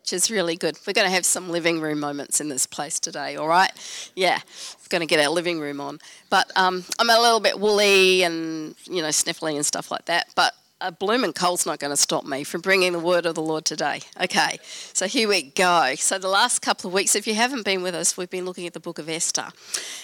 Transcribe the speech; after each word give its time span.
which 0.00 0.12
is 0.12 0.30
really 0.30 0.56
good. 0.56 0.78
We're 0.86 0.92
going 0.92 1.06
to 1.06 1.14
have 1.14 1.24
some 1.24 1.50
living 1.50 1.80
room 1.80 2.00
moments 2.00 2.40
in 2.40 2.48
this 2.48 2.66
place 2.66 2.98
today, 2.98 3.36
all 3.36 3.48
right? 3.48 3.70
Yeah, 4.14 4.38
we're 4.38 4.88
going 4.88 5.00
to 5.00 5.06
get 5.06 5.24
our 5.24 5.30
living 5.30 5.60
room 5.60 5.80
on. 5.80 5.98
But 6.30 6.50
um, 6.56 6.84
I'm 6.98 7.10
a 7.10 7.20
little 7.20 7.40
bit 7.40 7.60
woolly 7.60 8.22
and, 8.22 8.74
you 8.84 9.02
know, 9.02 9.08
sniffly 9.08 9.54
and 9.54 9.64
stuff 9.64 9.90
like 9.90 10.06
that. 10.06 10.28
But 10.34 10.54
a 10.80 10.90
blooming 10.90 11.32
cold's 11.32 11.66
not 11.66 11.78
going 11.78 11.90
to 11.90 11.96
stop 11.96 12.24
me 12.24 12.42
from 12.42 12.60
bringing 12.60 12.92
the 12.92 12.98
word 12.98 13.26
of 13.26 13.34
the 13.34 13.42
Lord 13.42 13.64
today. 13.64 14.00
Okay, 14.20 14.58
so 14.64 15.06
here 15.06 15.28
we 15.28 15.42
go. 15.42 15.94
So 15.96 16.18
the 16.18 16.28
last 16.28 16.60
couple 16.60 16.88
of 16.88 16.94
weeks, 16.94 17.14
if 17.14 17.26
you 17.26 17.34
haven't 17.34 17.64
been 17.64 17.82
with 17.82 17.94
us, 17.94 18.16
we've 18.16 18.30
been 18.30 18.44
looking 18.44 18.66
at 18.66 18.72
the 18.72 18.80
book 18.80 18.98
of 18.98 19.08
Esther, 19.08 19.48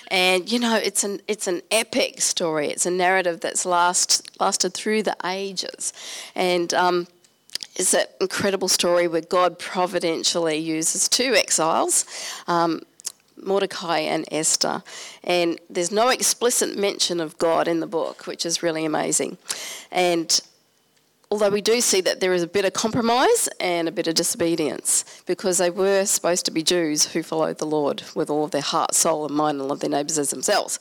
and 0.09 0.51
you 0.51 0.59
know 0.59 0.77
it's 0.77 1.03
an 1.05 1.21
it's 1.29 1.47
an 1.47 1.63
epic 1.71 2.21
story. 2.21 2.69
It's 2.69 2.87
a 2.87 2.91
narrative 2.91 3.41
that's 3.41 3.65
last 3.65 4.39
lasted 4.41 4.75
through 4.75 5.05
the 5.05 5.17
ages, 5.25 5.93
and. 6.35 6.73
Um, 6.75 7.09
it's 7.77 7.95
an 7.95 8.07
incredible 8.21 8.69
story 8.69 9.07
where 9.07 9.21
God 9.21 9.59
providentially 9.59 10.57
uses 10.57 11.09
two 11.09 11.35
exiles, 11.35 12.05
um, 12.47 12.83
Mordecai 13.37 13.99
and 13.99 14.25
Esther. 14.31 14.83
And 15.23 15.61
there's 15.69 15.93
no 15.93 16.09
explicit 16.09 16.79
mention 16.79 17.21
of 17.21 17.37
God 17.39 17.69
in 17.69 17.81
the 17.81 17.87
book, 17.87 18.27
which 18.27 18.47
is 18.47 18.63
really 18.63 18.85
amazing. 18.85 19.37
And 19.91 20.41
although 21.31 21.51
we 21.51 21.61
do 21.61 21.81
see 21.81 22.01
that 22.01 22.21
there 22.21 22.33
is 22.33 22.43
a 22.43 22.47
bit 22.47 22.65
of 22.65 22.73
compromise 22.73 23.49
and 23.61 23.89
a 23.89 23.93
bit 23.93 24.07
of 24.07 24.15
disobedience 24.15 25.05
because 25.27 25.59
they 25.59 25.71
were 25.71 26.05
supposed 26.05 26.45
to 26.47 26.51
be 26.51 26.63
Jews 26.63 27.07
who 27.07 27.23
followed 27.23 27.59
the 27.59 27.67
Lord 27.67 28.03
with 28.15 28.31
all 28.31 28.45
of 28.45 28.53
their 28.53 28.61
heart, 28.61 28.95
soul, 28.95 29.27
and 29.27 29.35
mind 29.35 29.61
and 29.61 29.69
loved 29.69 29.83
their 29.83 29.91
neighbours 29.91 30.19
as 30.19 30.31
themselves. 30.31 30.79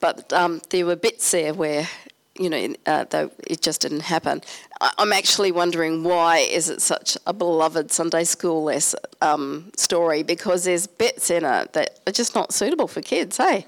But 0.00 0.32
um, 0.32 0.62
there 0.70 0.86
were 0.86 0.96
bits 0.96 1.30
there 1.30 1.54
where 1.54 1.88
you 2.38 2.48
know, 2.48 2.74
uh, 2.86 3.28
it 3.46 3.60
just 3.60 3.82
didn't 3.82 4.00
happen. 4.00 4.42
I'm 4.80 5.12
actually 5.12 5.52
wondering 5.52 6.02
why 6.02 6.38
is 6.38 6.68
it 6.68 6.80
such 6.80 7.16
a 7.26 7.32
beloved 7.32 7.92
Sunday 7.92 8.24
school 8.24 8.64
less 8.64 8.94
um, 9.20 9.70
story 9.76 10.22
because 10.22 10.64
there's 10.64 10.86
bits 10.86 11.30
in 11.30 11.44
it 11.44 11.72
that 11.74 12.00
are 12.06 12.12
just 12.12 12.34
not 12.34 12.52
suitable 12.52 12.88
for 12.88 13.02
kids, 13.02 13.36
hey? 13.36 13.66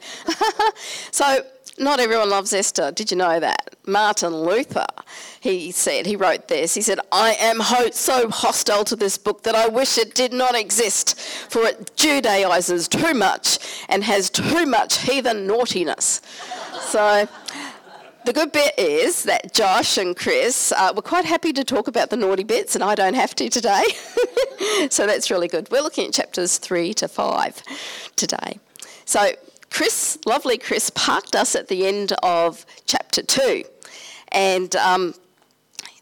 so 1.10 1.44
not 1.78 2.00
everyone 2.00 2.30
loves 2.30 2.52
Esther. 2.52 2.92
Did 2.92 3.10
you 3.10 3.16
know 3.16 3.38
that? 3.40 3.74
Martin 3.86 4.34
Luther, 4.34 4.86
he 5.40 5.70
said, 5.70 6.06
he 6.06 6.16
wrote 6.16 6.48
this. 6.48 6.74
He 6.74 6.82
said, 6.82 7.00
I 7.12 7.34
am 7.34 7.60
ho- 7.60 7.90
so 7.90 8.30
hostile 8.30 8.84
to 8.84 8.96
this 8.96 9.18
book 9.18 9.42
that 9.42 9.54
I 9.54 9.68
wish 9.68 9.98
it 9.98 10.14
did 10.14 10.32
not 10.32 10.54
exist, 10.54 11.18
for 11.18 11.64
it 11.64 11.96
Judaizes 11.96 12.88
too 12.88 13.14
much 13.14 13.58
and 13.88 14.04
has 14.04 14.30
too 14.30 14.66
much 14.66 14.98
heathen 14.98 15.46
naughtiness. 15.46 16.22
so 16.80 17.28
the 18.24 18.32
good 18.32 18.52
bit 18.52 18.78
is 18.78 19.24
that 19.24 19.52
Josh 19.52 19.98
and 19.98 20.16
Chris 20.16 20.72
uh, 20.72 20.92
were 20.94 21.02
quite 21.02 21.24
happy 21.24 21.52
to 21.52 21.64
talk 21.64 21.88
about 21.88 22.10
the 22.10 22.16
naughty 22.16 22.44
bits, 22.44 22.74
and 22.74 22.82
I 22.82 22.94
don't 22.94 23.14
have 23.14 23.34
to 23.36 23.48
today. 23.48 23.84
so 24.90 25.06
that's 25.06 25.30
really 25.30 25.48
good. 25.48 25.70
We're 25.70 25.82
looking 25.82 26.06
at 26.06 26.14
chapters 26.14 26.58
three 26.58 26.94
to 26.94 27.08
five 27.08 27.62
today. 28.16 28.58
So 29.04 29.32
Chris, 29.74 30.18
lovely 30.24 30.56
Chris, 30.56 30.90
parked 30.90 31.34
us 31.34 31.54
at 31.54 31.68
the 31.68 31.86
end 31.86 32.12
of 32.22 32.64
chapter 32.86 33.22
2. 33.22 33.64
And 34.30 34.74
um, 34.76 35.14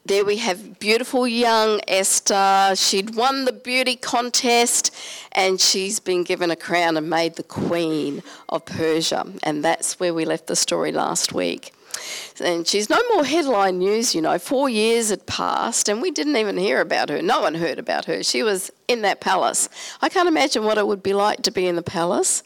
there 0.05 0.25
we 0.25 0.36
have 0.36 0.79
beautiful 0.79 1.27
young 1.27 1.81
Esther. 1.89 2.75
She'd 2.77 3.14
won 3.14 3.47
the 3.47 3.53
beauty 3.53 3.97
contest 3.97 4.95
and 5.33 5.61
she's 5.61 6.01
been 6.01 6.23
given 6.23 6.51
a 6.51 6.57
crown 6.57 6.97
and 6.97 7.09
made 7.09 7.36
the 7.36 7.42
queen 7.42 8.23
of 8.51 8.67
Persia. 8.67 9.27
And 9.42 9.64
that's 9.64 9.98
where 9.98 10.13
we 10.13 10.24
left 10.24 10.48
the 10.48 10.57
story 10.57 10.92
last 10.92 11.33
week. 11.33 11.73
And 12.41 12.67
she's 12.67 12.89
no 12.91 13.01
more 13.14 13.25
headline 13.25 13.79
news, 13.79 14.14
you 14.14 14.23
know. 14.23 14.39
Four 14.39 14.69
years 14.69 15.11
had 15.11 15.27
passed 15.27 15.89
and 15.89 16.03
we 16.03 16.11
didn't 16.11 16.36
even 16.36 16.57
hear 16.57 16.80
about 16.80 17.08
her. 17.08 17.23
No 17.23 17.41
one 17.41 17.55
heard 17.55 17.79
about 17.79 18.07
her. 18.07 18.23
She 18.23 18.42
was 18.42 18.70
in 18.89 19.03
that 19.03 19.20
palace. 19.20 19.69
I 20.01 20.08
can't 20.08 20.29
imagine 20.29 20.64
what 20.64 20.79
it 20.79 20.86
would 20.86 21.03
be 21.03 21.14
like 21.14 21.42
to 21.42 21.51
be 21.51 21.67
in 21.67 21.77
the 21.77 21.83
palace. 21.83 22.42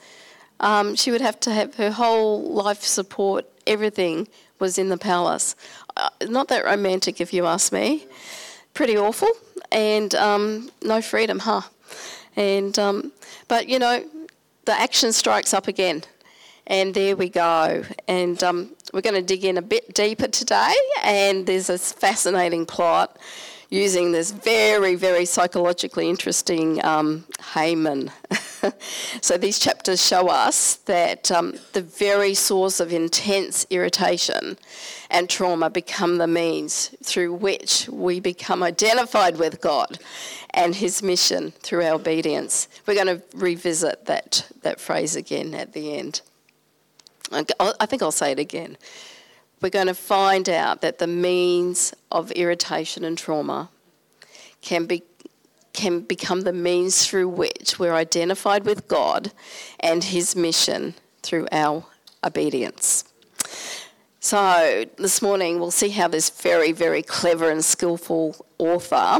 Um, 0.60 0.94
she 0.94 1.10
would 1.10 1.20
have 1.20 1.38
to 1.40 1.52
have 1.52 1.74
her 1.76 1.90
whole 1.90 2.42
life 2.42 2.82
support, 2.82 3.46
everything 3.66 4.28
was 4.58 4.78
in 4.78 4.88
the 4.88 4.96
palace. 4.96 5.54
Uh, 5.96 6.08
not 6.28 6.48
that 6.48 6.64
romantic, 6.64 7.20
if 7.20 7.32
you 7.32 7.46
ask 7.46 7.72
me. 7.72 8.06
Pretty 8.74 8.96
awful, 8.96 9.28
and 9.72 10.14
um, 10.14 10.70
no 10.82 11.00
freedom, 11.00 11.38
huh? 11.38 11.62
And 12.36 12.78
um, 12.78 13.12
but 13.48 13.68
you 13.68 13.78
know, 13.78 14.04
the 14.66 14.78
action 14.78 15.12
strikes 15.12 15.54
up 15.54 15.66
again, 15.66 16.04
and 16.66 16.94
there 16.94 17.16
we 17.16 17.28
go. 17.28 17.84
And 18.08 18.42
um, 18.42 18.70
we're 18.92 19.00
going 19.00 19.14
to 19.14 19.22
dig 19.22 19.44
in 19.44 19.58
a 19.58 19.62
bit 19.62 19.94
deeper 19.94 20.28
today, 20.28 20.74
and 21.02 21.46
there's 21.46 21.68
this 21.68 21.92
fascinating 21.92 22.66
plot 22.66 23.18
using 23.68 24.12
this 24.12 24.30
very, 24.30 24.94
very 24.94 25.24
psychologically 25.24 26.08
interesting 26.08 26.84
um, 26.84 27.24
Haman. 27.54 28.10
so 29.20 29.36
these 29.36 29.58
chapters 29.58 30.04
show 30.04 30.28
us 30.28 30.76
that 30.86 31.30
um, 31.32 31.54
the 31.72 31.82
very 31.82 32.34
source 32.34 32.80
of 32.80 32.92
intense 32.92 33.66
irritation 33.70 34.56
and 35.10 35.28
trauma 35.28 35.68
become 35.70 36.18
the 36.18 36.26
means 36.26 36.94
through 37.02 37.32
which 37.32 37.88
we 37.88 38.20
become 38.20 38.62
identified 38.62 39.36
with 39.36 39.60
God 39.60 39.98
and 40.50 40.74
His 40.74 41.02
mission 41.02 41.50
through 41.60 41.84
our 41.84 41.94
obedience. 41.94 42.68
We're 42.86 42.94
going 42.94 43.18
to 43.18 43.22
revisit 43.34 44.06
that, 44.06 44.48
that 44.62 44.80
phrase 44.80 45.16
again 45.16 45.54
at 45.54 45.72
the 45.72 45.96
end. 45.96 46.20
I 47.32 47.86
think 47.86 48.02
I'll 48.02 48.12
say 48.12 48.32
it 48.32 48.38
again 48.38 48.76
we're 49.60 49.70
going 49.70 49.86
to 49.86 49.94
find 49.94 50.48
out 50.48 50.80
that 50.82 50.98
the 50.98 51.06
means 51.06 51.94
of 52.12 52.30
irritation 52.32 53.04
and 53.04 53.16
trauma 53.16 53.70
can 54.60 54.86
be 54.86 55.02
can 55.72 56.00
become 56.00 56.40
the 56.40 56.54
means 56.54 57.06
through 57.06 57.28
which 57.28 57.78
we're 57.78 57.92
identified 57.92 58.64
with 58.64 58.88
God 58.88 59.30
and 59.78 60.02
his 60.02 60.34
mission 60.34 60.94
through 61.22 61.46
our 61.52 61.84
obedience. 62.24 63.04
So, 64.20 64.86
this 64.96 65.20
morning 65.20 65.60
we'll 65.60 65.70
see 65.70 65.90
how 65.90 66.08
this 66.08 66.30
very, 66.30 66.72
very 66.72 67.02
clever 67.02 67.50
and 67.50 67.62
skillful 67.62 68.46
author 68.56 69.18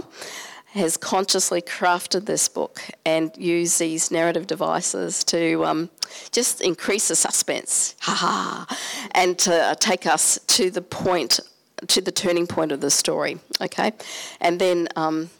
has 0.76 0.96
consciously 0.96 1.62
crafted 1.62 2.26
this 2.26 2.48
book 2.48 2.82
and 3.04 3.36
used 3.36 3.78
these 3.78 4.10
narrative 4.10 4.46
devices 4.46 5.24
to 5.24 5.64
um, 5.64 5.90
just 6.32 6.60
increase 6.60 7.08
the 7.08 7.16
suspense, 7.16 7.94
ha 8.00 8.14
ha, 8.14 9.10
and 9.12 9.38
to 9.38 9.76
take 9.80 10.06
us 10.06 10.38
to 10.46 10.70
the 10.70 10.82
point, 10.82 11.40
to 11.86 12.00
the 12.00 12.12
turning 12.12 12.46
point 12.46 12.72
of 12.72 12.80
the 12.80 12.90
story. 12.90 13.38
Okay, 13.60 13.92
and 14.40 14.60
then 14.60 14.88
um, 14.96 15.30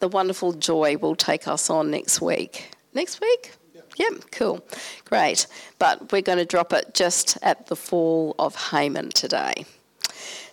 the 0.00 0.08
wonderful 0.08 0.52
joy 0.52 0.96
will 0.96 1.16
take 1.16 1.46
us 1.46 1.70
on 1.70 1.90
next 1.90 2.20
week. 2.20 2.70
Next 2.92 3.20
week. 3.20 3.52
Yep, 3.96 4.30
cool. 4.32 4.64
Great. 5.04 5.46
But 5.78 6.12
we're 6.12 6.22
going 6.22 6.38
to 6.38 6.44
drop 6.46 6.72
it 6.72 6.94
just 6.94 7.36
at 7.42 7.66
the 7.66 7.76
fall 7.76 8.34
of 8.38 8.70
Haman 8.70 9.10
today. 9.10 9.66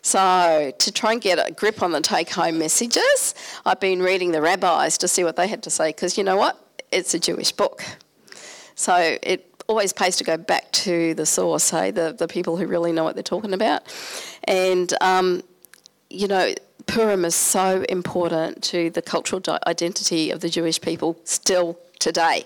So, 0.01 0.71
to 0.77 0.91
try 0.91 1.13
and 1.13 1.21
get 1.21 1.39
a 1.39 1.51
grip 1.51 1.83
on 1.83 1.91
the 1.91 2.01
take 2.01 2.29
home 2.29 2.57
messages, 2.57 3.35
I've 3.65 3.79
been 3.79 4.01
reading 4.01 4.31
the 4.31 4.41
rabbis 4.41 4.97
to 4.99 5.07
see 5.07 5.23
what 5.23 5.35
they 5.35 5.47
had 5.47 5.63
to 5.63 5.69
say 5.69 5.89
because 5.89 6.17
you 6.17 6.23
know 6.23 6.37
what? 6.37 6.57
It's 6.91 7.13
a 7.13 7.19
Jewish 7.19 7.51
book. 7.51 7.83
So, 8.75 9.17
it 9.21 9.45
always 9.67 9.93
pays 9.93 10.15
to 10.17 10.23
go 10.23 10.35
back 10.35 10.71
to 10.71 11.13
the 11.13 11.25
source, 11.25 11.69
hey, 11.69 11.91
the, 11.91 12.13
the 12.17 12.27
people 12.27 12.57
who 12.57 12.65
really 12.65 12.91
know 12.91 13.03
what 13.03 13.15
they're 13.15 13.23
talking 13.23 13.53
about. 13.53 13.83
And, 14.45 14.91
um, 14.99 15.43
you 16.09 16.27
know, 16.27 16.53
Purim 16.87 17.23
is 17.23 17.35
so 17.35 17.83
important 17.87 18.63
to 18.63 18.89
the 18.89 19.01
cultural 19.01 19.41
identity 19.67 20.31
of 20.31 20.39
the 20.39 20.49
Jewish 20.49 20.81
people 20.81 21.19
still 21.23 21.77
today. 21.99 22.45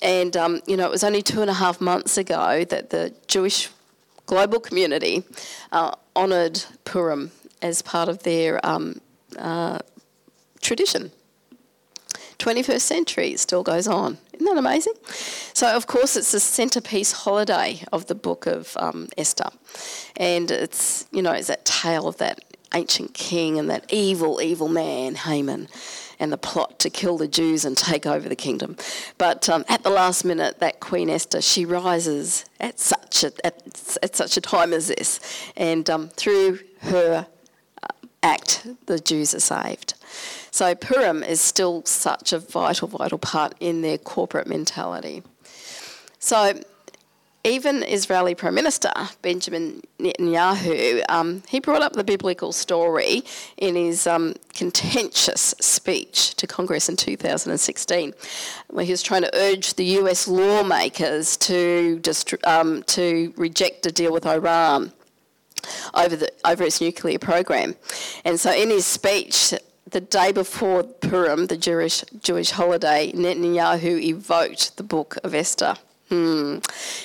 And, 0.00 0.36
um, 0.36 0.62
you 0.66 0.76
know, 0.76 0.86
it 0.86 0.90
was 0.90 1.04
only 1.04 1.20
two 1.20 1.42
and 1.42 1.50
a 1.50 1.54
half 1.54 1.80
months 1.80 2.16
ago 2.16 2.64
that 2.64 2.90
the 2.90 3.12
Jewish 3.26 3.68
global 4.26 4.60
community 4.60 5.24
uh, 5.72 5.92
honoured 6.14 6.64
Purim 6.84 7.30
as 7.62 7.82
part 7.82 8.08
of 8.08 8.22
their 8.22 8.64
um, 8.64 9.00
uh, 9.38 9.78
tradition. 10.60 11.12
21st 12.38 12.80
century, 12.80 13.28
it 13.32 13.40
still 13.40 13.62
goes 13.62 13.88
on. 13.88 14.18
Isn't 14.34 14.46
that 14.46 14.58
amazing? 14.58 14.92
So, 15.54 15.74
of 15.74 15.86
course, 15.86 16.16
it's 16.16 16.32
the 16.32 16.40
centerpiece 16.40 17.12
holiday 17.12 17.82
of 17.92 18.06
the 18.06 18.14
book 18.14 18.46
of 18.46 18.76
um, 18.76 19.08
Esther. 19.16 19.48
And 20.16 20.50
it's, 20.50 21.06
you 21.12 21.22
know, 21.22 21.32
it's 21.32 21.48
that 21.48 21.64
tale 21.64 22.06
of 22.06 22.18
that 22.18 22.44
ancient 22.74 23.14
king 23.14 23.58
and 23.58 23.70
that 23.70 23.90
evil, 23.90 24.42
evil 24.42 24.68
man, 24.68 25.14
Haman 25.14 25.68
and 26.18 26.32
the 26.32 26.38
plot 26.38 26.78
to 26.80 26.90
kill 26.90 27.16
the 27.18 27.28
Jews 27.28 27.64
and 27.64 27.76
take 27.76 28.06
over 28.06 28.28
the 28.28 28.36
kingdom. 28.36 28.76
But 29.18 29.48
um, 29.48 29.64
at 29.68 29.82
the 29.82 29.90
last 29.90 30.24
minute, 30.24 30.60
that 30.60 30.80
Queen 30.80 31.10
Esther, 31.10 31.40
she 31.40 31.64
rises 31.64 32.44
at 32.60 32.78
such 32.78 33.24
a, 33.24 33.32
at, 33.44 33.98
at 34.02 34.16
such 34.16 34.36
a 34.36 34.40
time 34.40 34.72
as 34.72 34.88
this, 34.88 35.20
and 35.56 35.88
um, 35.90 36.08
through 36.08 36.60
her 36.80 37.26
uh, 37.82 37.86
act, 38.22 38.66
the 38.86 38.98
Jews 38.98 39.34
are 39.34 39.40
saved. 39.40 39.94
So 40.50 40.74
Purim 40.74 41.22
is 41.22 41.40
still 41.40 41.84
such 41.84 42.32
a 42.32 42.38
vital, 42.38 42.88
vital 42.88 43.18
part 43.18 43.54
in 43.60 43.82
their 43.82 43.98
corporate 43.98 44.46
mentality. 44.46 45.22
So 46.18 46.58
even 47.46 47.84
Israeli 47.84 48.34
Prime 48.34 48.54
Minister 48.54 48.90
Benjamin 49.22 49.80
Netanyahu, 50.00 51.04
um, 51.08 51.44
he 51.48 51.60
brought 51.60 51.80
up 51.80 51.92
the 51.92 52.02
biblical 52.02 52.50
story 52.50 53.22
in 53.56 53.76
his 53.76 54.06
um, 54.06 54.34
contentious 54.52 55.54
speech 55.60 56.34
to 56.34 56.46
Congress 56.48 56.88
in 56.88 56.96
2016, 56.96 58.12
where 58.70 58.84
he 58.84 58.90
was 58.90 59.02
trying 59.02 59.22
to 59.22 59.30
urge 59.34 59.74
the 59.74 59.84
US 60.00 60.26
lawmakers 60.26 61.36
to, 61.36 62.00
dist- 62.00 62.34
um, 62.44 62.82
to 62.84 63.32
reject 63.36 63.86
a 63.86 63.92
deal 63.92 64.12
with 64.12 64.26
Iran 64.26 64.92
over, 65.94 66.16
the, 66.16 66.32
over 66.44 66.64
its 66.64 66.80
nuclear 66.80 67.20
program. 67.20 67.76
And 68.24 68.40
so 68.40 68.52
in 68.52 68.70
his 68.70 68.86
speech, 68.86 69.54
the 69.88 70.00
day 70.00 70.32
before 70.32 70.82
Purim, 70.82 71.46
the 71.46 71.56
Jewish, 71.56 72.02
Jewish 72.20 72.50
holiday, 72.50 73.12
Netanyahu 73.12 74.02
evoked 74.02 74.76
the 74.76 74.82
book 74.82 75.16
of 75.22 75.32
Esther. 75.32 75.76
Hmm. 76.08 76.58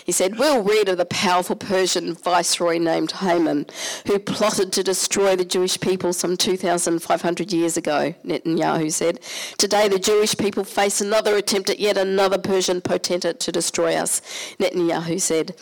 He 0.05 0.11
said, 0.11 0.37
We'll 0.37 0.61
read 0.61 0.87
of 0.87 0.99
the 0.99 1.05
powerful 1.05 1.55
Persian 1.55 2.13
viceroy 2.13 2.77
named 2.77 3.13
Haman, 3.13 3.65
who 4.05 4.19
plotted 4.19 4.71
to 4.73 4.83
destroy 4.83 5.35
the 5.35 5.45
Jewish 5.45 5.79
people 5.79 6.13
some 6.13 6.37
2,500 6.37 7.51
years 7.51 7.77
ago, 7.77 8.13
Netanyahu 8.23 8.91
said. 8.91 9.19
Today, 9.57 9.87
the 9.87 9.97
Jewish 9.97 10.37
people 10.37 10.63
face 10.63 11.01
another 11.01 11.35
attempt 11.35 11.71
at 11.71 11.79
yet 11.79 11.97
another 11.97 12.37
Persian 12.37 12.79
potentate 12.79 13.39
to 13.39 13.51
destroy 13.51 13.95
us, 13.95 14.21
Netanyahu 14.59 15.19
said, 15.19 15.55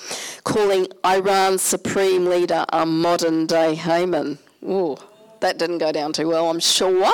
calling 0.44 0.88
Iran's 1.06 1.62
supreme 1.62 2.25
leader 2.25 2.65
a 2.74 2.86
modern 2.86 3.45
day 3.45 3.75
Haman. 3.75 4.38
Ooh 4.63 4.97
that 5.41 5.57
didn't 5.57 5.80
go 5.80 5.91
down 5.91 6.13
too 6.13 6.27
well, 6.27 6.50
I'm 6.50 6.59
sure. 6.59 7.12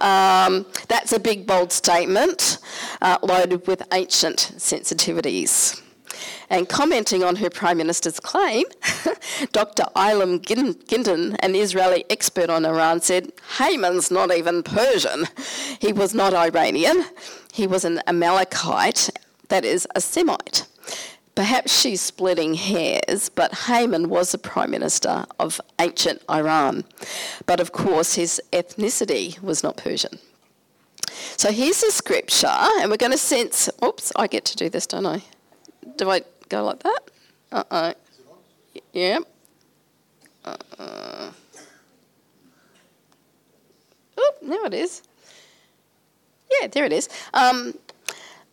Um, 0.00 0.66
that's 0.88 1.12
a 1.12 1.18
big, 1.18 1.46
bold 1.46 1.72
statement 1.72 2.58
uh, 3.00 3.18
loaded 3.22 3.66
with 3.66 3.82
ancient 3.92 4.52
sensitivities. 4.56 5.80
And 6.50 6.68
commenting 6.68 7.24
on 7.24 7.36
her 7.36 7.48
Prime 7.48 7.78
Minister's 7.78 8.20
claim, 8.20 8.64
Dr. 9.52 9.84
Eilam 9.96 10.40
Gindin, 10.40 11.36
an 11.40 11.54
Israeli 11.54 12.04
expert 12.10 12.50
on 12.50 12.66
Iran, 12.66 13.00
said 13.00 13.32
Haman's 13.58 14.10
not 14.10 14.32
even 14.32 14.62
Persian. 14.62 15.24
He 15.80 15.92
was 15.92 16.14
not 16.14 16.34
Iranian. 16.34 17.04
He 17.52 17.66
was 17.66 17.84
an 17.84 18.00
Amalekite, 18.06 19.10
that 19.48 19.64
is, 19.64 19.86
a 19.94 20.00
Semite. 20.00 20.66
Perhaps 21.34 21.80
she's 21.80 22.00
splitting 22.02 22.54
hairs, 22.54 23.30
but 23.30 23.54
Haman 23.66 24.10
was 24.10 24.32
the 24.32 24.38
prime 24.38 24.70
minister 24.70 25.24
of 25.40 25.60
ancient 25.78 26.22
Iran. 26.30 26.84
But 27.46 27.58
of 27.58 27.72
course, 27.72 28.14
his 28.14 28.40
ethnicity 28.52 29.40
was 29.42 29.62
not 29.62 29.78
Persian. 29.78 30.18
So 31.36 31.50
here's 31.50 31.80
the 31.80 31.90
scripture, 31.90 32.46
and 32.46 32.90
we're 32.90 32.98
going 32.98 33.12
to 33.12 33.18
sense. 33.18 33.70
Oops, 33.82 34.12
I 34.16 34.26
get 34.26 34.44
to 34.46 34.56
do 34.56 34.68
this, 34.68 34.86
don't 34.86 35.06
I? 35.06 35.22
Do 35.96 36.10
I 36.10 36.22
go 36.48 36.64
like 36.64 36.80
that? 36.80 37.00
Uh 37.50 37.64
oh. 37.70 37.94
Yeah. 38.92 39.18
Uh-uh. 40.44 41.32
Oh, 44.18 44.34
now 44.42 44.64
it 44.64 44.74
is. 44.74 45.02
Yeah, 46.60 46.66
there 46.68 46.84
it 46.84 46.92
is. 46.92 47.08
Um, 47.32 47.74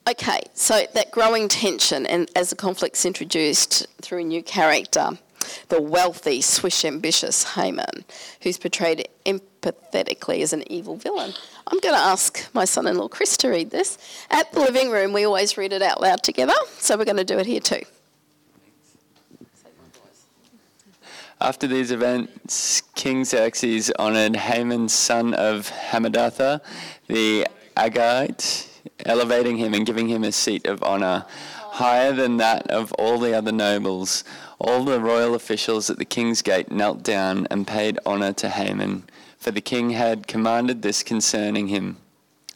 Okay, 0.09 0.41
so 0.56 0.88
that 0.95 1.11
growing 1.11 1.47
tension, 1.47 2.07
and 2.07 2.31
as 2.35 2.50
the 2.50 2.56
conflict's 2.56 3.06
introduced 3.06 3.85
through 4.01 4.21
a 4.21 4.23
new 4.23 4.41
character, 4.41 5.19
the 5.67 5.79
wealthy, 5.79 6.41
swish, 6.41 6.83
ambitious 6.83 7.53
Haman, 7.53 8.06
who's 8.41 8.57
portrayed 8.57 9.07
empathetically 9.27 10.41
as 10.41 10.51
an 10.51 10.69
evil 10.71 10.95
villain. 10.95 11.33
I'm 11.67 11.79
going 11.79 11.94
to 11.94 12.01
ask 12.01 12.47
my 12.56 12.65
son 12.65 12.88
in 12.88 12.97
law 12.97 13.07
Chris 13.07 13.38
to 13.38 13.50
read 13.50 13.69
this. 13.69 14.00
At 14.31 14.51
the 14.51 14.61
living 14.61 14.89
room, 14.89 15.13
we 15.13 15.25
always 15.25 15.57
read 15.57 15.73
it 15.73 15.83
out 15.83 16.01
loud 16.01 16.23
together, 16.23 16.56
so 16.79 16.97
we're 16.97 17.06
going 17.06 17.17
to 17.17 17.23
do 17.23 17.38
it 17.38 17.45
here 17.45 17.59
too. 17.59 17.81
After 21.39 21.67
these 21.67 21.91
events, 21.91 22.81
King 22.95 23.25
Xerxes 23.25 23.91
honoured 24.00 24.35
Haman, 24.35 24.89
son 24.89 25.35
of 25.35 25.69
Hammedatha, 25.69 26.61
the 27.07 27.47
Agagite, 27.77 28.69
elevating 29.06 29.58
him 29.58 29.74
and 29.74 29.86
giving 29.86 30.08
him 30.08 30.24
a 30.24 30.31
seat 30.31 30.66
of 30.66 30.84
honor, 30.84 31.26
higher 31.72 32.12
than 32.14 32.38
that 32.38 32.70
of 32.70 32.92
all 32.94 33.18
the 33.20 33.34
other 33.34 33.52
nobles. 33.52 34.24
All 34.60 34.84
the 34.84 35.00
royal 35.00 35.36
officials 35.36 35.90
at 35.90 36.00
the 36.00 36.06
king's 36.06 36.42
gate 36.42 36.72
knelt 36.72 37.04
down 37.04 37.48
and 37.50 37.66
paid 37.66 38.00
honor 38.06 38.34
to 38.34 38.50
Haman, 38.50 39.04
for 39.38 39.52
the 39.52 39.62
king 39.62 39.92
had 39.92 40.28
commanded 40.28 40.81
this 40.81 41.04
concerning 41.04 41.70
him. 41.70 41.98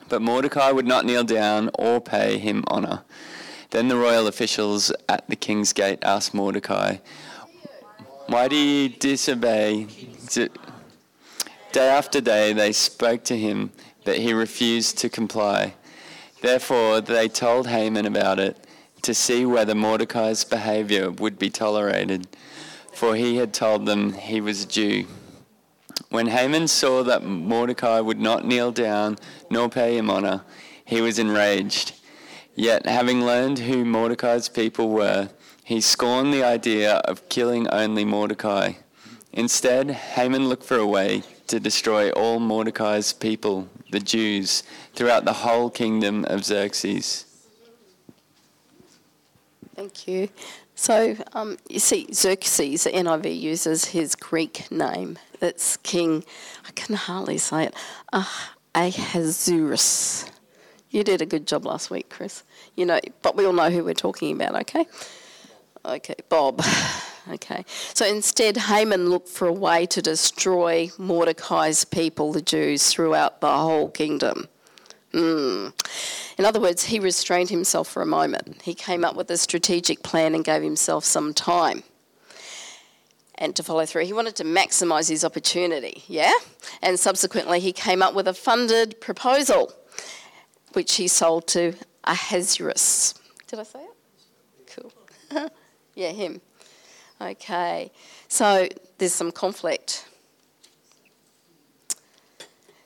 But 0.10 0.22
Mordecai 0.22 0.72
would 0.72 0.88
not 0.88 1.06
kneel 1.06 1.24
down 1.24 1.70
or 1.76 2.02
pay 2.02 2.38
him 2.38 2.64
honor. 2.68 3.04
Then 3.70 3.88
the 3.88 3.98
royal 3.98 4.28
officials 4.28 4.92
at 5.10 5.28
the 5.30 5.36
king's 5.36 5.74
gate 5.74 6.00
asked 6.04 6.34
Mordecai, 6.34 6.98
Why 8.28 8.48
do 8.48 8.56
you 8.56 8.90
disobey? 8.90 9.88
Day 11.72 11.90
after 11.90 12.22
day 12.22 12.54
they 12.54 12.72
spoke 12.72 13.24
to 13.24 13.38
him, 13.38 13.72
but 14.06 14.20
he 14.20 14.34
refused 14.34 15.00
to 15.00 15.10
comply. 15.10 15.74
Therefore, 16.44 17.00
they 17.00 17.30
told 17.30 17.68
Haman 17.68 18.06
about 18.06 18.38
it 18.38 18.58
to 19.02 19.14
see 19.14 19.46
whether 19.46 19.74
Mordecai's 19.74 20.44
behavior 20.44 21.10
would 21.10 21.40
be 21.40 21.50
tolerated, 21.50 22.28
for 22.94 23.16
he 23.16 23.38
had 23.38 23.54
told 23.54 23.86
them 23.86 24.12
he 24.12 24.42
was 24.42 24.66
a 24.66 24.68
Jew. 24.68 25.06
When 26.10 26.28
Haman 26.28 26.68
saw 26.68 27.02
that 27.04 27.24
Mordecai 27.24 28.02
would 28.02 28.20
not 28.20 28.46
kneel 28.46 28.74
down 28.74 29.20
nor 29.50 29.70
pay 29.70 29.98
him 29.98 30.10
honor, 30.10 30.42
he 30.84 31.00
was 31.00 31.18
enraged. 31.18 31.94
Yet, 32.56 32.88
having 32.88 33.26
learned 33.26 33.60
who 33.60 33.86
Mordecai's 33.86 34.50
people 34.50 34.90
were, 34.90 35.30
he 35.64 35.80
scorned 35.80 36.34
the 36.34 36.44
idea 36.44 36.96
of 37.06 37.30
killing 37.30 37.70
only 37.70 38.04
Mordecai. 38.04 38.74
Instead, 39.32 39.92
Haman 39.92 40.50
looked 40.50 40.66
for 40.66 40.78
a 40.78 40.86
way 40.86 41.24
to 41.48 41.60
destroy 41.62 42.12
all 42.12 42.40
Mordecai's 42.40 43.14
people, 43.14 43.70
the 43.92 44.00
Jews, 44.00 44.64
throughout 44.94 45.26
the 45.26 45.34
whole 45.34 45.70
kingdom 45.70 46.26
of 46.26 46.46
Xerxes. 46.46 47.26
Thank 49.76 50.08
you. 50.08 50.30
So, 50.76 51.16
um, 51.34 51.58
you 51.70 51.80
see, 51.80 52.08
Xerxes, 52.14 52.84
the 52.84 52.92
NIV 52.92 53.40
uses 53.40 53.86
his 53.86 54.16
Greek 54.16 54.72
name. 54.72 55.18
That's 55.40 55.78
King, 55.78 56.24
I 56.68 56.72
can 56.72 56.96
hardly 56.96 57.38
say 57.38 57.66
it, 57.66 57.76
uh, 58.12 58.26
Ahasuerus. 58.76 60.26
You 60.90 61.04
did 61.04 61.22
a 61.22 61.26
good 61.26 61.48
job 61.48 61.66
last 61.66 61.90
week, 61.90 62.10
Chris. 62.10 62.44
You 62.76 62.86
know, 62.86 63.00
but 63.22 63.36
we 63.36 63.46
all 63.46 63.54
know 63.54 63.70
who 63.70 63.84
we're 63.84 63.94
talking 63.94 64.36
about, 64.36 64.56
okay? 64.62 64.86
Okay, 65.86 66.16
Bob. 66.30 66.64
Okay. 67.32 67.64
So 67.94 68.06
instead, 68.06 68.58
Haman 68.58 69.10
looked 69.10 69.30
for 69.30 69.48
a 69.48 69.54
way 69.54 69.86
to 69.86 70.02
destroy 70.02 70.90
Mordecai's 70.98 71.86
people, 71.86 72.34
the 72.34 72.42
Jews, 72.42 72.92
throughout 72.92 73.40
the 73.40 73.50
whole 73.50 73.90
kingdom. 73.90 74.50
Mm. 75.14 75.74
In 76.38 76.46
other 76.46 76.60
words, 76.60 76.86
he 76.86 77.00
restrained 77.00 77.50
himself 77.50 77.88
for 77.88 78.02
a 78.02 78.06
moment. 78.06 78.62
He 78.64 78.74
came 78.74 79.06
up 79.06 79.16
with 79.16 79.30
a 79.30 79.38
strategic 79.38 80.04
plan 80.04 80.34
and 80.34 80.44
gave 80.44 80.64
himself 80.64 81.06
some 81.06 81.34
time 81.34 81.84
and 83.36 83.56
to 83.56 83.64
follow 83.64 83.86
through. 83.86 84.06
He 84.06 84.14
wanted 84.14 84.36
to 84.38 84.44
maximize 84.44 85.10
his 85.10 85.24
opportunity, 85.24 86.04
yeah? 86.08 86.34
And 86.82 87.00
subsequently, 87.00 87.60
he 87.60 87.72
came 87.72 88.02
up 88.02 88.14
with 88.14 88.28
a 88.28 88.34
funded 88.34 89.00
proposal, 89.02 89.72
which 90.74 90.96
he 90.96 91.08
sold 91.08 91.48
to 91.48 91.74
Ahasuerus. 92.06 93.14
Did 93.48 93.60
I 93.60 93.64
say 93.64 93.80
it? 93.80 94.72
Cool. 94.76 95.50
yeah, 95.96 96.10
him. 96.10 96.42
Okay, 97.22 97.92
so 98.28 98.68
there's 98.98 99.14
some 99.14 99.32
conflict. 99.32 100.08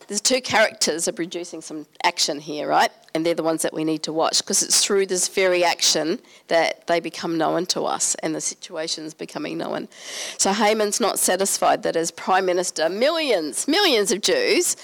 There's 0.08 0.22
two 0.22 0.40
characters 0.40 1.08
are 1.08 1.14
producing 1.14 1.62
some 1.62 1.86
action 2.04 2.40
here, 2.40 2.68
right? 2.68 2.92
And 3.14 3.26
they're 3.26 3.34
the 3.34 3.44
ones 3.44 3.62
that 3.64 3.74
we 3.74 3.84
need 3.84 4.04
to 4.04 4.14
watch 4.14 4.40
because 4.40 4.64
it's 4.64 4.84
through 4.84 5.08
this 5.08 5.28
very 5.28 5.64
action 5.64 6.20
that 6.48 6.88
they 6.88 7.00
become 7.00 7.38
known 7.38 7.66
to 7.68 7.82
us 7.82 8.16
and 8.16 8.34
the 8.34 8.40
situation's 8.40 9.14
becoming 9.14 9.58
known. 9.58 9.90
So 10.38 10.54
Haman's 10.54 11.02
not 11.02 11.20
satisfied 11.20 11.84
that 11.84 11.96
as 11.96 12.12
Prime 12.12 12.46
Minister, 12.46 12.88
millions, 12.88 13.68
millions 13.68 14.12
of 14.12 14.22
Jews 14.22 14.78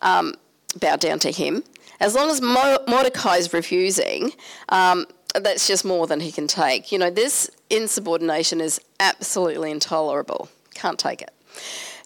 um, 0.00 0.34
bow 0.80 0.96
down 0.96 1.18
to 1.20 1.30
him. 1.30 1.62
As 2.00 2.14
long 2.14 2.30
as 2.30 2.40
Mordecai 2.40 3.36
is 3.36 3.52
refusing, 3.52 4.32
um, 4.68 5.06
that's 5.34 5.66
just 5.66 5.84
more 5.84 6.06
than 6.06 6.20
he 6.20 6.32
can 6.32 6.46
take. 6.46 6.90
You 6.90 6.98
know, 6.98 7.10
this 7.10 7.50
insubordination 7.70 8.60
is 8.60 8.80
absolutely 9.00 9.70
intolerable. 9.70 10.48
Can't 10.74 10.98
take 10.98 11.22
it. 11.22 11.30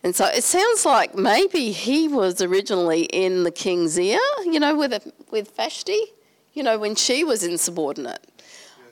And 0.05 0.17
so 0.17 0.27
it 0.27 0.43
sounds 0.43 0.85
like 0.85 1.15
maybe 1.15 1.71
he 1.71 2.09
was 2.09 2.43
originally 2.43 3.03
in 3.05 3.45
the 3.45 3.53
king's 3.53 3.99
ear, 3.99 4.19
you 4.45 4.59
know, 4.59 4.77
with, 4.77 4.93
a, 4.93 5.01
with 5.31 5.55
Vashti, 5.57 6.01
you 6.55 6.63
know, 6.63 6.79
when 6.79 6.95
she 6.95 7.23
was 7.23 7.45
insubordinate. 7.45 8.21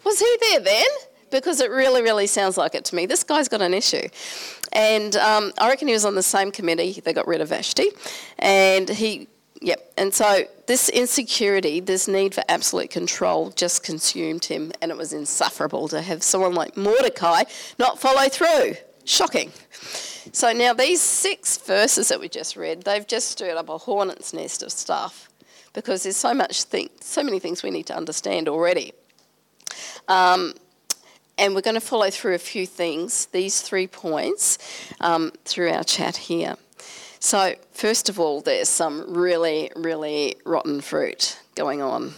Was 0.04 0.20
he 0.20 0.36
there 0.40 0.60
then? 0.60 0.86
Because 1.30 1.60
it 1.60 1.70
really, 1.70 2.02
really 2.02 2.26
sounds 2.26 2.56
like 2.56 2.74
it 2.74 2.84
to 2.86 2.94
me. 2.94 3.06
This 3.06 3.24
guy's 3.24 3.48
got 3.48 3.60
an 3.60 3.74
issue. 3.74 4.08
And 4.72 5.16
um, 5.16 5.52
I 5.58 5.68
reckon 5.68 5.88
he 5.88 5.94
was 5.94 6.04
on 6.04 6.14
the 6.14 6.22
same 6.22 6.50
committee 6.52 7.00
They 7.00 7.12
got 7.12 7.26
rid 7.26 7.40
of 7.40 7.48
Vashti. 7.48 7.88
And 8.38 8.88
he 8.88 9.28
Yep. 9.62 9.92
And 9.98 10.14
so 10.14 10.44
this 10.66 10.88
insecurity, 10.88 11.80
this 11.80 12.08
need 12.08 12.34
for 12.34 12.42
absolute 12.48 12.88
control 12.88 13.50
just 13.50 13.82
consumed 13.82 14.46
him, 14.46 14.72
and 14.80 14.90
it 14.90 14.96
was 14.96 15.12
insufferable 15.12 15.86
to 15.88 16.00
have 16.00 16.22
someone 16.22 16.54
like 16.54 16.78
Mordecai 16.78 17.42
not 17.78 18.00
follow 18.00 18.28
through. 18.30 18.76
Shocking. 19.10 19.50
So 20.30 20.52
now 20.52 20.72
these 20.72 21.00
six 21.00 21.58
verses 21.58 22.06
that 22.10 22.20
we 22.20 22.28
just 22.28 22.54
read, 22.54 22.82
they've 22.82 23.04
just 23.04 23.28
stirred 23.28 23.56
up 23.56 23.68
a 23.68 23.76
hornet's 23.76 24.32
nest 24.32 24.62
of 24.62 24.70
stuff 24.70 25.28
because 25.72 26.04
there's 26.04 26.16
so 26.16 26.32
much 26.32 26.62
thing, 26.62 26.90
so 27.00 27.24
many 27.24 27.40
things 27.40 27.64
we 27.64 27.72
need 27.72 27.86
to 27.86 27.96
understand 27.96 28.48
already. 28.48 28.92
Um, 30.06 30.54
and 31.36 31.56
we're 31.56 31.60
going 31.60 31.74
to 31.74 31.80
follow 31.80 32.08
through 32.08 32.36
a 32.36 32.38
few 32.38 32.66
things, 32.66 33.26
these 33.26 33.62
three 33.62 33.88
points, 33.88 34.58
um, 35.00 35.32
through 35.44 35.72
our 35.72 35.82
chat 35.82 36.16
here. 36.16 36.54
So, 37.18 37.56
first 37.72 38.08
of 38.08 38.20
all, 38.20 38.40
there's 38.40 38.68
some 38.68 39.12
really, 39.12 39.72
really 39.74 40.36
rotten 40.44 40.80
fruit 40.80 41.36
going 41.56 41.82
on. 41.82 42.14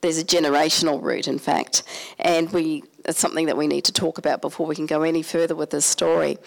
There's 0.00 0.18
a 0.18 0.24
generational 0.24 1.00
root, 1.00 1.28
in 1.28 1.38
fact, 1.38 1.84
and 2.18 2.52
we 2.52 2.82
it's 3.06 3.18
something 3.18 3.46
that 3.46 3.56
we 3.56 3.66
need 3.66 3.84
to 3.84 3.92
talk 3.92 4.18
about 4.18 4.40
before 4.40 4.66
we 4.66 4.74
can 4.74 4.86
go 4.86 5.02
any 5.02 5.22
further 5.22 5.54
with 5.54 5.70
this 5.70 5.86
story. 5.86 6.38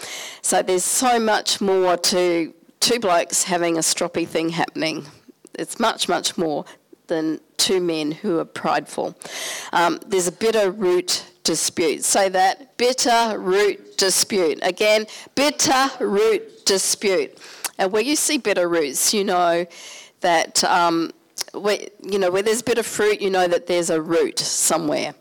So 0.42 0.62
there's 0.62 0.84
so 0.84 1.20
much 1.20 1.62
more 1.62 1.98
to 1.98 2.54
two 2.80 3.00
blokes 3.00 3.44
having 3.44 3.78
a 3.78 3.82
stroppy 3.82 4.28
thing 4.28 4.50
happening. 4.50 5.06
It's 5.54 5.80
much, 5.80 6.08
much 6.08 6.38
more 6.38 6.66
than 7.08 7.39
two 7.58 7.82
men 7.82 8.12
who 8.12 8.39
are 8.39 8.46
prideful. 8.46 9.18
Um, 9.74 10.00
there's 10.08 10.28
a 10.28 10.32
bitter 10.32 10.72
root 10.72 11.25
dispute. 11.44 12.04
Say 12.04 12.30
that 12.30 12.78
bitter 12.78 13.36
root 13.38 13.98
dispute. 13.98 14.60
Again, 14.62 15.08
bitter 15.36 15.89
root 16.00 16.66
dispute. 16.66 17.38
And 17.78 17.92
where 17.92 18.01
you 18.01 18.16
see 18.16 18.38
bitter 18.38 18.68
roots, 18.68 19.13
you 19.13 19.24
know 19.24 19.66
that 20.22 20.63
um, 20.66 21.12
where, 21.54 21.80
you 22.04 22.20
know 22.20 22.30
where 22.30 22.44
there's 22.44 22.62
bitter 22.62 22.84
fruit, 22.84 23.22
you 23.22 23.30
know 23.30 23.48
that 23.48 23.68
there's 23.68 23.89
a 23.89 24.01
root 24.01 24.39
somewhere. 24.39 25.16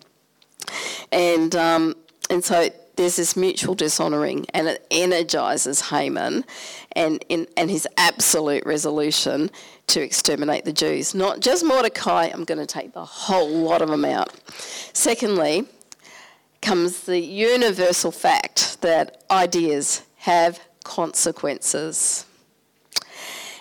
And, 1.13 1.55
um, 1.57 1.95
and 2.31 2.45
so 2.45 2.69
there's 2.97 3.17
this 3.17 3.37
mutual 3.37 3.75
dishonouring, 3.75 4.45
and 4.53 4.67
it 4.67 4.85
energises 4.91 5.91
Haman 5.91 6.45
and, 6.93 7.25
in, 7.29 7.47
and 7.57 7.71
his 7.71 7.87
absolute 7.97 8.67
resolution 8.67 9.51
to 9.87 10.01
exterminate 10.03 10.65
the 10.65 10.73
Jews. 10.73 11.15
Not 11.15 11.41
just 11.41 11.65
Mordecai, 11.65 12.29
I'm 12.33 12.45
going 12.45 12.59
to 12.59 12.67
take 12.67 12.93
the 12.93 13.05
whole 13.05 13.49
lot 13.49 13.83
of 13.83 13.89
them 13.89 14.05
out. 14.05 14.35
Secondly, 14.93 15.67
comes 16.61 17.05
the 17.05 17.21
universal 17.21 18.11
fact 18.11 18.81
that 18.83 19.23
ideas 19.31 20.03
have 20.17 20.61
consequences. 20.83 22.27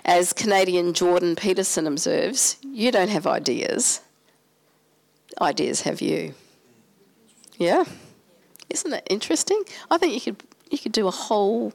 As 0.03 0.33
Canadian 0.33 0.93
Jordan 0.93 1.35
Peterson 1.35 1.85
observes, 1.85 2.57
you 2.63 2.91
don't 2.91 3.09
have 3.09 3.27
ideas, 3.27 4.01
ideas 5.39 5.81
have 5.81 6.01
you. 6.01 6.33
Yeah. 7.57 7.83
Isn't 8.69 8.93
it 8.93 9.07
interesting? 9.09 9.63
I 9.89 9.97
think 9.97 10.13
you 10.13 10.21
could 10.33 10.43
you 10.69 10.77
could 10.77 10.91
do 10.91 11.07
a 11.07 11.11
whole 11.11 11.73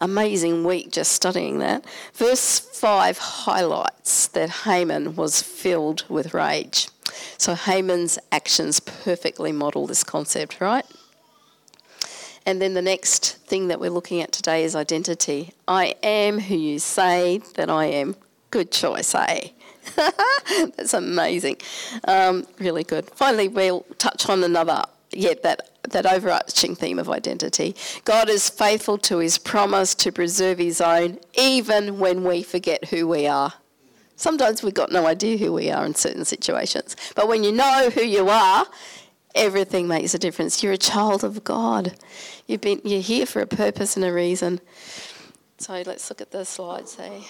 amazing 0.00 0.64
week 0.64 0.90
just 0.90 1.12
studying 1.12 1.58
that. 1.58 1.84
Verse 2.14 2.58
5 2.58 3.18
highlights 3.18 4.28
that 4.28 4.50
Haman 4.64 5.16
was 5.16 5.42
filled 5.42 6.04
with 6.08 6.34
rage. 6.34 6.88
So 7.36 7.54
Haman's 7.54 8.18
actions 8.32 8.80
perfectly 8.80 9.52
model 9.52 9.86
this 9.86 10.04
concept, 10.04 10.60
right? 10.60 10.84
And 12.46 12.62
then 12.62 12.74
the 12.74 12.82
next 12.82 13.36
thing 13.46 13.68
that 13.68 13.80
we're 13.80 13.90
looking 13.90 14.20
at 14.22 14.32
today 14.32 14.64
is 14.64 14.74
identity. 14.74 15.52
I 15.66 15.94
am 16.02 16.40
who 16.40 16.56
you 16.56 16.78
say 16.78 17.42
that 17.54 17.68
I 17.68 17.86
am. 17.86 18.16
Good 18.50 18.72
choice, 18.72 19.14
eh? 19.14 19.50
That's 19.96 20.94
amazing. 20.94 21.58
Um, 22.04 22.46
really 22.58 22.84
good. 22.84 23.10
Finally, 23.10 23.48
we'll 23.48 23.84
touch 23.98 24.28
on 24.28 24.42
another 24.44 24.84
yet 25.10 25.42
that, 25.42 25.70
that 25.90 26.06
overarching 26.06 26.74
theme 26.74 26.98
of 26.98 27.08
identity. 27.08 27.74
God 28.04 28.28
is 28.28 28.48
faithful 28.48 28.98
to 28.98 29.18
his 29.18 29.38
promise 29.38 29.94
to 29.96 30.12
preserve 30.12 30.58
his 30.58 30.80
own, 30.80 31.18
even 31.34 31.98
when 31.98 32.24
we 32.24 32.42
forget 32.42 32.86
who 32.86 33.06
we 33.08 33.26
are. 33.26 33.54
Sometimes 34.16 34.62
we've 34.62 34.74
got 34.74 34.90
no 34.90 35.06
idea 35.06 35.36
who 35.36 35.52
we 35.52 35.70
are 35.70 35.86
in 35.86 35.94
certain 35.94 36.24
situations. 36.24 36.96
But 37.14 37.28
when 37.28 37.44
you 37.44 37.52
know 37.52 37.88
who 37.90 38.02
you 38.02 38.28
are, 38.28 38.66
everything 39.34 39.86
makes 39.86 40.12
a 40.12 40.18
difference. 40.18 40.62
You're 40.62 40.72
a 40.72 40.78
child 40.78 41.22
of 41.22 41.44
God. 41.44 41.94
You've 42.46 42.60
been, 42.60 42.80
you're 42.84 43.00
here 43.00 43.26
for 43.26 43.40
a 43.40 43.46
purpose 43.46 43.96
and 43.96 44.04
a 44.04 44.12
reason. 44.12 44.60
So 45.58 45.82
let's 45.86 46.10
look 46.10 46.20
at 46.20 46.32
the 46.32 46.44
slides. 46.44 46.96
Hey. 46.96 47.24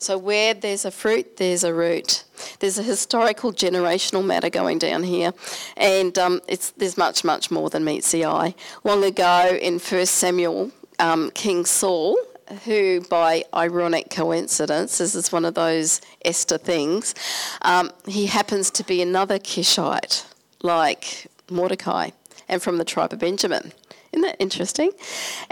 So, 0.00 0.16
where 0.16 0.54
there's 0.54 0.86
a 0.86 0.90
fruit, 0.90 1.36
there's 1.36 1.62
a 1.62 1.74
root. 1.74 2.24
There's 2.60 2.78
a 2.78 2.82
historical 2.82 3.52
generational 3.52 4.24
matter 4.24 4.48
going 4.48 4.78
down 4.78 5.02
here, 5.02 5.34
and 5.76 6.18
um, 6.18 6.40
there's 6.78 6.96
much, 6.96 7.22
much 7.22 7.50
more 7.50 7.68
than 7.68 7.84
meets 7.84 8.10
the 8.10 8.24
eye. 8.24 8.54
Long 8.82 9.04
ago 9.04 9.58
in 9.60 9.78
1 9.78 10.06
Samuel, 10.06 10.70
um, 10.98 11.30
King 11.34 11.66
Saul, 11.66 12.16
who 12.64 13.02
by 13.10 13.44
ironic 13.54 14.08
coincidence, 14.08 14.96
this 14.96 15.14
is 15.14 15.30
one 15.32 15.44
of 15.44 15.52
those 15.52 16.00
Esther 16.24 16.56
things, 16.56 17.14
um, 17.60 17.90
he 18.06 18.24
happens 18.24 18.70
to 18.70 18.84
be 18.84 19.02
another 19.02 19.38
Kishite, 19.38 20.24
like 20.62 21.26
Mordecai, 21.50 22.08
and 22.48 22.62
from 22.62 22.78
the 22.78 22.86
tribe 22.86 23.12
of 23.12 23.18
Benjamin. 23.18 23.72
Isn't 24.12 24.22
that 24.22 24.36
interesting? 24.40 24.90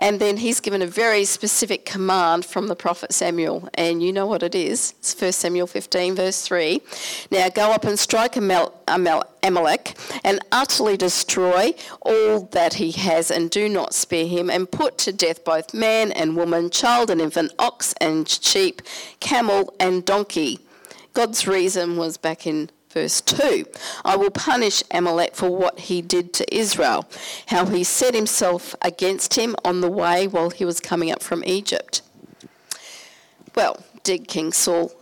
And 0.01 0.19
then 0.19 0.39
he's 0.39 0.59
given 0.59 0.83
a 0.83 0.87
very 0.87 1.25
specific 1.25 1.85
command 1.85 2.45
from 2.45 2.67
the 2.67 2.75
prophet 2.75 3.13
Samuel, 3.13 3.69
and 3.75 4.03
you 4.03 4.13
know 4.13 4.27
what 4.27 4.43
it 4.43 4.53
is. 4.53 4.95
It's 4.99 5.15
1 5.15 5.31
Samuel 5.31 5.69
15, 5.69 6.17
verse 6.17 6.43
3. 6.43 6.83
Now 7.31 7.49
go 7.51 7.71
up 7.71 7.85
and 7.85 7.97
strike 7.97 8.37
Amalek 8.37 9.97
and 10.25 10.41
utterly 10.51 10.97
destroy 10.97 11.73
all 12.01 12.41
that 12.51 12.75
he 12.75 12.91
has, 12.91 13.31
and 13.31 13.49
do 13.49 13.69
not 13.69 13.95
spare 13.95 14.27
him, 14.27 14.51
and 14.51 14.69
put 14.69 14.99
to 14.99 15.13
death 15.13 15.45
both 15.45 15.73
man 15.73 16.11
and 16.11 16.35
woman, 16.37 16.69
child 16.69 17.11
and 17.11 17.21
infant, 17.21 17.53
ox 17.61 17.95
and 18.01 18.29
sheep, 18.29 18.83
camel 19.21 19.73
and 19.79 20.05
donkey. 20.05 20.59
God's 21.15 21.47
reason 21.47 21.97
was 21.97 22.17
back 22.17 22.45
in 22.45 22.71
Verse 22.91 23.21
2 23.21 23.67
I 24.05 24.17
will 24.17 24.31
punish 24.31 24.83
Amalek 24.91 25.35
for 25.35 25.55
what 25.55 25.79
he 25.79 26.01
did 26.01 26.33
to 26.35 26.55
Israel, 26.55 27.07
how 27.47 27.67
he 27.67 27.85
set 27.85 28.15
himself 28.15 28.75
against 28.83 29.35
him 29.35 29.55
on 29.65 29.81
the 29.81 29.91
way 29.91 30.27
while 30.27 30.51
he 30.51 30.65
was 30.65 30.81
coming 30.81 31.11
up 31.11 31.23
from 31.23 31.45
Egypt. 31.45 32.03
Well, 33.55 33.83
did 34.05 34.29
King 34.29 34.53
Saul 34.53 34.93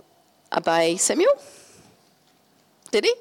obey 0.53 0.97
Samuel? 0.97 1.41
Did 2.91 3.05
he? 3.05 3.15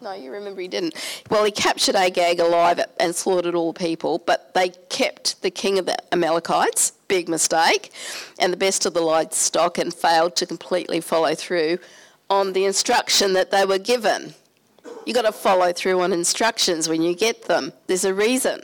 No, 0.00 0.12
you 0.12 0.30
remember 0.30 0.60
he 0.60 0.68
didn't. 0.68 0.94
Well, 1.30 1.44
he 1.44 1.50
captured 1.50 1.96
Agag 1.96 2.38
alive 2.38 2.80
and 3.00 3.14
slaughtered 3.14 3.54
all 3.54 3.72
the 3.72 3.78
people, 3.78 4.18
but 4.18 4.52
they 4.54 4.70
kept 4.90 5.40
the 5.42 5.50
king 5.50 5.78
of 5.78 5.86
the 5.86 5.96
Amalekites, 6.12 6.92
big 7.08 7.28
mistake, 7.28 7.92
and 8.38 8.52
the 8.52 8.58
best 8.58 8.84
of 8.84 8.94
the 8.94 9.00
livestock 9.00 9.78
and 9.78 9.92
failed 9.92 10.36
to 10.36 10.46
completely 10.46 11.00
follow 11.00 11.34
through 11.34 11.78
on 12.28 12.52
the 12.52 12.64
instruction 12.64 13.32
that 13.34 13.50
they 13.50 13.64
were 13.64 13.78
given. 13.78 14.34
You've 15.04 15.14
got 15.14 15.22
to 15.22 15.32
follow 15.32 15.72
through 15.72 16.00
on 16.00 16.12
instructions 16.12 16.88
when 16.88 17.02
you 17.02 17.14
get 17.14 17.44
them. 17.44 17.72
There's 17.86 18.04
a 18.04 18.14
reason. 18.14 18.62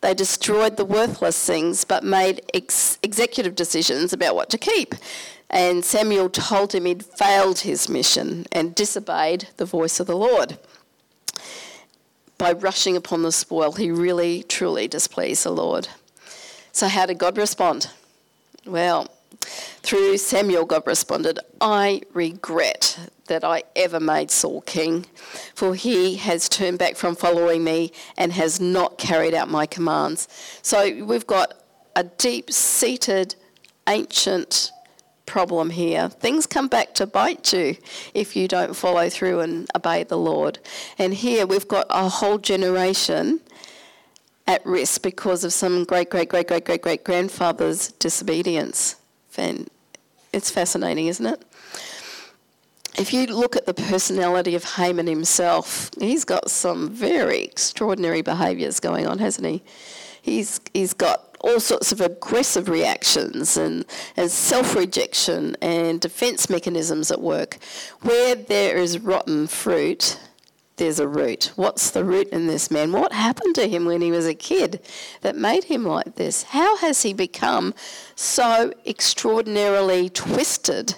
They 0.00 0.14
destroyed 0.14 0.76
the 0.76 0.84
worthless 0.84 1.46
things 1.46 1.84
but 1.84 2.02
made 2.02 2.42
ex- 2.54 2.98
executive 3.02 3.54
decisions 3.54 4.12
about 4.12 4.34
what 4.34 4.50
to 4.50 4.58
keep. 4.58 4.94
And 5.48 5.84
Samuel 5.84 6.30
told 6.30 6.74
him 6.74 6.86
he'd 6.86 7.04
failed 7.04 7.60
his 7.60 7.88
mission 7.88 8.46
and 8.50 8.74
disobeyed 8.74 9.48
the 9.58 9.66
voice 9.66 10.00
of 10.00 10.06
the 10.06 10.16
Lord. 10.16 10.58
By 12.38 12.52
rushing 12.52 12.96
upon 12.96 13.22
the 13.22 13.30
spoil, 13.30 13.72
he 13.72 13.90
really, 13.90 14.42
truly 14.42 14.88
displeased 14.88 15.44
the 15.44 15.50
Lord. 15.50 15.88
So, 16.72 16.88
how 16.88 17.06
did 17.06 17.18
God 17.18 17.36
respond? 17.36 17.90
Well, 18.64 19.08
through 19.40 20.18
Samuel, 20.18 20.64
God 20.64 20.86
responded, 20.86 21.38
I 21.60 22.02
regret 22.12 22.98
that 23.26 23.44
I 23.44 23.62
ever 23.76 24.00
made 24.00 24.30
Saul 24.30 24.60
king, 24.62 25.06
for 25.54 25.74
he 25.74 26.16
has 26.16 26.48
turned 26.48 26.78
back 26.78 26.96
from 26.96 27.16
following 27.16 27.64
me 27.64 27.92
and 28.16 28.32
has 28.32 28.60
not 28.60 28.98
carried 28.98 29.34
out 29.34 29.48
my 29.48 29.66
commands. 29.66 30.28
So 30.62 31.04
we've 31.04 31.26
got 31.26 31.54
a 31.96 32.04
deep 32.04 32.50
seated, 32.50 33.34
ancient 33.88 34.72
problem 35.26 35.70
here. 35.70 36.08
Things 36.08 36.46
come 36.46 36.68
back 36.68 36.94
to 36.94 37.06
bite 37.06 37.52
you 37.52 37.76
if 38.12 38.36
you 38.36 38.48
don't 38.48 38.74
follow 38.74 39.08
through 39.08 39.40
and 39.40 39.68
obey 39.74 40.04
the 40.04 40.18
Lord. 40.18 40.58
And 40.98 41.14
here 41.14 41.46
we've 41.46 41.68
got 41.68 41.86
a 41.90 42.08
whole 42.08 42.38
generation 42.38 43.40
at 44.46 44.64
risk 44.66 45.02
because 45.02 45.44
of 45.44 45.52
some 45.52 45.84
great, 45.84 46.10
great, 46.10 46.28
great, 46.28 46.48
great, 46.48 46.64
great, 46.64 46.82
great 46.82 47.04
grandfather's 47.04 47.92
disobedience. 47.92 48.96
And 49.38 49.68
it's 50.32 50.50
fascinating, 50.50 51.06
isn't 51.06 51.26
it? 51.26 51.42
If 52.98 53.12
you 53.12 53.26
look 53.26 53.56
at 53.56 53.64
the 53.66 53.74
personality 53.74 54.54
of 54.54 54.64
Haman 54.64 55.06
himself, 55.06 55.90
he's 55.98 56.24
got 56.24 56.50
some 56.50 56.90
very 56.90 57.42
extraordinary 57.42 58.20
behaviours 58.20 58.80
going 58.80 59.06
on, 59.06 59.18
hasn't 59.18 59.46
he? 59.46 59.62
He's, 60.20 60.60
he's 60.74 60.92
got 60.92 61.32
all 61.40 61.58
sorts 61.58 61.90
of 61.90 62.00
aggressive 62.00 62.68
reactions 62.68 63.56
and, 63.56 63.84
and 64.16 64.30
self 64.30 64.76
rejection 64.76 65.56
and 65.60 66.00
defense 66.00 66.48
mechanisms 66.48 67.10
at 67.10 67.20
work. 67.20 67.58
Where 68.02 68.34
there 68.34 68.76
is 68.76 68.98
rotten 68.98 69.46
fruit, 69.46 70.18
there's 70.76 70.98
a 70.98 71.08
root. 71.08 71.52
What's 71.56 71.90
the 71.90 72.04
root 72.04 72.28
in 72.28 72.46
this 72.46 72.70
man? 72.70 72.92
What 72.92 73.12
happened 73.12 73.54
to 73.56 73.68
him 73.68 73.84
when 73.84 74.00
he 74.00 74.10
was 74.10 74.26
a 74.26 74.34
kid 74.34 74.80
that 75.20 75.36
made 75.36 75.64
him 75.64 75.84
like 75.84 76.16
this? 76.16 76.44
How 76.44 76.76
has 76.78 77.02
he 77.02 77.12
become 77.12 77.74
so 78.14 78.72
extraordinarily 78.86 80.08
twisted 80.08 80.96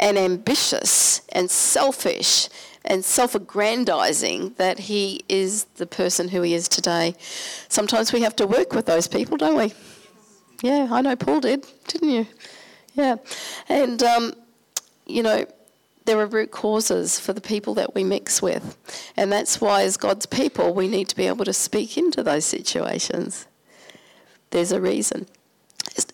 and 0.00 0.18
ambitious 0.18 1.20
and 1.30 1.50
selfish 1.50 2.48
and 2.84 3.04
self 3.04 3.34
aggrandizing 3.34 4.54
that 4.56 4.80
he 4.80 5.20
is 5.28 5.64
the 5.76 5.86
person 5.86 6.28
who 6.28 6.42
he 6.42 6.54
is 6.54 6.66
today? 6.66 7.14
Sometimes 7.68 8.12
we 8.12 8.22
have 8.22 8.36
to 8.36 8.46
work 8.46 8.72
with 8.72 8.86
those 8.86 9.08
people, 9.08 9.36
don't 9.36 9.56
we? 9.56 9.72
Yeah, 10.62 10.88
I 10.90 11.02
know 11.02 11.16
Paul 11.16 11.40
did, 11.40 11.66
didn't 11.86 12.08
you? 12.10 12.26
Yeah. 12.94 13.16
And, 13.68 14.02
um, 14.02 14.34
you 15.06 15.22
know, 15.22 15.46
there 16.04 16.18
are 16.18 16.26
root 16.26 16.50
causes 16.50 17.18
for 17.20 17.32
the 17.32 17.40
people 17.40 17.74
that 17.74 17.94
we 17.94 18.04
mix 18.04 18.42
with. 18.42 18.76
And 19.16 19.30
that's 19.30 19.60
why, 19.60 19.82
as 19.82 19.96
God's 19.96 20.26
people, 20.26 20.74
we 20.74 20.88
need 20.88 21.08
to 21.08 21.16
be 21.16 21.26
able 21.26 21.44
to 21.44 21.52
speak 21.52 21.96
into 21.96 22.22
those 22.22 22.44
situations. 22.44 23.46
There's 24.50 24.72
a 24.72 24.80
reason. 24.80 25.26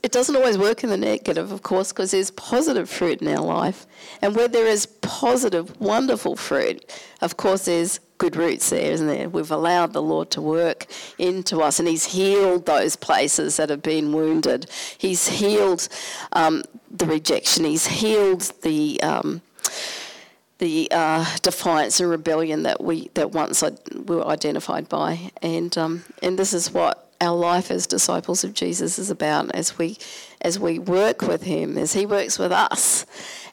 It 0.02 0.12
doesn't 0.12 0.35
always 0.35 0.59
work 0.59 0.83
in 0.83 0.90
the 0.90 0.97
negative, 0.97 1.52
of 1.52 1.62
course, 1.62 1.92
because 1.92 2.11
there's 2.11 2.30
positive 2.33 2.88
fruit 2.88 3.21
in 3.21 3.28
our 3.28 3.45
life. 3.45 3.87
And 4.23 4.35
where 4.35 4.49
there 4.49 4.66
is 4.66 4.87
positive, 4.87 5.78
wonderful 5.80 6.37
fruit, 6.37 6.85
of 7.21 7.37
course, 7.37 7.66
there's 7.66 8.00
good 8.16 8.35
roots 8.35 8.71
there, 8.71 8.90
isn't 8.90 9.07
there? 9.07 9.28
We've 9.28 9.50
allowed 9.50 9.92
the 9.92 10.02
Lord 10.02 10.30
to 10.33 10.42
work 10.42 10.87
into 11.18 11.62
us, 11.62 11.78
and 11.78 11.87
He's 11.87 12.07
healed 12.07 12.66
those 12.66 12.97
places 12.97 13.57
that 13.57 13.71
have 13.71 13.83
been 13.83 14.12
wounded. 14.12 14.68
He's 14.97 15.28
healed 15.28 15.88
um, 16.33 16.64
the 16.90 17.07
rejection. 17.07 17.64
He's 17.64 17.87
healed 17.87 18.52
the 18.62 19.00
um, 19.02 19.42
the 20.58 20.88
uh, 20.90 21.25
defiance 21.42 22.00
and 22.00 22.10
rebellion 22.10 22.64
that 22.64 22.82
we 22.82 23.08
that 23.14 23.32
once 23.32 23.62
we 23.62 24.16
were 24.16 24.26
identified 24.26 24.88
by, 24.88 25.30
and 25.40 25.76
um, 25.78 26.04
and 26.22 26.38
this 26.38 26.52
is 26.52 26.72
what 26.72 27.10
our 27.20 27.37
life 27.37 27.70
as 27.70 27.87
disciples 27.87 28.44
of 28.44 28.54
Jesus 28.54 28.98
is 28.98 29.10
about. 29.10 29.54
As 29.54 29.78
we 29.78 29.96
as 30.40 30.58
we 30.58 30.78
work 30.78 31.22
with 31.22 31.44
Him, 31.44 31.78
as 31.78 31.92
He 31.92 32.06
works 32.06 32.38
with 32.38 32.50
us, 32.50 33.06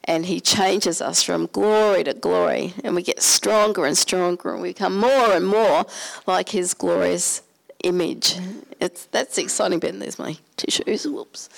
and 0.04 0.26
He 0.26 0.40
changes 0.40 1.00
us 1.00 1.22
from 1.22 1.46
glory 1.52 2.02
to 2.04 2.14
glory, 2.14 2.74
and 2.82 2.96
we 2.96 3.02
get 3.02 3.22
stronger 3.22 3.86
and 3.86 3.96
stronger, 3.96 4.52
and 4.52 4.62
we 4.62 4.70
become 4.70 4.98
more 4.98 5.32
and 5.32 5.46
more 5.46 5.86
like 6.26 6.48
His 6.48 6.74
glorious 6.74 7.42
image. 7.84 8.36
It's 8.80 9.06
that's 9.06 9.38
exciting 9.38 9.78
bit. 9.78 9.98
There's 9.98 10.18
my 10.18 10.38
tissues. 10.56 11.06
Whoops. 11.06 11.48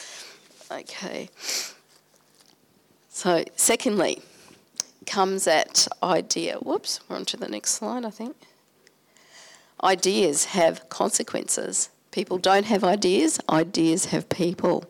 Okay. 0.71 1.31
So, 3.09 3.43
secondly 3.57 4.23
comes 5.09 5.45
that 5.45 5.89
idea. 6.03 6.59
Whoops, 6.59 7.01
we're 7.09 7.17
on 7.17 7.25
to 7.27 7.37
the 7.37 7.49
next 7.49 7.73
slide, 7.73 8.05
I 8.05 8.11
think. 8.11 8.37
Ideas 9.83 10.47
have 10.47 10.89
consequences. 10.89 11.91
People 12.11 12.39
don't 12.39 12.67
have 12.67 12.85
ideas, 12.85 13.41
ideas 13.49 14.07
have 14.07 14.29
people. 14.29 14.85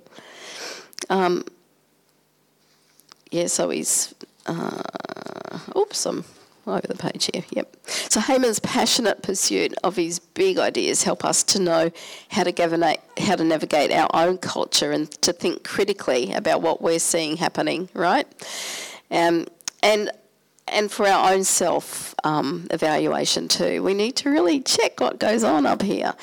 Um, 1.08 1.44
yeah, 3.30 3.46
so 3.46 3.70
he's. 3.70 4.14
Uh, 4.46 4.82
oops, 5.76 6.06
I'm 6.06 6.24
over 6.66 6.86
the 6.86 6.94
page 6.94 7.30
here. 7.32 7.44
Yep. 7.50 7.76
So 7.86 8.20
Haman's 8.20 8.60
passionate 8.60 9.22
pursuit 9.22 9.74
of 9.84 9.96
his 9.96 10.18
big 10.18 10.58
ideas 10.58 11.02
help 11.02 11.24
us 11.24 11.42
to 11.44 11.60
know 11.60 11.90
how 12.30 12.44
to 12.44 12.52
governate, 12.52 13.00
how 13.18 13.36
to 13.36 13.44
navigate 13.44 13.92
our 13.92 14.08
own 14.14 14.38
culture 14.38 14.92
and 14.92 15.10
to 15.22 15.32
think 15.32 15.64
critically 15.64 16.32
about 16.32 16.62
what 16.62 16.82
we're 16.82 16.98
seeing 16.98 17.36
happening. 17.36 17.88
Right. 17.94 18.26
Um, 19.10 19.46
and 19.82 20.10
and 20.70 20.90
for 20.90 21.06
our 21.06 21.32
own 21.32 21.44
self 21.44 22.14
um, 22.24 22.66
evaluation 22.70 23.48
too, 23.48 23.82
we 23.82 23.94
need 23.94 24.16
to 24.16 24.30
really 24.30 24.60
check 24.60 25.00
what 25.00 25.18
goes 25.18 25.44
on 25.44 25.66
up 25.66 25.82
here. 25.82 26.14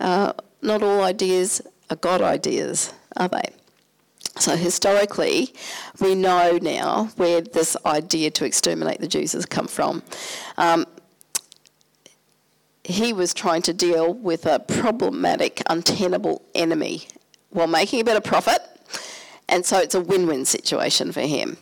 Uh, 0.00 0.32
not 0.62 0.82
all 0.82 1.02
ideas 1.02 1.60
are 1.90 1.96
God 1.96 2.22
ideas, 2.22 2.92
are 3.16 3.28
they? 3.28 3.50
So 4.38 4.56
historically, 4.56 5.52
we 6.00 6.14
know 6.14 6.58
now 6.62 7.10
where 7.16 7.40
this 7.40 7.76
idea 7.84 8.30
to 8.32 8.44
exterminate 8.44 9.00
the 9.00 9.08
Jews 9.08 9.32
has 9.32 9.46
come 9.46 9.66
from. 9.66 10.02
Um, 10.56 10.86
he 12.84 13.12
was 13.12 13.34
trying 13.34 13.62
to 13.62 13.72
deal 13.72 14.14
with 14.14 14.46
a 14.46 14.60
problematic, 14.60 15.62
untenable 15.68 16.42
enemy 16.54 17.08
while 17.50 17.66
making 17.66 18.00
a 18.00 18.04
bit 18.04 18.16
of 18.16 18.24
profit, 18.24 18.60
and 19.48 19.66
so 19.66 19.78
it's 19.78 19.94
a 19.94 20.00
win-win 20.00 20.44
situation 20.44 21.10
for 21.10 21.22
him 21.22 21.58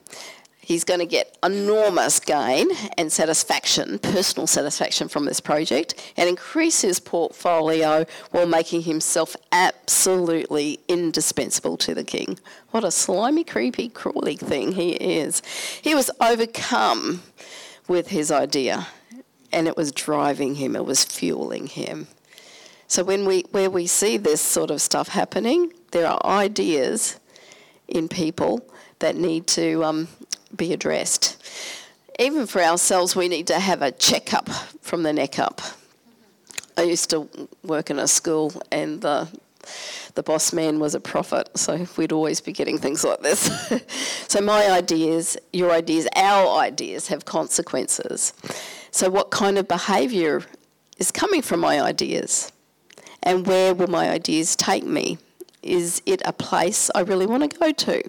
he's 0.67 0.83
going 0.83 0.99
to 0.99 1.07
get 1.07 1.39
enormous 1.45 2.19
gain 2.19 2.69
and 2.99 3.13
satisfaction, 3.13 4.01
personal 4.01 4.49
satisfaction 4.49 5.07
from 5.07 5.25
this 5.25 5.39
project, 5.39 6.13
and 6.17 6.29
increase 6.29 6.81
his 6.81 6.99
portfolio 6.99 8.05
while 8.33 8.49
making 8.49 8.83
himself 8.83 9.37
absolutely 9.53 10.81
indispensable 10.89 11.77
to 11.77 11.95
the 11.95 12.03
king. 12.03 12.37
What 12.73 12.83
a 12.83 12.91
slimy, 12.91 13.45
creepy, 13.45 13.89
crawly 13.89 14.35
thing 14.35 14.73
he 14.73 14.95
is. 14.95 15.41
He 15.81 15.95
was 15.95 16.11
overcome 16.21 17.23
with 17.87 18.09
his 18.09 18.33
idea, 18.33 18.89
and 19.53 19.69
it 19.69 19.77
was 19.77 19.93
driving 19.93 20.57
him, 20.57 20.75
it 20.75 20.85
was 20.85 21.05
fueling 21.05 21.69
him. 21.69 22.09
So 22.89 23.05
when 23.05 23.25
we 23.25 23.45
where 23.53 23.71
we 23.71 23.87
see 23.87 24.17
this 24.17 24.41
sort 24.41 24.73
of 24.73 24.83
stuff 24.83 25.09
happening, 25.09 25.73
there 25.93 26.09
are 26.09 26.21
ideas 26.25 27.21
in 27.87 28.09
people 28.09 28.69
that 28.99 29.17
need 29.17 29.47
to 29.47 29.85
um, 29.85 30.09
be 30.57 30.73
addressed. 30.73 31.37
Even 32.19 32.47
for 32.47 32.63
ourselves, 32.63 33.15
we 33.15 33.29
need 33.29 33.47
to 33.49 33.61
have 33.61 33.83
a 33.83 33.93
checkup 33.93 34.49
from 34.81 35.03
the 35.03 35.13
neck 35.13 35.39
up. 35.39 35.61
I 36.77 36.83
used 36.83 37.11
to 37.11 37.29
work 37.63 37.91
in 37.91 37.99
a 37.99 38.09
school, 38.09 38.53
and 38.71 39.01
the 39.01 39.29
the 40.15 40.23
boss 40.23 40.53
man 40.53 40.79
was 40.79 40.95
a 40.95 41.01
prophet, 41.01 41.49
so 41.59 41.87
we'd 41.97 42.13
always 42.13 42.41
be 42.41 42.53
getting 42.53 42.79
things 42.79 43.05
like 43.05 43.21
this. 43.21 43.51
so 44.29 44.41
my 44.41 44.71
ideas, 44.71 45.37
your 45.53 45.73
ideas, 45.73 46.09
our 46.17 46.59
ideas 46.61 47.09
have 47.09 47.25
consequences. 47.25 48.33
So 48.91 49.11
what 49.11 49.31
kind 49.31 49.59
of 49.59 49.69
behaviour 49.69 50.43
is 50.99 51.11
coming 51.11 51.43
from 51.43 51.61
my 51.61 51.81
ideas? 51.81 52.51
And 53.23 53.47
where 53.47 53.75
will 53.75 53.89
my 53.89 54.09
ideas 54.09 54.57
take 54.57 54.85
me? 54.85 55.19
Is 55.63 56.01
it 56.07 56.23
a 56.25 56.33
place 56.33 56.91
I 56.95 57.01
really 57.01 57.27
want 57.27 57.51
to 57.51 57.59
go 57.59 57.73
to? 57.73 58.03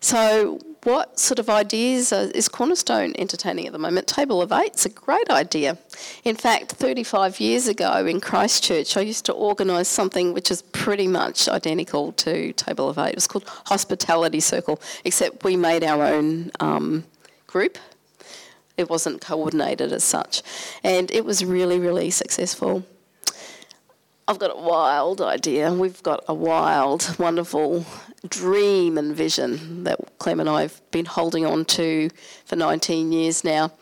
So 0.00 0.58
what 0.86 1.18
sort 1.18 1.40
of 1.40 1.50
ideas 1.50 2.12
is 2.12 2.48
Cornerstone 2.48 3.12
entertaining 3.18 3.66
at 3.66 3.72
the 3.72 3.78
moment? 3.78 4.06
Table 4.06 4.40
of 4.40 4.52
Eight 4.52 4.76
is 4.76 4.86
a 4.86 4.88
great 4.88 5.28
idea. 5.30 5.76
In 6.22 6.36
fact, 6.36 6.70
35 6.70 7.40
years 7.40 7.66
ago 7.66 8.06
in 8.06 8.20
Christchurch, 8.20 8.96
I 8.96 9.00
used 9.00 9.24
to 9.24 9.32
organise 9.32 9.88
something 9.88 10.32
which 10.32 10.48
is 10.48 10.62
pretty 10.62 11.08
much 11.08 11.48
identical 11.48 12.12
to 12.12 12.52
Table 12.52 12.88
of 12.88 12.98
Eight. 12.98 13.08
It 13.08 13.14
was 13.16 13.26
called 13.26 13.48
Hospitality 13.66 14.38
Circle, 14.38 14.80
except 15.04 15.42
we 15.42 15.56
made 15.56 15.82
our 15.82 16.04
own 16.04 16.52
um, 16.60 17.02
group. 17.48 17.78
It 18.76 18.88
wasn't 18.88 19.20
coordinated 19.20 19.92
as 19.92 20.04
such. 20.04 20.40
And 20.84 21.10
it 21.10 21.24
was 21.24 21.44
really, 21.44 21.80
really 21.80 22.10
successful. 22.10 22.86
I've 24.28 24.38
got 24.38 24.52
a 24.56 24.60
wild 24.60 25.20
idea. 25.20 25.72
We've 25.72 26.02
got 26.04 26.22
a 26.28 26.34
wild, 26.34 27.16
wonderful 27.18 27.84
dream 28.28 28.98
and 28.98 29.14
vision 29.14 29.84
that 29.84 29.98
Clem 30.18 30.40
and 30.40 30.48
I 30.48 30.62
have 30.62 30.80
been 30.90 31.04
holding 31.04 31.46
on 31.46 31.64
to 31.66 32.10
for 32.44 32.56
19 32.56 33.12
years 33.12 33.44
now. 33.44 33.72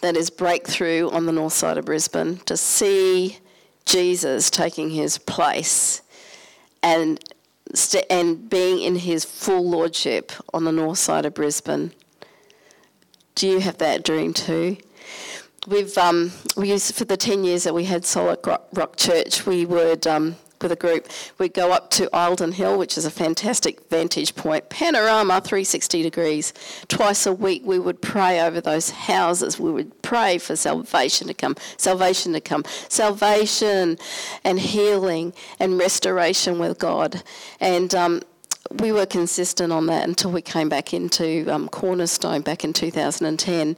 That 0.00 0.16
is 0.16 0.30
breakthrough 0.30 1.10
on 1.10 1.26
the 1.26 1.32
north 1.32 1.54
side 1.54 1.78
of 1.78 1.86
Brisbane 1.86 2.38
to 2.46 2.56
see 2.56 3.38
Jesus 3.86 4.50
taking 4.50 4.90
his 4.90 5.18
place 5.18 6.02
and 6.82 7.18
st- 7.74 8.04
and 8.10 8.50
being 8.50 8.80
in 8.80 8.96
his 8.96 9.24
full 9.24 9.68
lordship 9.68 10.32
on 10.52 10.64
the 10.64 10.72
north 10.72 10.98
side 10.98 11.24
of 11.24 11.34
Brisbane. 11.34 11.92
Do 13.34 13.48
you 13.48 13.60
have 13.60 13.78
that 13.78 14.04
dream 14.04 14.34
too? 14.34 14.76
We've 15.66 15.96
um, 15.98 16.32
we 16.56 16.70
used 16.70 16.94
for 16.94 17.04
the 17.04 17.16
ten 17.16 17.44
years 17.44 17.64
that 17.64 17.74
we 17.74 17.84
had 17.84 18.04
Solid 18.04 18.38
Rock 18.44 18.96
Church, 18.96 19.46
we 19.46 19.64
would 19.64 20.06
um, 20.06 20.36
with 20.62 20.72
a 20.72 20.76
group. 20.76 21.08
We'd 21.38 21.54
go 21.54 21.72
up 21.72 21.90
to 21.92 22.06
Eildon 22.12 22.52
Hill, 22.54 22.78
which 22.78 22.96
is 22.96 23.04
a 23.04 23.10
fantastic 23.10 23.88
vantage 23.88 24.34
point, 24.34 24.68
panorama 24.68 25.40
360 25.40 26.02
degrees. 26.02 26.52
Twice 26.88 27.26
a 27.26 27.32
week 27.32 27.62
we 27.64 27.78
would 27.78 28.00
pray 28.02 28.40
over 28.40 28.60
those 28.60 28.90
houses. 28.90 29.58
We 29.58 29.70
would 29.70 30.02
pray 30.02 30.38
for 30.38 30.56
salvation 30.56 31.26
to 31.28 31.34
come, 31.34 31.56
salvation 31.76 32.32
to 32.32 32.40
come, 32.40 32.64
salvation 32.88 33.98
and 34.44 34.58
healing 34.60 35.32
and 35.58 35.78
restoration 35.78 36.58
with 36.58 36.78
God. 36.78 37.22
And 37.60 37.94
um, 37.94 38.22
we 38.70 38.92
were 38.92 39.06
consistent 39.06 39.72
on 39.72 39.86
that 39.86 40.06
until 40.08 40.30
we 40.30 40.42
came 40.42 40.68
back 40.68 40.92
into 40.92 41.46
um, 41.52 41.68
Cornerstone 41.68 42.42
back 42.42 42.64
in 42.64 42.72
2010. 42.72 43.76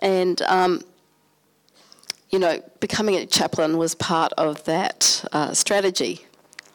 And 0.00 0.42
um, 0.42 0.82
you 2.32 2.38
know, 2.38 2.62
becoming 2.80 3.14
a 3.16 3.26
chaplain 3.26 3.76
was 3.76 3.94
part 3.94 4.32
of 4.38 4.64
that 4.64 5.22
uh, 5.32 5.52
strategy. 5.52 6.24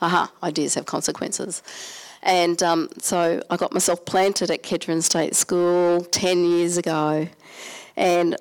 Aha, 0.02 0.32
ideas 0.44 0.76
have 0.76 0.86
consequences. 0.86 1.64
And 2.22 2.62
um, 2.62 2.90
so 3.00 3.42
I 3.50 3.58
got 3.58 3.74
myself 3.74 4.06
planted 4.06 4.52
at 4.52 4.62
Kedron 4.62 5.02
State 5.02 5.36
School 5.36 6.02
10 6.02 6.46
years 6.46 6.78
ago. 6.78 7.28
And 7.96 8.36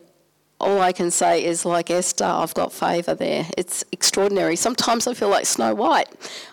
all 0.58 0.80
I 0.80 0.92
can 0.92 1.10
say 1.10 1.44
is, 1.44 1.66
like 1.66 1.90
Esther, 1.90 2.24
I've 2.24 2.54
got 2.54 2.72
favour 2.72 3.14
there. 3.14 3.46
It's 3.58 3.84
extraordinary. 3.92 4.56
Sometimes 4.56 5.06
I 5.06 5.12
feel 5.12 5.28
like 5.28 5.44
Snow 5.44 5.74
White, 5.74 6.08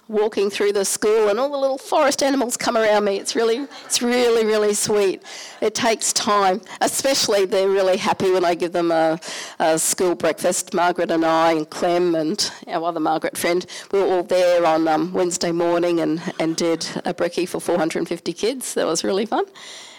walking 0.10 0.50
through 0.50 0.74
the 0.74 0.84
school, 0.84 1.30
and 1.30 1.39
all 1.39 1.50
the 1.50 1.58
little 1.58 1.78
forest 1.78 2.22
animals 2.22 2.58
come 2.58 2.76
around 2.76 3.06
me. 3.06 3.18
It's 3.18 3.34
really, 3.34 3.66
it's 3.86 4.02
really, 4.02 4.46
really 4.46 4.74
sweet. 4.74 5.24
It 5.62 5.74
takes 5.74 6.12
time, 6.12 6.60
especially 6.82 7.46
they're 7.46 7.70
really 7.70 7.96
happy 7.96 8.30
when 8.30 8.44
I 8.44 8.56
give 8.56 8.74
them 8.74 8.92
a, 8.92 9.20
a 9.60 9.80
school 9.80 10.16
breakfast. 10.16 10.74
Margaret 10.74 11.10
and 11.10 11.24
I, 11.24 11.54
and 11.54 11.70
Clem, 11.70 12.13
and 12.13 12.52
our 12.68 12.84
other 12.84 13.00
Margaret 13.00 13.38
friend, 13.38 13.66
we 13.94 14.00
were 14.00 14.08
all 14.08 14.24
there 14.24 14.66
on 14.66 14.86
um, 14.89 15.13
Wednesday 15.13 15.54
morning 15.54 16.02
and, 16.02 16.22
and 16.42 16.58
did 16.58 16.86
a 17.06 17.13
brekkie 17.13 17.48
for 17.48 17.62
450 17.62 18.34
kids. 18.34 18.74
That 18.74 18.86
was 18.86 19.06
really 19.06 19.26
fun 19.26 19.46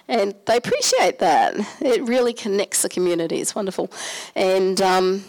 and 0.08 0.34
they 0.46 0.56
appreciate 0.56 1.18
that. 1.20 1.54
It 1.80 2.02
really 2.04 2.32
connects 2.32 2.82
the 2.82 2.88
community. 2.88 3.40
It's 3.40 3.54
wonderful, 3.54 3.90
and 4.34 4.80
um, 4.80 5.24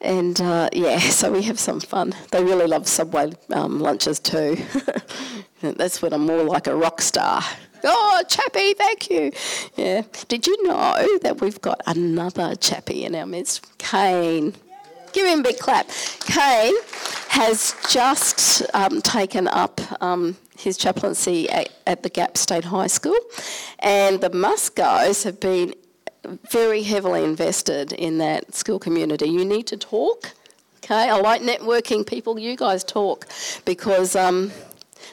and 0.00 0.40
uh, 0.40 0.68
yeah, 0.72 0.98
so 0.98 1.32
we 1.32 1.42
have 1.42 1.58
some 1.58 1.80
fun. 1.80 2.14
They 2.30 2.42
really 2.42 2.66
love 2.66 2.88
Subway 2.88 3.32
um, 3.52 3.80
lunches 3.80 4.18
too. 4.18 4.56
That's 5.60 6.00
when 6.00 6.12
I'm 6.12 6.26
more 6.26 6.42
like 6.44 6.66
a 6.66 6.74
rock 6.74 7.00
star. 7.02 7.42
Oh, 7.82 8.22
Chappie, 8.28 8.74
thank 8.74 9.10
you. 9.10 9.32
Yeah. 9.76 10.02
Did 10.28 10.46
you 10.46 10.62
know 10.66 11.18
that 11.22 11.40
we've 11.40 11.60
got 11.60 11.80
another 11.86 12.54
Chappie 12.56 13.04
in 13.04 13.14
our 13.14 13.26
midst? 13.26 13.78
Kane. 13.78 14.54
Give 15.12 15.26
him 15.26 15.40
a 15.40 15.42
big 15.42 15.58
clap. 15.58 15.88
Kane 16.20 16.74
has 17.28 17.74
just 17.88 18.62
um, 18.74 19.02
taken 19.02 19.48
up 19.48 19.80
um, 20.02 20.36
his 20.60 20.76
chaplaincy 20.76 21.48
at, 21.50 21.70
at, 21.86 22.02
the 22.02 22.08
Gap 22.08 22.36
State 22.36 22.64
High 22.64 22.86
School, 22.86 23.18
and 23.78 24.20
the 24.20 24.30
Muscos 24.30 25.24
have 25.24 25.40
been 25.40 25.74
very 26.50 26.82
heavily 26.82 27.24
invested 27.24 27.92
in 27.92 28.18
that 28.18 28.54
school 28.54 28.78
community. 28.78 29.26
You 29.26 29.44
need 29.44 29.66
to 29.68 29.76
talk. 29.76 30.32
Okay, 30.84 31.08
I 31.08 31.16
like 31.16 31.42
networking 31.42 32.06
people. 32.06 32.38
You 32.38 32.56
guys 32.56 32.84
talk 32.84 33.26
because. 33.64 34.16
Um, 34.16 34.52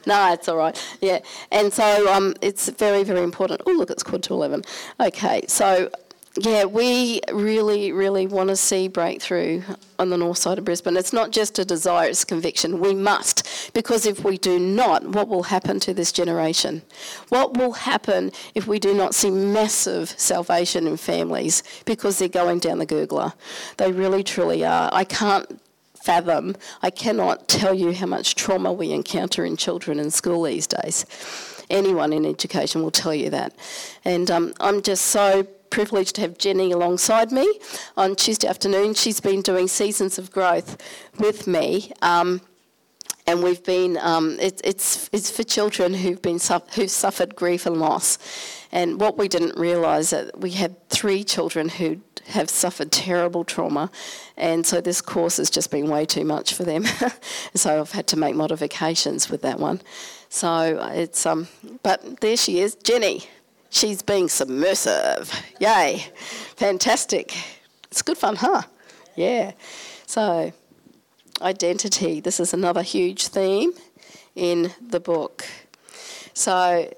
no, 0.05 0.31
it's 0.33 0.47
all 0.47 0.57
right. 0.57 0.77
Yeah, 1.01 1.19
and 1.51 1.71
so 1.71 2.11
um, 2.13 2.33
it's 2.41 2.69
very, 2.69 3.03
very 3.03 3.23
important. 3.23 3.61
Oh, 3.65 3.71
look, 3.71 3.89
it's 3.89 4.03
quarter 4.03 4.27
to 4.27 4.33
eleven. 4.33 4.63
Okay, 4.99 5.43
so 5.47 5.89
yeah, 6.39 6.65
we 6.65 7.21
really, 7.31 7.91
really 7.91 8.27
want 8.27 8.49
to 8.49 8.55
see 8.55 8.87
breakthrough 8.87 9.63
on 9.97 10.09
the 10.09 10.17
north 10.17 10.37
side 10.37 10.59
of 10.59 10.65
Brisbane. 10.65 10.95
It's 10.95 11.13
not 11.13 11.31
just 11.31 11.57
a 11.57 11.65
desire, 11.65 12.09
it's 12.09 12.23
conviction. 12.23 12.79
We 12.79 12.93
must, 12.93 13.71
because 13.73 14.05
if 14.05 14.23
we 14.23 14.37
do 14.37 14.59
not, 14.59 15.03
what 15.03 15.27
will 15.27 15.43
happen 15.43 15.79
to 15.81 15.93
this 15.93 16.11
generation? 16.11 16.83
What 17.29 17.57
will 17.57 17.73
happen 17.73 18.31
if 18.53 18.67
we 18.67 18.79
do 18.79 18.93
not 18.93 19.15
see 19.15 19.31
massive 19.31 20.09
salvation 20.09 20.85
in 20.85 20.97
families 20.97 21.63
because 21.85 22.19
they're 22.19 22.27
going 22.27 22.59
down 22.59 22.77
the 22.77 22.85
Googler? 22.85 23.33
They 23.77 23.91
really, 23.91 24.23
truly 24.23 24.63
are. 24.65 24.89
I 24.93 25.03
can't 25.03 25.59
fathom, 25.95 26.55
I 26.81 26.89
cannot 26.89 27.47
tell 27.49 27.73
you 27.73 27.91
how 27.93 28.05
much 28.05 28.35
trauma 28.35 28.71
we 28.71 28.91
encounter 28.91 29.43
in 29.43 29.57
children 29.57 29.99
in 29.99 30.11
school 30.11 30.43
these 30.43 30.67
days. 30.67 31.05
Anyone 31.69 32.13
in 32.13 32.25
education 32.25 32.81
will 32.81 32.91
tell 32.91 33.13
you 33.13 33.29
that. 33.31 33.53
And 34.05 34.31
um, 34.31 34.53
I'm 34.61 34.81
just 34.81 35.07
so 35.07 35.45
privileged 35.69 36.15
to 36.15 36.21
have 36.21 36.37
Jenny 36.37 36.71
alongside 36.71 37.31
me 37.31 37.59
on 37.95 38.15
Tuesday 38.15 38.47
afternoon. 38.47 38.93
She's 38.93 39.19
been 39.19 39.41
doing 39.41 39.67
Seasons 39.67 40.17
of 40.17 40.31
Growth 40.31 40.77
with 41.19 41.47
me. 41.47 41.91
Um, 42.01 42.41
and 43.27 43.43
we've 43.43 43.63
been, 43.63 43.97
um, 43.97 44.37
it, 44.39 44.61
it's, 44.63 45.09
it's 45.11 45.29
for 45.29 45.43
children 45.43 45.93
who've, 45.93 46.21
been 46.21 46.39
who've 46.75 46.89
suffered 46.89 47.35
grief 47.35 47.65
and 47.65 47.77
loss. 47.77 48.17
And 48.71 49.01
what 49.01 49.17
we 49.17 49.27
didn't 49.27 49.59
realise 49.59 50.11
that 50.11 50.39
we 50.39 50.51
had 50.51 50.89
three 50.89 51.23
children 51.23 51.67
who 51.67 52.01
have 52.27 52.49
suffered 52.49 52.91
terrible 52.91 53.43
trauma, 53.43 53.89
and 54.35 54.65
so 54.65 54.81
this 54.81 55.01
course 55.01 55.37
has 55.37 55.49
just 55.49 55.71
been 55.71 55.89
way 55.89 56.05
too 56.05 56.25
much 56.25 56.53
for 56.53 56.63
them. 56.63 56.85
so 57.55 57.79
I've 57.79 57.91
had 57.91 58.07
to 58.07 58.17
make 58.17 58.35
modifications 58.35 59.29
with 59.29 59.41
that 59.43 59.59
one. 59.59 59.81
So 60.29 60.77
it's 60.93 61.25
um, 61.25 61.47
but 61.83 62.19
there 62.19 62.35
she 62.35 62.59
is, 62.59 62.75
Jenny. 62.75 63.23
She's 63.69 64.01
being 64.01 64.29
submersive. 64.29 65.31
Yay. 65.59 66.05
Fantastic. 66.55 67.35
It's 67.91 68.01
good 68.01 68.17
fun, 68.17 68.37
huh? 68.37 68.63
Yeah. 69.15 69.51
So, 70.05 70.53
identity. 71.41 72.19
This 72.19 72.39
is 72.39 72.53
another 72.53 72.81
huge 72.81 73.27
theme 73.27 73.73
in 74.35 74.71
the 74.81 74.99
book. 74.99 75.45
So, 76.33 76.93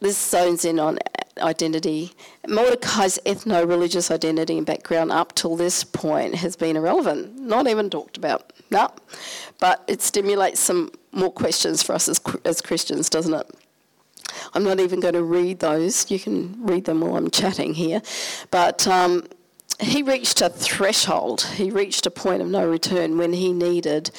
this 0.00 0.16
zones 0.16 0.64
in 0.64 0.78
on 0.78 0.98
identity. 1.40 2.12
Mordecai's 2.46 3.18
ethno 3.24 3.68
religious 3.68 4.10
identity 4.10 4.56
and 4.58 4.66
background 4.66 5.12
up 5.12 5.34
till 5.34 5.56
this 5.56 5.84
point 5.84 6.36
has 6.36 6.56
been 6.56 6.76
irrelevant, 6.76 7.38
not 7.38 7.66
even 7.68 7.90
talked 7.90 8.16
about. 8.16 8.52
No. 8.70 8.90
But 9.58 9.82
it 9.86 10.02
stimulates 10.02 10.60
some 10.60 10.92
more 11.12 11.32
questions 11.32 11.82
for 11.82 11.94
us 11.94 12.08
as, 12.08 12.20
as 12.44 12.60
Christians, 12.60 13.08
doesn't 13.08 13.34
it? 13.34 13.50
I'm 14.54 14.64
not 14.64 14.80
even 14.80 15.00
going 15.00 15.14
to 15.14 15.22
read 15.22 15.60
those. 15.60 16.10
You 16.10 16.18
can 16.18 16.56
read 16.64 16.84
them 16.84 17.00
while 17.00 17.16
I'm 17.16 17.30
chatting 17.30 17.74
here. 17.74 18.02
But 18.50 18.86
um, 18.86 19.24
he 19.80 20.02
reached 20.02 20.40
a 20.40 20.48
threshold. 20.48 21.42
He 21.42 21.70
reached 21.70 22.06
a 22.06 22.10
point 22.10 22.42
of 22.42 22.48
no 22.48 22.68
return 22.68 23.18
when 23.18 23.32
he 23.32 23.52
needed 23.52 24.10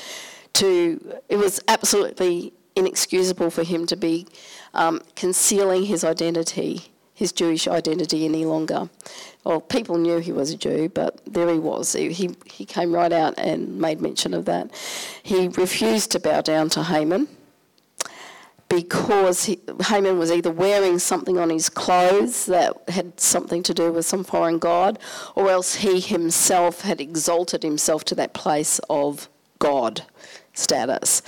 to. 0.53 1.19
It 1.27 1.37
was 1.37 1.61
absolutely 1.67 2.53
inexcusable 2.75 3.49
for 3.49 3.63
him 3.63 3.85
to 3.87 3.95
be 3.95 4.27
um, 4.73 5.01
concealing 5.15 5.83
his 5.83 6.03
identity, 6.03 6.83
his 7.13 7.31
Jewish 7.31 7.67
identity, 7.67 8.25
any 8.25 8.45
longer. 8.45 8.89
Well, 9.43 9.59
people 9.59 9.97
knew 9.97 10.19
he 10.19 10.31
was 10.31 10.51
a 10.51 10.57
Jew, 10.57 10.89
but 10.89 11.19
there 11.25 11.49
he 11.49 11.59
was. 11.59 11.93
He, 11.93 12.35
he 12.45 12.65
came 12.65 12.93
right 12.93 13.11
out 13.11 13.33
and 13.37 13.79
made 13.79 13.99
mention 13.99 14.33
of 14.33 14.45
that. 14.45 14.69
He 15.23 15.47
refused 15.49 16.11
to 16.11 16.19
bow 16.19 16.41
down 16.41 16.69
to 16.69 16.83
Haman 16.83 17.27
because 18.69 19.45
he, 19.45 19.59
Haman 19.87 20.19
was 20.19 20.31
either 20.31 20.51
wearing 20.51 20.99
something 20.99 21.39
on 21.39 21.49
his 21.49 21.69
clothes 21.69 22.45
that 22.45 22.77
had 22.89 23.19
something 23.19 23.63
to 23.63 23.73
do 23.73 23.91
with 23.91 24.05
some 24.05 24.23
foreign 24.23 24.59
god, 24.59 24.99
or 25.35 25.49
else 25.49 25.75
he 25.75 25.99
himself 25.99 26.81
had 26.81 27.01
exalted 27.01 27.63
himself 27.63 28.05
to 28.05 28.15
that 28.15 28.33
place 28.33 28.79
of 28.89 29.27
God 29.57 30.03
status. 30.53 31.21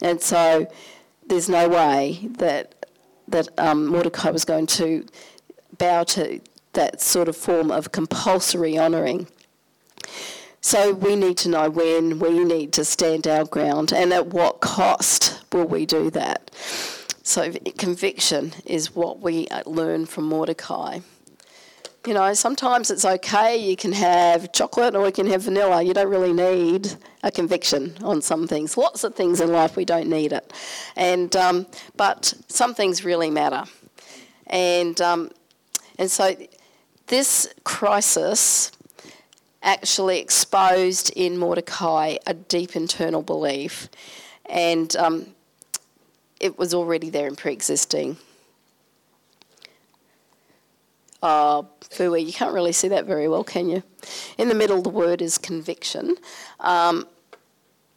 And 0.00 0.20
so 0.20 0.70
there's 1.26 1.48
no 1.48 1.68
way 1.68 2.28
that 2.38 2.86
that 3.26 3.48
um, 3.58 3.86
Mordecai 3.86 4.30
was 4.30 4.44
going 4.44 4.66
to 4.66 5.06
bow 5.78 6.04
to 6.04 6.40
that 6.74 7.00
sort 7.00 7.26
of 7.26 7.36
form 7.36 7.70
of 7.70 7.90
compulsory 7.90 8.78
honouring. 8.78 9.26
So 10.60 10.92
we 10.92 11.16
need 11.16 11.38
to 11.38 11.48
know 11.48 11.70
when 11.70 12.18
we 12.18 12.44
need 12.44 12.72
to 12.74 12.84
stand 12.84 13.26
our 13.26 13.44
ground 13.44 13.92
and 13.92 14.12
at 14.12 14.28
what 14.28 14.60
cost 14.60 15.33
will 15.54 15.66
we 15.66 15.86
do 15.86 16.10
that. 16.10 16.50
So 17.22 17.52
conviction 17.78 18.52
is 18.66 18.94
what 18.94 19.20
we 19.20 19.48
learn 19.64 20.04
from 20.04 20.24
Mordecai. 20.24 20.98
You 22.06 22.12
know, 22.12 22.34
sometimes 22.34 22.90
it's 22.90 23.06
okay, 23.06 23.56
you 23.56 23.76
can 23.76 23.92
have 23.92 24.52
chocolate 24.52 24.94
or 24.94 25.06
you 25.06 25.12
can 25.12 25.26
have 25.28 25.44
vanilla. 25.44 25.82
You 25.82 25.94
don't 25.94 26.10
really 26.10 26.34
need 26.34 26.94
a 27.22 27.30
conviction 27.30 27.96
on 28.02 28.20
some 28.20 28.46
things. 28.46 28.76
Lots 28.76 29.04
of 29.04 29.14
things 29.14 29.40
in 29.40 29.50
life 29.52 29.74
we 29.74 29.86
don't 29.86 30.08
need 30.08 30.32
it. 30.32 30.52
And, 30.96 31.34
um, 31.34 31.66
but 31.96 32.34
some 32.48 32.74
things 32.74 33.06
really 33.06 33.30
matter. 33.30 33.64
And, 34.48 35.00
um, 35.00 35.30
and 35.98 36.10
so 36.10 36.36
this 37.06 37.48
crisis 37.64 38.70
actually 39.62 40.18
exposed 40.20 41.10
in 41.16 41.38
Mordecai 41.38 42.18
a 42.26 42.34
deep 42.34 42.76
internal 42.76 43.22
belief. 43.22 43.88
And 44.44 44.94
um, 44.96 45.33
it 46.40 46.58
was 46.58 46.74
already 46.74 47.10
there 47.10 47.26
and 47.26 47.38
pre-existing. 47.38 48.16
Uh, 51.22 51.62
you 51.98 52.32
can't 52.32 52.52
really 52.52 52.72
see 52.72 52.88
that 52.88 53.06
very 53.06 53.28
well, 53.28 53.44
can 53.44 53.68
you? 53.68 53.82
In 54.36 54.48
the 54.48 54.54
middle, 54.54 54.82
the 54.82 54.90
word 54.90 55.22
is 55.22 55.38
conviction. 55.38 56.16
Um, 56.60 57.06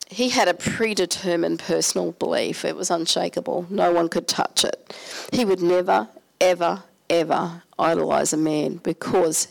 he 0.10 0.30
had 0.30 0.47
a 0.47 0.54
predetermined 0.54 1.60
personal 1.60 2.13
belief. 2.13 2.63
It 2.63 2.78
was 2.78 2.89
unshakable. 2.89 3.67
No 3.69 3.91
one 3.91 4.08
could 4.08 4.30
touch 4.30 4.63
it. 4.63 4.95
He 5.34 5.43
would 5.43 5.62
never, 5.62 6.08
ever, 6.39 6.84
ever 7.10 7.63
idolise 7.78 8.32
a 8.32 8.38
man 8.38 8.78
because, 8.78 9.50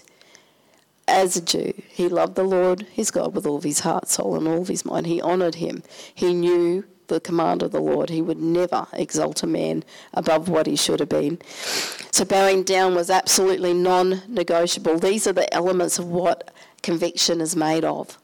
as 1.06 1.36
a 1.36 1.42
Jew, 1.42 1.74
he 1.88 2.08
loved 2.08 2.36
the 2.36 2.44
Lord, 2.44 2.86
his 2.90 3.10
God, 3.10 3.34
with 3.34 3.44
all 3.44 3.58
of 3.58 3.64
his 3.64 3.80
heart, 3.80 4.08
soul, 4.08 4.36
and 4.36 4.48
all 4.48 4.62
of 4.62 4.68
his 4.68 4.86
mind. 4.86 5.06
He 5.06 5.20
honoured 5.20 5.56
him. 5.56 5.82
He 6.14 6.32
knew 6.32 6.84
the 7.08 7.20
command 7.20 7.62
of 7.62 7.72
the 7.72 7.80
Lord. 7.80 8.10
He 8.10 8.22
would 8.22 8.38
never 8.38 8.86
exalt 8.92 9.42
a 9.42 9.46
man 9.46 9.84
above 10.14 10.48
what 10.48 10.66
he 10.66 10.76
should 10.76 11.00
have 11.00 11.08
been. 11.08 11.38
So 12.10 12.24
bowing 12.24 12.62
down 12.62 12.94
was 12.94 13.10
absolutely 13.10 13.74
non 13.74 14.22
negotiable. 14.28 14.98
These 14.98 15.26
are 15.26 15.32
the 15.32 15.52
elements 15.52 15.98
of 15.98 16.06
what 16.06 16.52
conviction 16.82 17.40
is 17.40 17.56
made 17.56 17.84
of. 17.84 18.18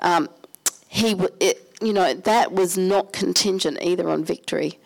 Um, 0.00 0.28
he, 0.88 1.12
it, 1.40 1.72
you 1.80 1.92
know, 1.92 2.14
that 2.14 2.52
was 2.52 2.76
not 2.78 3.12
contingent 3.12 3.78
either 3.82 4.08
on 4.08 4.24
victory. 4.24 4.78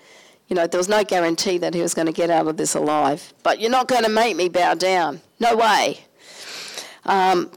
You 0.49 0.57
know, 0.57 0.67
there 0.67 0.79
was 0.79 0.89
no 0.89 1.03
guarantee 1.05 1.59
that 1.59 1.73
he 1.73 1.81
was 1.81 1.95
going 1.95 2.07
to 2.07 2.13
get 2.13 2.29
out 2.29 2.47
of 2.47 2.57
this 2.57 2.75
alive. 2.75 3.33
But 3.43 3.61
you're 3.61 3.71
not 3.71 3.89
going 3.89 4.03
to 4.03 4.11
make 4.11 4.37
me 4.37 4.49
bow 4.49 4.75
down. 4.75 5.21
No 5.41 5.57
way. 5.57 6.01
Um, 7.05 7.51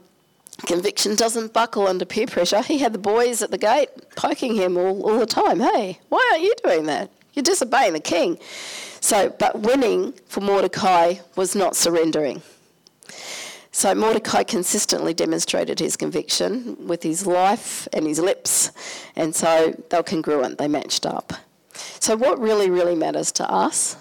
conviction 0.64 1.14
doesn't 1.14 1.52
buckle 1.52 1.86
under 1.86 2.04
peer 2.04 2.26
pressure. 2.26 2.62
He 2.62 2.78
had 2.78 2.92
the 2.92 2.98
boys 2.98 3.42
at 3.42 3.50
the 3.50 3.58
gate 3.58 3.88
poking 4.16 4.54
him 4.54 4.76
all, 4.76 5.02
all 5.02 5.18
the 5.18 5.26
time. 5.26 5.60
Hey, 5.60 5.98
why 6.08 6.26
aren't 6.32 6.44
you 6.44 6.54
doing 6.64 6.86
that? 6.86 7.10
You're 7.34 7.42
disobeying 7.42 7.92
the 7.92 8.00
king. 8.00 8.38
So, 9.00 9.28
but 9.38 9.60
winning 9.60 10.14
for 10.26 10.40
Mordecai 10.40 11.16
was 11.36 11.54
not 11.54 11.76
surrendering. 11.76 12.42
So 13.76 13.94
Mordecai 13.94 14.42
consistently 14.42 15.12
demonstrated 15.12 15.78
his 15.78 15.98
conviction 15.98 16.86
with 16.86 17.02
his 17.02 17.26
life 17.26 17.86
and 17.92 18.06
his 18.06 18.18
lips, 18.18 18.70
and 19.14 19.36
so 19.36 19.74
they 19.90 19.98
were 19.98 20.02
congruent, 20.02 20.56
they 20.56 20.66
matched 20.66 21.04
up. 21.04 21.34
So, 22.00 22.16
what 22.16 22.38
really, 22.40 22.70
really 22.70 22.94
matters 22.94 23.30
to 23.32 23.50
us? 23.50 23.96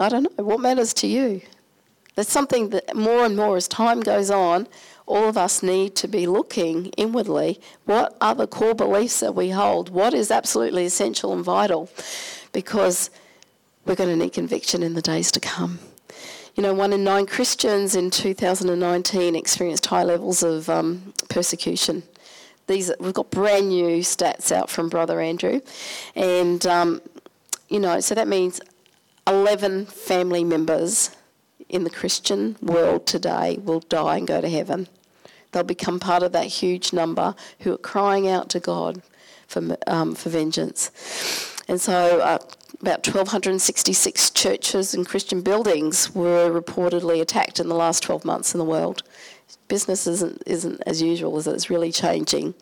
I 0.00 0.08
don't 0.08 0.24
know. 0.24 0.44
What 0.44 0.58
matters 0.58 0.92
to 0.94 1.06
you? 1.06 1.40
That's 2.14 2.32
something 2.32 2.70
that 2.70 2.94
more 2.94 3.24
and 3.24 3.36
more 3.36 3.56
as 3.56 3.66
time 3.66 4.00
goes 4.00 4.30
on, 4.30 4.68
all 5.06 5.28
of 5.28 5.36
us 5.36 5.62
need 5.62 5.94
to 5.96 6.08
be 6.08 6.26
looking 6.26 6.86
inwardly. 6.96 7.60
What 7.84 8.16
are 8.20 8.34
the 8.34 8.46
core 8.46 8.74
beliefs 8.74 9.20
that 9.20 9.34
we 9.34 9.50
hold? 9.50 9.90
What 9.90 10.14
is 10.14 10.30
absolutely 10.30 10.86
essential 10.86 11.32
and 11.32 11.44
vital? 11.44 11.90
Because 12.52 13.10
we're 13.84 13.96
going 13.96 14.10
to 14.10 14.16
need 14.16 14.32
conviction 14.32 14.82
in 14.82 14.94
the 14.94 15.02
days 15.02 15.30
to 15.32 15.40
come. 15.40 15.78
You 16.54 16.62
know, 16.62 16.72
one 16.72 16.92
in 16.92 17.02
nine 17.02 17.26
Christians 17.26 17.96
in 17.96 18.10
2019 18.10 19.34
experienced 19.34 19.86
high 19.86 20.04
levels 20.04 20.42
of 20.42 20.70
um, 20.70 21.12
persecution. 21.28 22.04
These 22.66 22.92
we've 22.98 23.12
got 23.12 23.30
brand 23.30 23.68
new 23.68 23.98
stats 23.98 24.50
out 24.50 24.70
from 24.70 24.88
Brother 24.88 25.20
Andrew, 25.20 25.60
and 26.14 26.64
um, 26.64 27.02
you 27.68 27.78
know, 27.78 28.00
so 28.00 28.14
that 28.14 28.26
means 28.26 28.60
11 29.26 29.86
family 29.86 30.44
members 30.44 31.10
in 31.74 31.82
the 31.82 31.90
Christian 31.90 32.56
world 32.62 33.04
today 33.04 33.58
will 33.60 33.80
die 33.80 34.18
and 34.18 34.28
go 34.28 34.40
to 34.40 34.48
heaven. 34.48 34.86
They'll 35.50 35.64
become 35.64 35.98
part 35.98 36.22
of 36.22 36.30
that 36.30 36.46
huge 36.46 36.92
number 36.92 37.34
who 37.60 37.74
are 37.74 37.78
crying 37.78 38.28
out 38.28 38.48
to 38.50 38.60
God 38.60 39.02
for, 39.48 39.76
um, 39.88 40.14
for 40.14 40.30
vengeance. 40.30 40.92
And 41.66 41.80
so, 41.80 42.20
uh, 42.20 42.38
about 42.80 43.04
1,266 43.06 44.30
churches 44.30 44.94
and 44.94 45.06
Christian 45.06 45.40
buildings 45.40 46.14
were 46.14 46.48
reportedly 46.48 47.20
attacked 47.20 47.58
in 47.58 47.68
the 47.68 47.74
last 47.74 48.04
12 48.04 48.24
months 48.24 48.54
in 48.54 48.58
the 48.58 48.64
world. 48.64 49.02
Business 49.66 50.06
isn't, 50.06 50.42
isn't 50.46 50.80
as 50.86 51.02
usual, 51.02 51.36
as 51.38 51.46
it's 51.48 51.70
really 51.70 51.90
changing. 51.90 52.54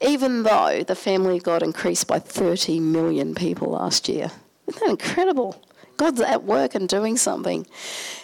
Even 0.00 0.42
though 0.42 0.82
the 0.82 0.96
family 0.96 1.36
of 1.36 1.44
God 1.44 1.62
increased 1.62 2.08
by 2.08 2.18
30 2.18 2.80
million 2.80 3.34
people 3.34 3.70
last 3.70 4.08
year. 4.08 4.30
Isn't 4.66 4.80
that 4.80 4.90
incredible? 4.90 5.62
God's 5.96 6.20
at 6.20 6.44
work 6.44 6.74
and 6.74 6.88
doing 6.88 7.16
something. 7.16 7.66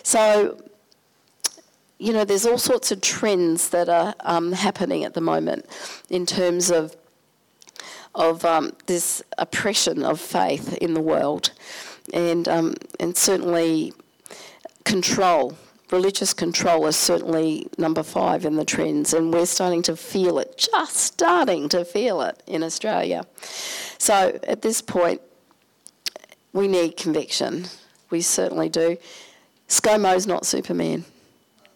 So, 0.03 0.63
you 1.99 2.13
know, 2.13 2.25
there's 2.25 2.47
all 2.47 2.59
sorts 2.59 2.91
of 2.91 3.01
trends 3.01 3.71
that 3.71 3.89
are 3.89 4.15
um, 4.21 4.53
happening 4.53 5.05
at 5.05 5.15
the 5.15 5.21
moment 5.21 5.67
in 6.09 6.27
terms 6.27 6.71
of 6.71 6.97
of 8.15 8.45
um, 8.45 8.73
this 8.87 9.23
oppression 9.39 10.03
of 10.03 10.21
faith 10.21 10.77
in 10.79 10.95
the 10.95 11.01
world, 11.01 11.53
and 12.13 12.49
um, 12.49 12.75
and 12.99 13.17
certainly 13.17 13.93
control. 14.85 15.57
Religious 15.91 16.33
control 16.33 16.87
is 16.87 16.95
certainly 16.95 17.67
number 17.77 18.05
five 18.05 18.45
in 18.45 18.55
the 18.55 18.65
trends, 18.65 19.13
and 19.13 19.35
we're 19.35 19.47
starting 19.47 19.83
to 19.83 19.97
feel 19.97 20.39
it, 20.39 20.57
just 20.57 20.97
starting 20.97 21.69
to 21.69 21.85
feel 21.85 22.21
it 22.23 22.41
in 22.47 22.63
Australia. 22.63 23.27
So 23.99 24.39
at 24.45 24.63
this 24.63 24.81
point, 24.81 25.21
we 26.53 26.69
need 26.69 26.97
conviction. 26.97 27.67
We 28.11 28.21
certainly 28.21 28.69
do. 28.69 28.97
ScoMo's 29.69 30.27
not 30.27 30.47
Superman. 30.47 31.05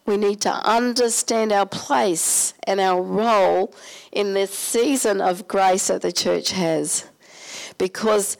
We 0.05 0.17
need 0.17 0.41
to 0.41 0.51
understand 0.51 1.51
our 1.51 1.65
place 1.65 2.53
and 2.63 2.79
our 2.79 3.01
role 3.01 3.73
in 4.11 4.33
this 4.33 4.53
season 4.53 5.19
of 5.21 5.47
grace 5.47 5.87
that 5.87 6.01
the 6.01 6.11
church 6.11 6.51
has 6.51 7.07
because 7.77 8.37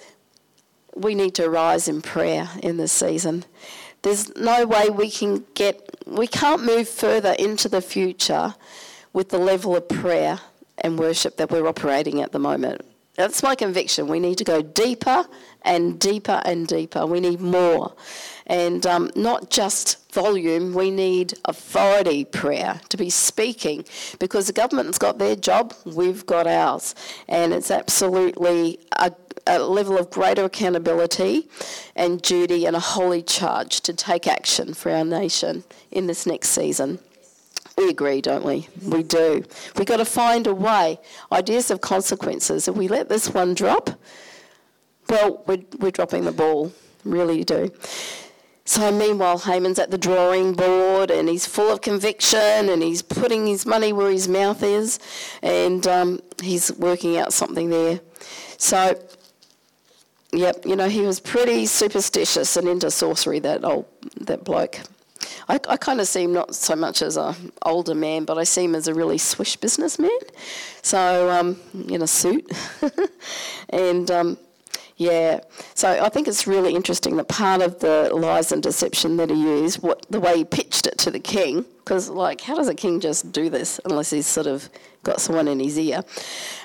we 0.95 1.15
need 1.15 1.35
to 1.35 1.49
rise 1.49 1.87
in 1.87 2.01
prayer 2.01 2.49
in 2.61 2.77
this 2.77 2.91
season. 2.91 3.45
There's 4.03 4.35
no 4.35 4.65
way 4.65 4.89
we 4.89 5.09
can 5.09 5.43
get, 5.55 5.89
we 6.05 6.27
can't 6.27 6.63
move 6.63 6.87
further 6.87 7.35
into 7.39 7.67
the 7.67 7.81
future 7.81 8.53
with 9.13 9.29
the 9.29 9.39
level 9.39 9.75
of 9.75 9.89
prayer 9.89 10.39
and 10.77 10.99
worship 10.99 11.37
that 11.37 11.49
we're 11.49 11.67
operating 11.67 12.21
at 12.21 12.31
the 12.31 12.39
moment. 12.39 12.81
That's 13.15 13.41
my 13.41 13.55
conviction. 13.55 14.07
We 14.07 14.19
need 14.19 14.37
to 14.39 14.43
go 14.43 14.61
deeper 14.61 15.25
and 15.61 15.99
deeper 15.99 16.41
and 16.45 16.67
deeper. 16.67 17.05
We 17.05 17.21
need 17.21 17.39
more. 17.39 17.93
And 18.45 18.85
um, 18.85 19.09
not 19.15 19.49
just 19.49 20.11
volume, 20.13 20.73
we 20.73 20.91
need 20.91 21.33
authority 21.45 22.25
prayer 22.25 22.79
to 22.89 22.97
be 22.97 23.09
speaking 23.09 23.85
because 24.19 24.47
the 24.47 24.53
government's 24.53 24.97
got 24.97 25.17
their 25.17 25.35
job, 25.35 25.73
we've 25.85 26.25
got 26.25 26.45
ours. 26.45 26.93
And 27.27 27.53
it's 27.53 27.71
absolutely 27.71 28.79
a, 28.99 29.11
a 29.47 29.59
level 29.59 29.97
of 29.97 30.09
greater 30.09 30.43
accountability 30.43 31.47
and 31.95 32.21
duty 32.21 32.65
and 32.65 32.75
a 32.75 32.81
holy 32.81 33.23
charge 33.23 33.81
to 33.81 33.93
take 33.93 34.27
action 34.27 34.73
for 34.73 34.91
our 34.91 35.05
nation 35.05 35.63
in 35.89 36.07
this 36.07 36.25
next 36.25 36.49
season. 36.49 36.99
We 37.85 37.91
agree, 37.91 38.19
don't 38.19 38.43
we? 38.43 38.67
We 38.83 39.03
do. 39.03 39.43
We've 39.77 39.85
got 39.85 39.97
to 39.97 40.05
find 40.05 40.47
a 40.47 40.55
way. 40.55 40.99
Ideas 41.31 41.69
of 41.69 41.81
consequences. 41.81 42.67
If 42.67 42.75
we 42.75 42.87
let 42.87 43.09
this 43.09 43.29
one 43.29 43.53
drop, 43.53 43.91
well, 45.07 45.43
we're, 45.45 45.61
we're 45.77 45.91
dropping 45.91 46.25
the 46.25 46.31
ball. 46.31 46.73
Really 47.03 47.43
do. 47.43 47.71
So 48.65 48.91
meanwhile, 48.91 49.37
Haman's 49.37 49.77
at 49.77 49.91
the 49.91 49.99
drawing 49.99 50.53
board 50.53 51.11
and 51.11 51.29
he's 51.29 51.45
full 51.45 51.71
of 51.71 51.81
conviction 51.81 52.69
and 52.69 52.81
he's 52.81 53.03
putting 53.03 53.45
his 53.45 53.67
money 53.67 53.93
where 53.93 54.09
his 54.09 54.27
mouth 54.27 54.63
is 54.63 54.97
and 55.43 55.85
um, 55.85 56.21
he's 56.41 56.71
working 56.79 57.17
out 57.17 57.33
something 57.33 57.69
there. 57.69 57.99
So, 58.57 58.99
yep, 60.31 60.65
you 60.65 60.75
know, 60.75 60.89
he 60.89 61.01
was 61.01 61.19
pretty 61.19 61.67
superstitious 61.67 62.57
and 62.57 62.67
into 62.67 62.89
sorcery, 62.89 63.37
that 63.41 63.63
old, 63.63 63.85
that 64.21 64.43
bloke. 64.43 64.79
I, 65.47 65.59
I 65.69 65.77
kind 65.77 65.99
of 66.01 66.07
see 66.07 66.23
him 66.23 66.33
not 66.33 66.55
so 66.55 66.75
much 66.75 67.01
as 67.01 67.17
an 67.17 67.51
older 67.63 67.95
man, 67.95 68.25
but 68.25 68.37
I 68.37 68.43
see 68.43 68.63
him 68.65 68.75
as 68.75 68.87
a 68.87 68.93
really 68.93 69.17
swish 69.17 69.55
businessman. 69.55 70.17
So, 70.81 71.29
um, 71.29 71.59
in 71.87 72.01
a 72.01 72.07
suit. 72.07 72.51
and 73.69 74.09
um, 74.11 74.37
yeah, 74.97 75.41
so 75.73 75.89
I 76.03 76.09
think 76.09 76.27
it's 76.27 76.47
really 76.47 76.73
interesting 76.73 77.17
that 77.17 77.27
part 77.27 77.61
of 77.61 77.79
the 77.79 78.09
lies 78.13 78.51
and 78.51 78.63
deception 78.63 79.17
that 79.17 79.29
he 79.29 79.35
used, 79.35 79.83
what 79.83 80.05
the 80.09 80.19
way 80.19 80.37
he 80.37 80.45
pitched 80.45 80.87
it 80.87 80.97
to 80.99 81.11
the 81.11 81.19
king, 81.19 81.65
because 81.79 82.09
like, 82.09 82.41
how 82.41 82.55
does 82.55 82.69
a 82.69 82.75
king 82.75 83.01
just 83.01 83.31
do 83.31 83.49
this 83.49 83.79
unless 83.83 84.09
he's 84.09 84.25
sort 84.25 84.47
of 84.47 84.69
got 85.03 85.19
someone 85.19 85.49
in 85.49 85.59
his 85.59 85.77
ear? 85.77 86.03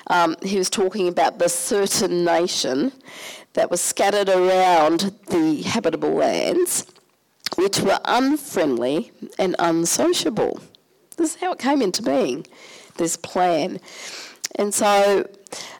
Um, 0.07 0.37
he 0.41 0.57
was 0.57 0.69
talking 0.69 1.09
about 1.09 1.39
the 1.39 1.49
certain 1.49 2.23
nation 2.23 2.93
that 3.53 3.69
was 3.69 3.81
scattered 3.81 4.29
around 4.29 5.13
the 5.27 5.61
habitable 5.63 6.13
lands 6.13 6.85
which 7.55 7.79
were 7.79 7.99
unfriendly 8.05 9.11
and 9.37 9.55
unsociable. 9.59 10.59
This 11.17 11.35
is 11.35 11.41
how 11.41 11.51
it 11.53 11.59
came 11.59 11.81
into 11.81 12.01
being, 12.01 12.47
this 12.97 13.15
plan. 13.17 13.79
And 14.55 14.73
so, 14.73 15.27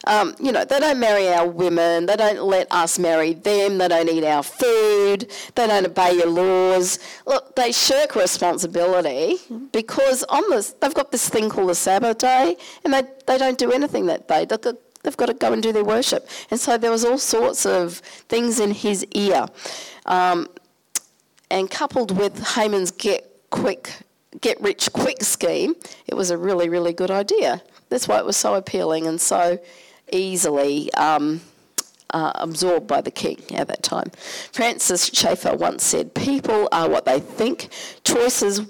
um, 0.06 0.34
you 0.40 0.50
know, 0.50 0.64
they 0.64 0.80
don't 0.80 0.98
marry 0.98 1.28
our 1.28 1.46
women, 1.46 2.06
they 2.06 2.16
don't 2.16 2.42
let 2.42 2.70
us 2.72 2.98
marry 2.98 3.34
them, 3.34 3.78
they 3.78 3.88
don't 3.88 4.08
eat 4.08 4.24
our 4.24 4.42
food, 4.42 5.30
they 5.54 5.66
don't 5.66 5.86
obey 5.86 6.14
your 6.14 6.28
laws. 6.28 6.98
Look, 7.26 7.54
they 7.54 7.72
shirk 7.72 8.14
responsibility 8.16 9.36
because 9.72 10.24
on 10.24 10.48
this, 10.50 10.72
they've 10.80 10.94
got 10.94 11.12
this 11.12 11.28
thing 11.28 11.50
called 11.50 11.68
the 11.68 11.74
Sabbath 11.74 12.18
day 12.18 12.56
and 12.84 12.94
they, 12.94 13.02
they 13.26 13.38
don't 13.38 13.58
do 13.58 13.72
anything 13.72 14.06
that 14.06 14.26
day. 14.26 14.46
They've 14.46 15.16
got, 15.16 15.26
to 15.26 15.34
go 15.34 15.52
and 15.52 15.62
do 15.62 15.72
their 15.72 15.84
worship. 15.84 16.28
And 16.50 16.58
so 16.58 16.78
there 16.78 16.90
was 16.90 17.04
all 17.04 17.18
sorts 17.18 17.66
of 17.66 17.96
things 18.28 18.58
in 18.58 18.70
his 18.70 19.04
ear. 19.12 19.46
Um, 20.06 20.48
and 21.52 21.70
coupled 21.70 22.16
with 22.16 22.54
Haman's 22.54 22.90
get 22.90 23.30
quick, 23.50 23.92
get 24.40 24.58
rich 24.62 24.90
quick 24.92 25.22
scheme, 25.22 25.74
it 26.06 26.14
was 26.14 26.30
a 26.30 26.38
really, 26.38 26.70
really 26.70 26.94
good 26.94 27.10
idea. 27.10 27.62
That's 27.90 28.08
why 28.08 28.18
it 28.18 28.24
was 28.24 28.38
so 28.38 28.54
appealing 28.54 29.06
and 29.06 29.20
so 29.20 29.60
easily 30.10 30.92
um, 30.94 31.42
uh, 32.08 32.32
absorbed 32.36 32.86
by 32.86 33.02
the 33.02 33.10
king 33.10 33.42
at 33.50 33.68
that 33.68 33.82
time. 33.82 34.10
Francis 34.50 35.10
Schaeffer 35.12 35.54
once 35.54 35.84
said, 35.84 36.14
People 36.14 36.68
are 36.72 36.88
what 36.88 37.04
they 37.04 37.20
think. 37.20 37.68
Choices 38.02 38.62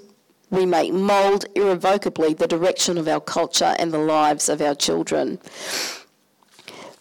we 0.49 0.65
make 0.65 0.91
mould 0.91 1.45
irrevocably 1.55 2.33
the 2.33 2.47
direction 2.47 2.97
of 2.97 3.07
our 3.07 3.21
culture 3.21 3.75
and 3.79 3.93
the 3.93 3.97
lives 3.97 4.49
of 4.49 4.61
our 4.61 4.75
children. 4.75 5.39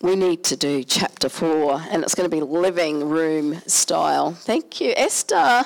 We 0.03 0.17
need 0.17 0.43
to 0.45 0.57
do 0.57 0.83
chapter 0.83 1.29
four, 1.29 1.81
and 1.91 2.03
it's 2.03 2.17
going 2.17 2.29
to 2.29 2.37
be 2.37 2.43
living 2.43 3.09
room 3.09 3.61
style. 3.69 4.33
Thank 4.33 4.81
you, 4.81 4.93
Esther, 4.97 5.65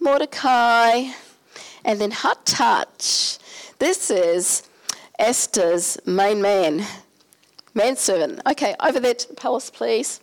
Mordecai, 0.00 1.12
And 1.84 2.00
then 2.00 2.10
Hathach. 2.10 3.38
this 3.78 4.10
is 4.10 4.64
Esther's 5.20 5.98
main 6.04 6.42
man, 6.42 6.84
manservant. 7.74 8.40
Okay, 8.44 8.74
over 8.80 8.98
there 8.98 9.14
to 9.14 9.28
the 9.28 9.34
palace, 9.34 9.70
please. 9.70 10.20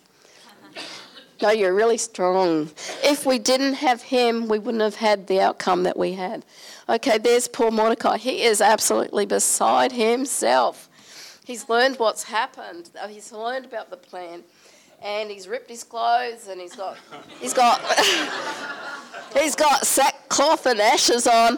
No, 1.42 1.52
you're 1.52 1.74
really 1.74 1.98
strong. 1.98 2.70
If 3.02 3.26
we 3.26 3.40
didn't 3.40 3.76
have 3.76 4.02
him, 4.02 4.50
we 4.50 4.60
wouldn't 4.60 4.84
have 4.84 4.96
had 4.96 5.28
the 5.28 5.40
outcome 5.40 5.84
that 5.84 5.96
we 5.96 6.12
had. 6.12 6.44
Okay, 6.90 7.18
there's 7.18 7.48
poor 7.48 7.72
Mordecai. 7.72 8.18
He 8.18 8.44
is 8.44 8.60
absolutely 8.60 9.26
beside 9.26 9.94
himself. 9.94 10.89
He's 11.50 11.68
learned 11.68 11.98
what's 11.98 12.26
happened. 12.26 12.92
He's 13.10 13.32
learned 13.32 13.66
about 13.66 13.90
the 13.90 13.98
plan 13.98 14.44
and 15.02 15.32
he's 15.32 15.48
ripped 15.48 15.68
his 15.68 15.84
clothes 15.84 16.48
and 16.48 16.62
he's 16.62 16.76
got 16.76 16.96
he's 17.42 17.56
got 17.56 17.82
he's 19.34 19.56
got 19.56 19.84
sackcloth 19.84 20.68
and 20.68 20.80
ashes 20.80 21.26
on. 21.26 21.58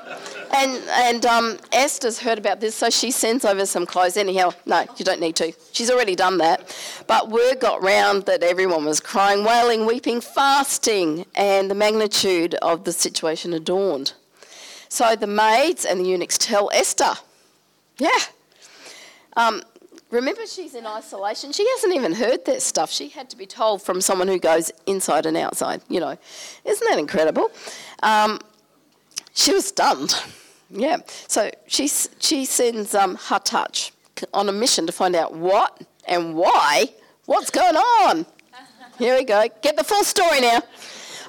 And 0.56 0.82
and 0.92 1.26
um, 1.26 1.58
Esther's 1.74 2.20
heard 2.20 2.38
about 2.38 2.62
this 2.62 2.74
so 2.74 2.90
she 2.90 3.12
sends 3.12 3.44
over 3.44 3.66
some 3.66 3.86
clothes. 3.86 4.16
Anyhow 4.16 4.52
no 4.66 4.86
you 4.96 5.04
don't 5.04 5.20
need 5.20 5.36
to. 5.36 5.52
She's 5.74 5.92
already 5.92 6.16
done 6.16 6.38
that. 6.38 6.74
But 7.06 7.28
word 7.28 7.60
got 7.60 7.84
round 7.84 8.28
that 8.28 8.44
everyone 8.44 8.86
was 8.86 9.02
crying 9.02 9.44
wailing 9.44 9.86
weeping 9.86 10.22
fasting 10.22 11.26
and 11.36 11.70
the 11.70 11.76
magnitude 11.76 12.54
of 12.62 12.86
the 12.86 12.94
situation 12.94 13.52
adorned. 13.52 14.14
so 14.88 15.18
the 15.18 15.28
maids 15.28 15.84
and 15.84 16.00
the 16.00 16.06
eunuchs 16.06 16.38
tell 16.38 16.72
Esther. 16.74 17.16
Yeah. 17.98 18.10
Um, 19.36 19.62
Remember, 20.12 20.46
she's 20.46 20.76
in 20.76 20.86
isolation. 20.86 21.54
She 21.54 21.68
hasn't 21.70 21.96
even 21.96 22.14
heard 22.14 22.44
that 22.46 22.62
stuff. 22.62 22.92
She 22.92 23.08
had 23.08 23.30
to 23.30 23.38
be 23.38 23.46
told 23.46 23.82
from 23.82 24.02
someone 24.02 24.28
who 24.28 24.40
goes 24.40 24.70
inside 24.86 25.26
and 25.26 25.38
outside. 25.38 25.82
You 25.88 26.02
know, 26.02 26.18
isn't 26.66 26.90
that 26.90 27.00
incredible? 27.00 27.50
Um, 28.04 28.40
she 29.34 29.54
was 29.54 29.66
stunned. 29.66 30.14
Yeah. 30.70 30.98
So 31.28 31.50
she 31.68 31.88
she 31.88 32.46
sends 32.46 32.94
um, 32.94 33.18
Hathach 33.18 33.92
on 34.34 34.50
a 34.50 34.52
mission 34.52 34.86
to 34.86 34.92
find 34.92 35.16
out 35.16 35.34
what 35.34 35.82
and 36.06 36.36
why. 36.36 36.86
What's 37.26 37.50
going 37.50 37.76
on? 37.76 38.26
Here 38.98 39.16
we 39.18 39.24
go. 39.24 39.48
Get 39.62 39.78
the 39.78 39.84
full 39.84 40.04
story 40.04 40.42
now. 40.42 40.62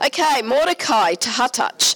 Okay, 0.04 0.42
Mordecai 0.42 1.14
to 1.14 1.28
Hathach 1.28 1.94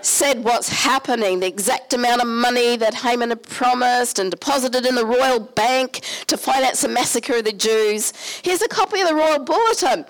said 0.00 0.44
what's 0.44 0.68
happening, 0.68 1.40
the 1.40 1.46
exact 1.46 1.92
amount 1.92 2.20
of 2.20 2.28
money 2.28 2.76
that 2.76 2.94
Haman 2.94 3.30
had 3.30 3.42
promised 3.42 4.18
and 4.18 4.30
deposited 4.30 4.86
in 4.86 4.94
the 4.94 5.04
royal 5.04 5.40
bank 5.40 6.00
to 6.26 6.36
finance 6.36 6.82
the 6.82 6.88
massacre 6.88 7.36
of 7.36 7.44
the 7.44 7.52
Jews. 7.52 8.12
Here's 8.42 8.62
a 8.62 8.68
copy 8.68 9.00
of 9.00 9.08
the 9.08 9.14
royal 9.14 9.40
bulletin. 9.40 10.04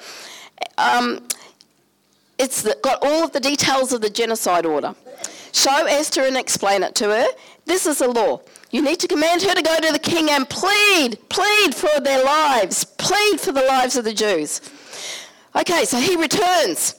Um, 0.77 1.27
it's 2.38 2.62
the, 2.62 2.77
got 2.83 2.98
all 3.03 3.24
of 3.24 3.33
the 3.33 3.40
details 3.40 3.92
of 3.92 4.01
the 4.01 4.11
genocide 4.11 4.66
order. 4.66 4.94
Show 5.53 5.87
Esther 5.87 6.22
and 6.22 6.37
explain 6.37 6.83
it 6.83 6.94
to 6.96 7.05
her. 7.07 7.27
This 7.64 7.87
is 7.87 7.98
the 7.98 8.09
law. 8.09 8.40
You 8.70 8.83
need 8.83 9.01
to 9.01 9.09
command 9.09 9.42
her 9.42 9.55
to 9.55 9.62
go 9.62 9.77
to 9.81 9.92
the 9.92 9.98
king 9.98 10.31
and 10.31 10.48
plead, 10.48 11.18
plead 11.31 11.74
for 11.74 12.01
their 12.01 12.22
lives, 12.22 12.85
plead 12.85 13.40
for 13.40 13.53
the 13.53 13.62
lives 13.62 13.96
of 13.96 14.05
the 14.05 14.12
Jews. 14.12 14.61
Okay, 15.57 15.85
so 15.85 15.98
he 15.98 16.16
returns. 16.16 16.94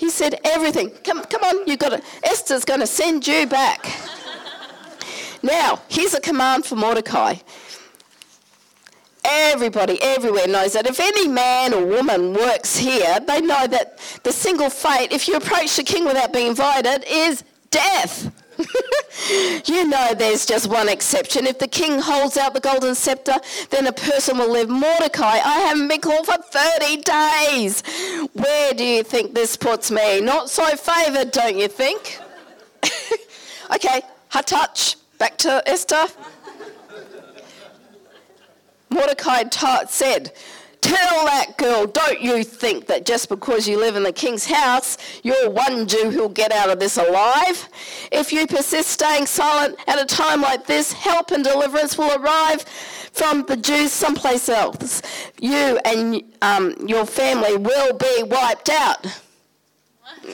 He 0.00 0.08
said, 0.08 0.40
everything. 0.44 0.92
Come, 1.04 1.22
come 1.24 1.42
on, 1.44 1.68
You've 1.68 1.78
got 1.78 1.92
it. 1.92 2.02
Esther's 2.24 2.64
going 2.64 2.80
to 2.80 2.86
send 2.86 3.26
you 3.26 3.46
back. 3.46 3.84
now, 5.42 5.82
here's 5.88 6.14
a 6.14 6.20
command 6.22 6.64
for 6.64 6.74
Mordecai. 6.74 7.34
Everybody 9.22 10.00
everywhere 10.00 10.46
knows 10.48 10.72
that 10.72 10.86
if 10.86 11.00
any 11.00 11.28
man 11.28 11.74
or 11.74 11.84
woman 11.84 12.32
works 12.32 12.78
here, 12.78 13.20
they 13.20 13.42
know 13.42 13.66
that 13.66 13.98
the 14.22 14.32
single 14.32 14.70
fate, 14.70 15.12
if 15.12 15.28
you 15.28 15.36
approach 15.36 15.76
the 15.76 15.84
king 15.84 16.06
without 16.06 16.32
being 16.32 16.46
invited, 16.46 17.04
is 17.06 17.44
death. 17.70 18.32
you 19.66 19.86
know 19.88 20.14
there's 20.14 20.46
just 20.46 20.68
one 20.68 20.88
exception. 20.88 21.46
If 21.46 21.58
the 21.58 21.68
king 21.68 22.00
holds 22.00 22.36
out 22.36 22.54
the 22.54 22.60
golden 22.60 22.94
scepter, 22.94 23.34
then 23.70 23.86
a 23.86 23.92
person 23.92 24.38
will 24.38 24.50
live. 24.50 24.68
Mordecai, 24.68 25.38
I 25.38 25.60
haven't 25.66 25.88
been 25.88 26.00
called 26.00 26.26
for 26.26 26.36
30 26.36 26.96
days. 26.98 27.82
Where 28.32 28.72
do 28.72 28.84
you 28.84 29.02
think 29.02 29.34
this 29.34 29.56
puts 29.56 29.90
me? 29.90 30.20
Not 30.20 30.50
so 30.50 30.64
favoured, 30.76 31.32
don't 31.32 31.56
you 31.56 31.68
think? 31.68 32.18
okay, 33.74 34.02
Hathach, 34.32 34.96
back 35.18 35.36
to 35.38 35.62
Esther. 35.66 36.06
Mordecai 38.90 39.44
said, 39.88 40.32
Tell 40.80 41.24
that 41.26 41.56
girl, 41.58 41.86
don't 41.86 42.20
you 42.20 42.42
think 42.42 42.86
that 42.86 43.04
just 43.04 43.28
because 43.28 43.68
you 43.68 43.78
live 43.78 43.96
in 43.96 44.02
the 44.02 44.12
king's 44.12 44.46
house, 44.46 44.96
you're 45.22 45.50
one 45.50 45.86
Jew 45.86 46.10
who'll 46.10 46.28
get 46.28 46.52
out 46.52 46.70
of 46.70 46.80
this 46.80 46.96
alive? 46.96 47.68
If 48.10 48.32
you 48.32 48.46
persist 48.46 48.90
staying 48.90 49.26
silent 49.26 49.76
at 49.86 50.00
a 50.00 50.06
time 50.06 50.40
like 50.40 50.66
this, 50.66 50.92
help 50.92 51.32
and 51.32 51.44
deliverance 51.44 51.98
will 51.98 52.16
arrive 52.20 52.62
from 53.12 53.44
the 53.46 53.56
Jews 53.56 53.92
someplace 53.92 54.48
else. 54.48 55.02
You 55.38 55.78
and 55.84 56.22
um, 56.40 56.76
your 56.86 57.04
family 57.04 57.56
will 57.56 57.96
be 57.98 58.22
wiped 58.22 58.70
out. 58.70 59.06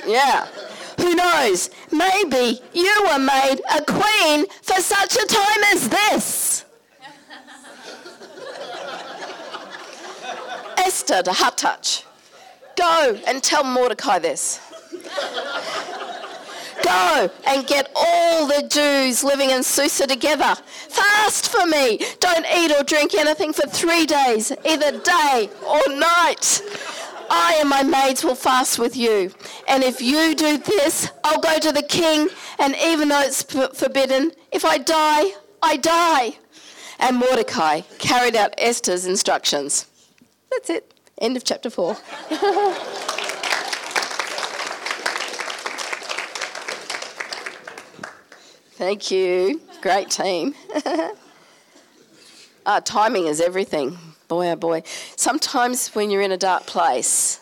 Yeah. 0.06 0.46
Who 0.98 1.14
knows? 1.14 1.70
Maybe 1.90 2.60
you 2.72 3.06
were 3.10 3.18
made 3.18 3.60
a 3.74 3.82
queen 3.82 4.46
for 4.62 4.80
such 4.80 5.16
a 5.16 5.26
time 5.26 5.64
as 5.72 5.88
this. 5.88 6.65
Esther 10.86 11.20
to 11.20 11.32
Hathach, 11.32 12.04
go 12.76 13.18
and 13.26 13.42
tell 13.42 13.64
Mordecai 13.64 14.20
this. 14.20 14.60
Go 16.84 17.28
and 17.44 17.66
get 17.66 17.90
all 17.96 18.46
the 18.46 18.68
Jews 18.68 19.24
living 19.24 19.50
in 19.50 19.64
Susa 19.64 20.06
together. 20.06 20.54
Fast 20.88 21.48
for 21.48 21.66
me. 21.66 21.98
Don't 22.20 22.46
eat 22.56 22.70
or 22.70 22.84
drink 22.84 23.14
anything 23.14 23.52
for 23.52 23.66
three 23.66 24.06
days, 24.06 24.52
either 24.64 25.00
day 25.00 25.50
or 25.66 25.92
night. 25.92 26.62
I 27.28 27.56
and 27.58 27.68
my 27.68 27.82
maids 27.82 28.22
will 28.22 28.36
fast 28.36 28.78
with 28.78 28.96
you. 28.96 29.32
And 29.66 29.82
if 29.82 30.00
you 30.00 30.36
do 30.36 30.56
this, 30.56 31.10
I'll 31.24 31.40
go 31.40 31.58
to 31.58 31.72
the 31.72 31.82
king, 31.82 32.28
and 32.60 32.76
even 32.76 33.08
though 33.08 33.22
it's 33.22 33.42
forbidden, 33.42 34.30
if 34.52 34.64
I 34.64 34.78
die, 34.78 35.32
I 35.60 35.78
die. 35.78 36.38
And 37.00 37.16
Mordecai 37.16 37.80
carried 37.98 38.36
out 38.36 38.54
Esther's 38.56 39.04
instructions. 39.04 39.86
That's 40.50 40.70
it. 40.70 40.92
End 41.18 41.36
of 41.36 41.44
chapter 41.44 41.70
4. 41.70 41.94
Thank 48.76 49.10
you. 49.10 49.60
Great 49.80 50.10
team. 50.10 50.54
uh, 52.66 52.80
timing 52.82 53.26
is 53.26 53.40
everything. 53.40 53.96
Boy, 54.28 54.50
oh 54.50 54.56
boy. 54.56 54.82
Sometimes 55.16 55.94
when 55.94 56.10
you're 56.10 56.20
in 56.20 56.32
a 56.32 56.36
dark 56.36 56.66
place, 56.66 57.40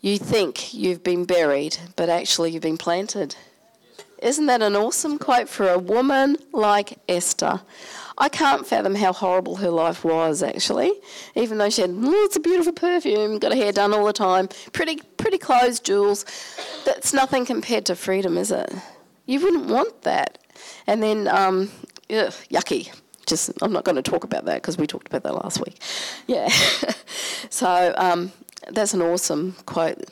you 0.00 0.18
think 0.18 0.72
you've 0.72 1.02
been 1.02 1.24
buried, 1.24 1.78
but 1.96 2.08
actually 2.08 2.52
you've 2.52 2.62
been 2.62 2.78
planted. 2.78 3.34
Isn't 4.22 4.46
that 4.46 4.62
an 4.62 4.76
awesome 4.76 5.18
quote 5.18 5.48
for 5.48 5.68
a 5.68 5.78
woman 5.78 6.36
like 6.52 6.98
Esther? 7.08 7.60
I 8.18 8.28
can't 8.30 8.66
fathom 8.66 8.94
how 8.94 9.12
horrible 9.12 9.56
her 9.56 9.70
life 9.70 10.02
was, 10.02 10.42
actually. 10.42 10.92
Even 11.34 11.58
though 11.58 11.68
she 11.68 11.82
had 11.82 11.90
lots 11.90 12.36
of 12.36 12.42
beautiful 12.42 12.72
perfume, 12.72 13.38
got 13.38 13.52
her 13.52 13.58
hair 13.58 13.72
done 13.72 13.92
all 13.92 14.06
the 14.06 14.12
time, 14.12 14.48
pretty, 14.72 14.96
pretty 15.18 15.36
clothes, 15.36 15.80
jewels. 15.80 16.24
That's 16.86 17.12
nothing 17.12 17.44
compared 17.44 17.84
to 17.86 17.96
freedom, 17.96 18.38
is 18.38 18.50
it? 18.50 18.72
You 19.26 19.40
wouldn't 19.40 19.66
want 19.66 20.02
that. 20.02 20.38
And 20.86 21.02
then, 21.02 21.28
um, 21.28 21.70
ugh, 22.10 22.32
yucky. 22.50 22.92
Just, 23.26 23.50
I'm 23.60 23.72
not 23.72 23.84
going 23.84 23.96
to 23.96 24.02
talk 24.02 24.24
about 24.24 24.44
that 24.46 24.62
because 24.62 24.78
we 24.78 24.86
talked 24.86 25.08
about 25.08 25.24
that 25.24 25.34
last 25.34 25.58
week. 25.58 25.78
Yeah. 26.26 26.48
so 27.50 27.92
um, 27.98 28.32
that's 28.70 28.94
an 28.94 29.02
awesome 29.02 29.56
quote. 29.66 30.04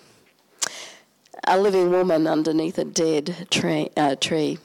A 1.46 1.58
living 1.58 1.90
woman 1.90 2.26
underneath 2.26 2.76
a 2.76 2.84
dead 2.84 3.46
tree, 3.50 3.88
uh, 3.96 4.16
tree. 4.16 4.58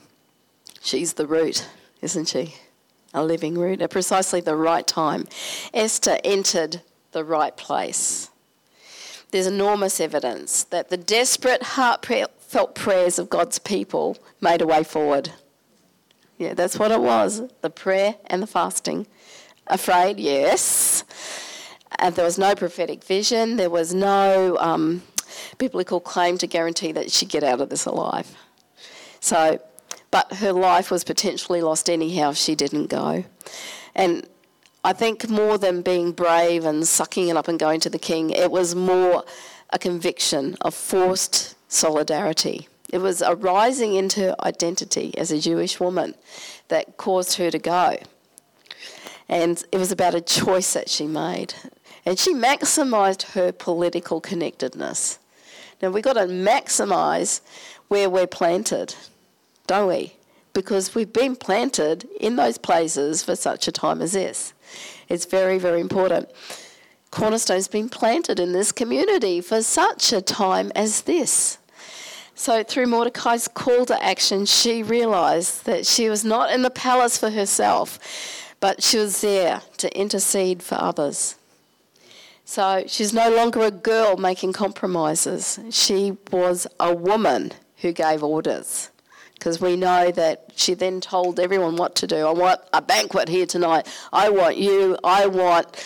She's 0.81 1.13
the 1.13 1.27
root, 1.27 1.67
isn't 2.01 2.27
she? 2.27 2.55
A 3.13 3.23
living 3.23 3.57
root 3.57 3.81
at 3.81 3.89
precisely 3.89 4.41
the 4.41 4.55
right 4.55 4.85
time. 4.85 5.27
Esther 5.73 6.17
entered 6.23 6.81
the 7.11 7.23
right 7.23 7.55
place. 7.57 8.29
There's 9.31 9.47
enormous 9.47 9.99
evidence 9.99 10.63
that 10.65 10.89
the 10.89 10.97
desperate, 10.97 11.61
heartfelt 11.61 12.75
prayers 12.75 13.19
of 13.19 13.29
God's 13.29 13.59
people 13.59 14.17
made 14.41 14.61
a 14.61 14.67
way 14.67 14.83
forward. 14.83 15.31
Yeah, 16.37 16.53
that's 16.53 16.79
what 16.79 16.91
it 16.91 17.01
was 17.01 17.43
the 17.61 17.69
prayer 17.69 18.15
and 18.27 18.41
the 18.41 18.47
fasting. 18.47 19.07
Afraid, 19.67 20.19
yes. 20.19 21.03
And 21.99 22.15
there 22.15 22.25
was 22.25 22.37
no 22.37 22.55
prophetic 22.55 23.03
vision, 23.03 23.57
there 23.57 23.69
was 23.69 23.93
no 23.93 24.57
um, 24.59 25.03
biblical 25.57 25.99
claim 25.99 26.37
to 26.37 26.47
guarantee 26.47 26.91
that 26.93 27.11
she'd 27.11 27.29
get 27.29 27.43
out 27.43 27.61
of 27.61 27.69
this 27.69 27.85
alive. 27.85 28.35
So 29.19 29.59
but 30.11 30.33
her 30.35 30.51
life 30.51 30.91
was 30.91 31.03
potentially 31.03 31.61
lost 31.61 31.89
anyhow 31.89 32.31
if 32.31 32.37
she 32.37 32.55
didn't 32.55 32.87
go. 32.87 33.25
And 33.95 34.27
I 34.83 34.93
think 34.93 35.29
more 35.29 35.57
than 35.57 35.81
being 35.81 36.11
brave 36.11 36.65
and 36.65 36.87
sucking 36.87 37.27
it 37.27 37.37
up 37.37 37.47
and 37.47 37.59
going 37.59 37.79
to 37.81 37.89
the 37.89 37.99
king, 37.99 38.29
it 38.29 38.51
was 38.51 38.75
more 38.75 39.23
a 39.71 39.79
conviction 39.79 40.55
of 40.61 40.73
forced 40.73 41.55
solidarity. 41.71 42.67
It 42.91 42.99
was 42.99 43.21
a 43.21 43.35
rising 43.35 43.93
into 43.93 44.35
identity 44.43 45.15
as 45.17 45.31
a 45.31 45.39
Jewish 45.39 45.79
woman 45.79 46.15
that 46.69 46.97
caused 46.97 47.37
her 47.37 47.51
to 47.51 47.59
go. 47.59 47.97
And 49.27 49.63
it 49.71 49.77
was 49.77 49.91
about 49.91 50.15
a 50.15 50.21
choice 50.21 50.73
that 50.73 50.89
she 50.89 51.05
made. 51.05 51.53
And 52.05 52.17
she 52.17 52.33
maximized 52.33 53.33
her 53.33 53.51
political 53.51 54.19
connectedness. 54.19 55.19
Now 55.81 55.91
we've 55.91 56.03
got 56.03 56.13
to 56.13 56.21
maximize 56.21 57.41
where 57.89 58.09
we're 58.09 58.27
planted, 58.27 58.95
don't 59.69 59.87
we? 59.87 60.13
Because 60.53 60.95
we've 60.95 61.13
been 61.13 61.35
planted 61.35 62.07
in 62.19 62.37
those 62.37 62.57
places 62.57 63.21
for 63.21 63.35
such 63.35 63.67
a 63.67 63.71
time 63.71 64.01
as 64.01 64.13
this. 64.13 64.53
It's 65.07 65.25
very, 65.25 65.59
very 65.59 65.79
important. 65.79 66.27
Cornerstone's 67.11 67.67
been 67.67 67.87
planted 67.87 68.39
in 68.39 68.51
this 68.51 68.71
community 68.71 69.41
for 69.41 69.61
such 69.61 70.11
a 70.11 70.21
time 70.21 70.71
as 70.75 71.01
this. 71.01 71.59
So, 72.33 72.63
through 72.63 72.87
Mordecai's 72.87 73.47
call 73.47 73.85
to 73.85 74.03
action, 74.03 74.47
she 74.47 74.81
realized 74.81 75.65
that 75.65 75.85
she 75.85 76.09
was 76.09 76.25
not 76.25 76.51
in 76.51 76.63
the 76.63 76.71
palace 76.71 77.19
for 77.19 77.29
herself, 77.29 77.99
but 78.59 78.81
she 78.81 78.97
was 78.97 79.21
there 79.21 79.61
to 79.77 79.95
intercede 79.95 80.63
for 80.63 80.75
others. 80.81 81.35
So, 82.43 82.85
she's 82.87 83.13
no 83.13 83.29
longer 83.29 83.61
a 83.61 83.71
girl 83.71 84.17
making 84.17 84.53
compromises. 84.53 85.59
She 85.69 86.17
was 86.31 86.65
a 86.79 86.91
woman 86.91 87.51
who 87.77 87.91
gave 87.91 88.23
orders. 88.23 88.89
Because 89.39 89.61
we 89.61 89.77
know 89.77 90.11
that 90.11 90.51
she 90.57 90.73
then 90.73 90.99
told 90.99 91.39
everyone 91.39 91.77
what 91.77 91.95
to 91.95 92.07
do. 92.07 92.27
I 92.27 92.31
want 92.33 92.59
a 92.73 92.81
banquet 92.81 93.29
here 93.29 93.45
tonight. 93.45 93.87
I 94.11 94.29
want 94.29 94.57
you. 94.57 94.97
I 95.01 95.27
want 95.27 95.81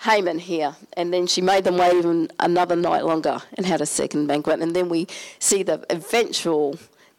Haman 0.00 0.38
here. 0.38 0.74
And 0.94 1.12
then 1.12 1.26
she 1.26 1.42
made 1.42 1.64
them 1.64 1.76
wait 1.76 1.94
even 1.94 2.30
another 2.40 2.74
night 2.74 3.04
longer 3.04 3.42
and 3.58 3.66
had 3.66 3.82
a 3.82 3.86
second 3.86 4.28
banquet. 4.28 4.60
And 4.60 4.74
then 4.74 4.88
we 4.88 5.08
see 5.38 5.62
the 5.62 5.84
eventual 5.90 6.78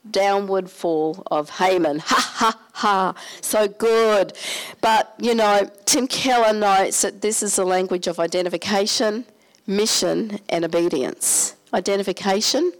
downward 0.09 0.71
fall 0.71 1.21
of 1.27 1.51
Haman. 1.51 1.99
Ha 1.99 2.33
ha 2.33 2.59
ha, 2.73 3.13
so 3.41 3.67
good. 3.67 4.33
But, 4.81 5.13
you 5.19 5.35
know, 5.35 5.69
Tim 5.85 6.07
Keller 6.07 6.53
notes 6.53 7.03
that 7.03 7.21
this 7.21 7.43
is 7.43 7.55
the 7.55 7.65
language 7.65 8.07
of 8.07 8.19
identification, 8.19 9.25
mission, 9.67 10.39
and 10.49 10.65
obedience. 10.65 11.55
Identification, 11.73 12.71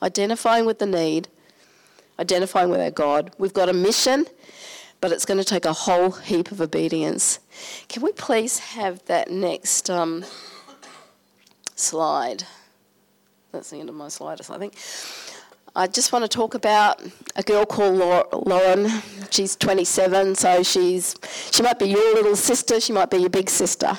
identifying 0.00 0.64
with 0.64 0.78
the 0.78 0.86
need, 0.86 1.28
identifying 2.18 2.70
with 2.70 2.80
our 2.80 2.90
God. 2.90 3.32
We've 3.38 3.52
got 3.52 3.68
a 3.68 3.72
mission, 3.72 4.26
but 5.00 5.12
it's 5.12 5.24
going 5.24 5.38
to 5.38 5.44
take 5.44 5.64
a 5.64 5.72
whole 5.72 6.10
heap 6.10 6.50
of 6.50 6.60
obedience. 6.60 7.38
Can 7.88 8.02
we 8.02 8.12
please 8.12 8.58
have 8.58 9.04
that 9.06 9.30
next 9.30 9.90
um, 9.90 10.24
slide? 11.74 12.44
That's 13.52 13.70
the 13.70 13.78
end 13.78 13.88
of 13.88 13.94
my 13.94 14.08
slides, 14.08 14.50
I 14.50 14.58
think. 14.58 14.74
I 15.74 15.86
just 15.86 16.10
want 16.10 16.24
to 16.24 16.28
talk 16.28 16.54
about 16.54 17.02
a 17.36 17.42
girl 17.42 17.66
called 17.66 17.98
Lauren. 18.46 18.88
She's 19.30 19.56
27, 19.56 20.34
so 20.34 20.62
she's 20.62 21.14
she 21.50 21.62
might 21.62 21.78
be 21.78 21.86
your 21.86 22.14
little 22.14 22.34
sister, 22.34 22.80
she 22.80 22.94
might 22.94 23.10
be 23.10 23.18
your 23.18 23.28
big 23.28 23.50
sister, 23.50 23.92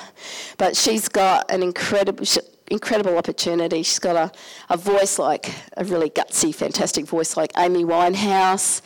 but 0.56 0.76
she's 0.76 1.08
got 1.08 1.48
an 1.52 1.62
incredible 1.62 2.26
incredible 2.70 3.16
opportunity. 3.16 3.82
She's 3.82 3.98
got 3.98 4.16
a, 4.16 4.32
a 4.72 4.76
voice 4.76 5.18
like 5.18 5.52
a 5.76 5.84
really 5.84 6.10
gutsy, 6.10 6.54
fantastic 6.54 7.06
voice 7.06 7.36
like 7.36 7.52
Amy 7.56 7.84
Winehouse. 7.84 8.82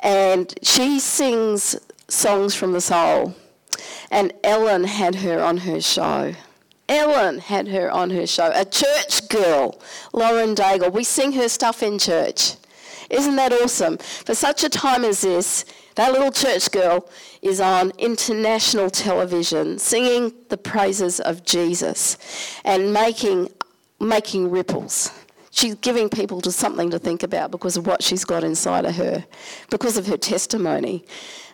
And 0.00 0.52
she 0.62 1.00
sings 1.00 1.76
songs 2.08 2.54
from 2.54 2.72
the 2.72 2.80
soul. 2.80 3.34
And 4.10 4.32
Ellen 4.44 4.84
had 4.84 5.16
her 5.16 5.42
on 5.42 5.58
her 5.58 5.80
show. 5.80 6.34
Ellen 6.88 7.38
had 7.38 7.68
her 7.68 7.90
on 7.90 8.10
her 8.10 8.26
show. 8.26 8.52
A 8.54 8.64
church 8.64 9.28
girl, 9.28 9.80
Lauren 10.12 10.54
Daigle. 10.54 10.92
We 10.92 11.04
sing 11.04 11.32
her 11.32 11.48
stuff 11.48 11.82
in 11.82 11.98
church. 11.98 12.54
Isn't 13.10 13.36
that 13.36 13.52
awesome? 13.52 13.98
For 13.98 14.34
such 14.34 14.64
a 14.64 14.68
time 14.68 15.04
as 15.04 15.22
this, 15.22 15.64
that 15.94 16.12
little 16.12 16.32
church 16.32 16.70
girl 16.70 17.08
is 17.40 17.60
on 17.60 17.92
international 17.98 18.90
television 18.90 19.78
singing 19.78 20.32
the 20.48 20.56
praises 20.56 21.20
of 21.20 21.44
Jesus 21.44 22.18
and 22.64 22.92
making, 22.92 23.50
making 24.00 24.50
ripples. 24.50 25.12
She's 25.50 25.76
giving 25.76 26.08
people 26.08 26.40
to 26.40 26.50
something 26.50 26.90
to 26.90 26.98
think 26.98 27.22
about 27.22 27.52
because 27.52 27.76
of 27.76 27.86
what 27.86 28.02
she's 28.02 28.24
got 28.24 28.42
inside 28.42 28.84
of 28.84 28.96
her, 28.96 29.24
because 29.70 29.96
of 29.96 30.06
her 30.08 30.16
testimony. 30.16 31.04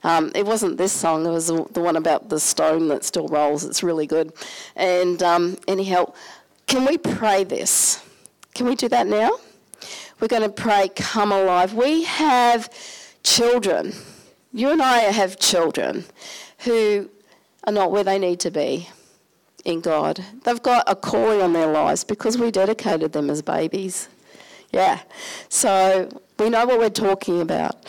Um, 0.05 0.33
it 0.35 0.47
wasn't 0.47 0.79
this 0.79 0.93
song, 0.93 1.27
it 1.27 1.31
was 1.31 1.49
the 1.49 1.81
one 1.81 1.97
about 1.97 2.31
the 2.31 2.41
stone 2.41 2.89
that 2.89 3.05
still 3.05 3.29
rolls. 3.29 3.65
It's 3.65 3.83
really 3.83 4.07
good. 4.07 4.33
And 4.75 5.23
um, 5.23 5.59
anyhow, 5.69 6.15
can 6.67 6.87
we 6.87 6.97
pray 6.97 7.45
this? 7.45 8.03
Can 8.55 8.67
we 8.67 8.75
do 8.75 8.89
that 8.89 9.07
now? 9.07 9.33
We're 10.19 10.29
going 10.29 10.43
to 10.43 10.49
pray, 10.49 10.89
Come 10.97 11.31
Alive. 11.31 11.75
We 11.75 12.05
have 12.05 12.71
children 13.23 13.93
you 14.53 14.71
and 14.71 14.83
I 14.83 14.99
have 14.99 15.39
children 15.39 16.05
who 16.61 17.11
are 17.65 17.73
not 17.73 17.91
where 17.93 18.05
they 18.05 18.19
need 18.19 18.41
to 18.41 18.51
be 18.51 18.89
in 19.65 19.81
God. 19.81 20.25
They've 20.45 20.63
got 20.63 20.85
a 20.87 20.97
calling 20.97 21.41
on 21.41 21.53
their 21.53 21.67
lives 21.67 22.05
because 22.05 22.39
we 22.39 22.51
dedicated 22.51 23.13
them 23.13 23.31
as 23.31 23.43
babies. 23.43 24.09
Yeah. 24.73 25.01
So 25.49 26.09
we 26.39 26.51
know 26.51 26.65
what 26.67 26.79
we're 26.79 26.91
talking 26.91 27.41
about. 27.41 27.87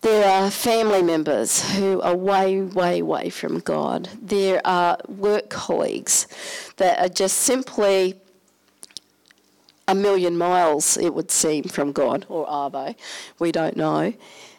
There 0.00 0.30
are 0.30 0.50
family 0.50 1.02
members 1.02 1.72
who 1.72 2.00
are 2.02 2.14
way, 2.14 2.60
way, 2.60 3.02
way 3.02 3.30
from 3.30 3.58
God. 3.58 4.08
There 4.22 4.64
are 4.64 4.96
work 5.08 5.50
colleagues 5.50 6.28
that 6.76 7.00
are 7.00 7.08
just 7.08 7.38
simply 7.38 8.14
a 9.88 9.94
million 9.94 10.38
miles, 10.38 10.96
it 10.98 11.14
would 11.14 11.30
seem, 11.30 11.64
from 11.64 11.92
God, 11.92 12.26
or 12.28 12.48
are 12.48 12.70
they? 12.70 12.94
We 13.40 13.50
don't 13.50 13.76
know. 13.76 14.12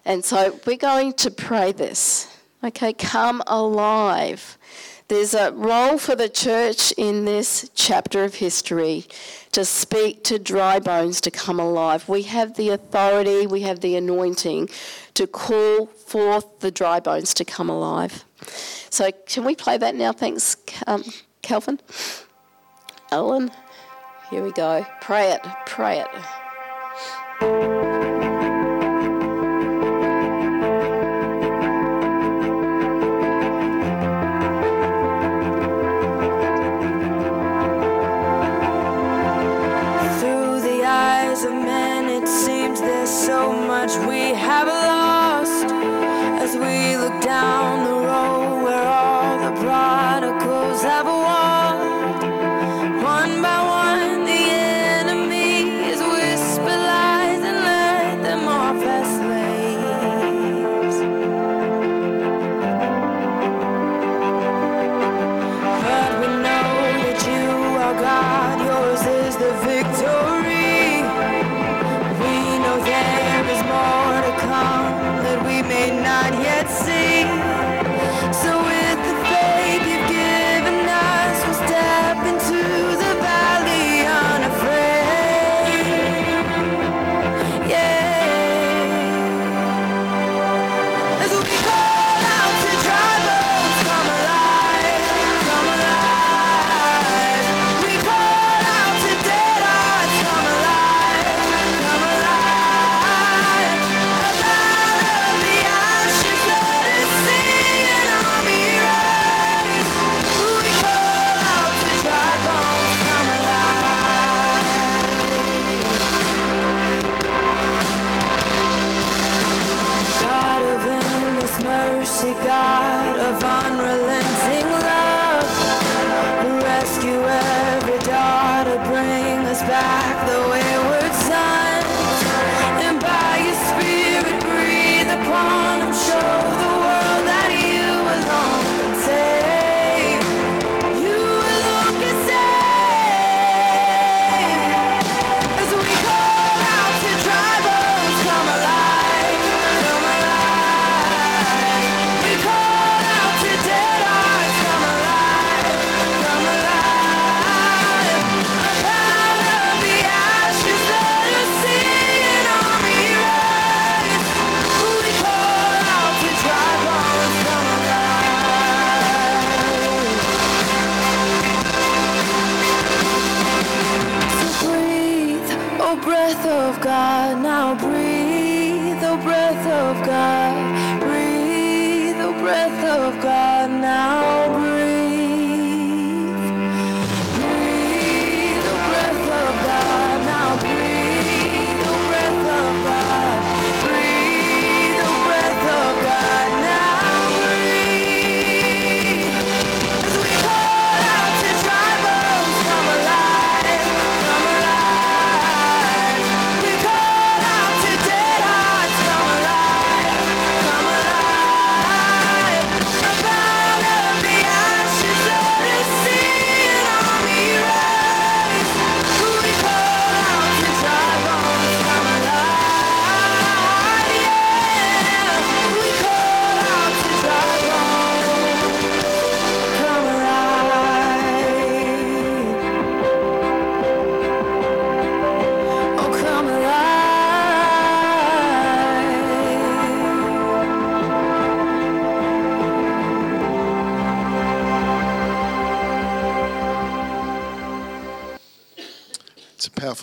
And 0.09 0.25
so 0.25 0.59
we're 0.65 0.75
going 0.75 1.13
to 1.13 1.29
pray 1.29 1.71
this. 1.71 2.35
Okay, 2.63 2.93
come 2.93 3.43
alive. 3.45 4.57
There's 5.07 5.35
a 5.35 5.51
role 5.51 5.99
for 5.99 6.15
the 6.15 6.27
church 6.27 6.91
in 6.97 7.25
this 7.25 7.69
chapter 7.75 8.23
of 8.23 8.33
history 8.33 9.05
to 9.51 9.63
speak 9.63 10.23
to 10.23 10.39
dry 10.39 10.79
bones 10.79 11.21
to 11.21 11.29
come 11.29 11.59
alive. 11.59 12.09
We 12.09 12.23
have 12.23 12.55
the 12.55 12.69
authority, 12.69 13.45
we 13.45 13.61
have 13.61 13.81
the 13.81 13.95
anointing 13.95 14.69
to 15.13 15.27
call 15.27 15.85
forth 15.85 16.59
the 16.59 16.71
dry 16.71 16.99
bones 16.99 17.35
to 17.35 17.45
come 17.45 17.69
alive. 17.69 18.25
So, 18.89 19.11
can 19.27 19.45
we 19.45 19.55
play 19.55 19.77
that 19.77 19.93
now? 19.93 20.11
Thanks, 20.11 20.57
um, 20.87 21.03
Calvin. 21.43 21.79
Ellen, 23.11 23.51
here 24.31 24.43
we 24.43 24.53
go. 24.53 24.87
Pray 25.01 25.33
it, 25.33 25.41
pray 25.67 25.99
it. 25.99 26.07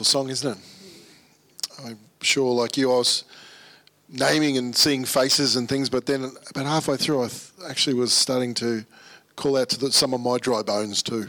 Song, 0.06 0.30
isn't 0.30 0.56
it? 0.56 0.58
I'm 1.84 1.98
sure, 2.22 2.54
like 2.54 2.76
you, 2.76 2.92
I 2.92 2.98
was 2.98 3.24
naming 4.08 4.56
and 4.56 4.74
seeing 4.74 5.04
faces 5.04 5.56
and 5.56 5.68
things, 5.68 5.90
but 5.90 6.06
then 6.06 6.32
about 6.50 6.66
halfway 6.66 6.96
through, 6.96 7.24
I 7.24 7.28
th- 7.28 7.50
actually 7.68 7.94
was 7.94 8.12
starting 8.12 8.54
to 8.54 8.84
call 9.34 9.56
out 9.56 9.68
to 9.70 9.78
the, 9.78 9.92
some 9.92 10.14
of 10.14 10.20
my 10.20 10.38
dry 10.38 10.62
bones 10.62 11.02
too. 11.02 11.26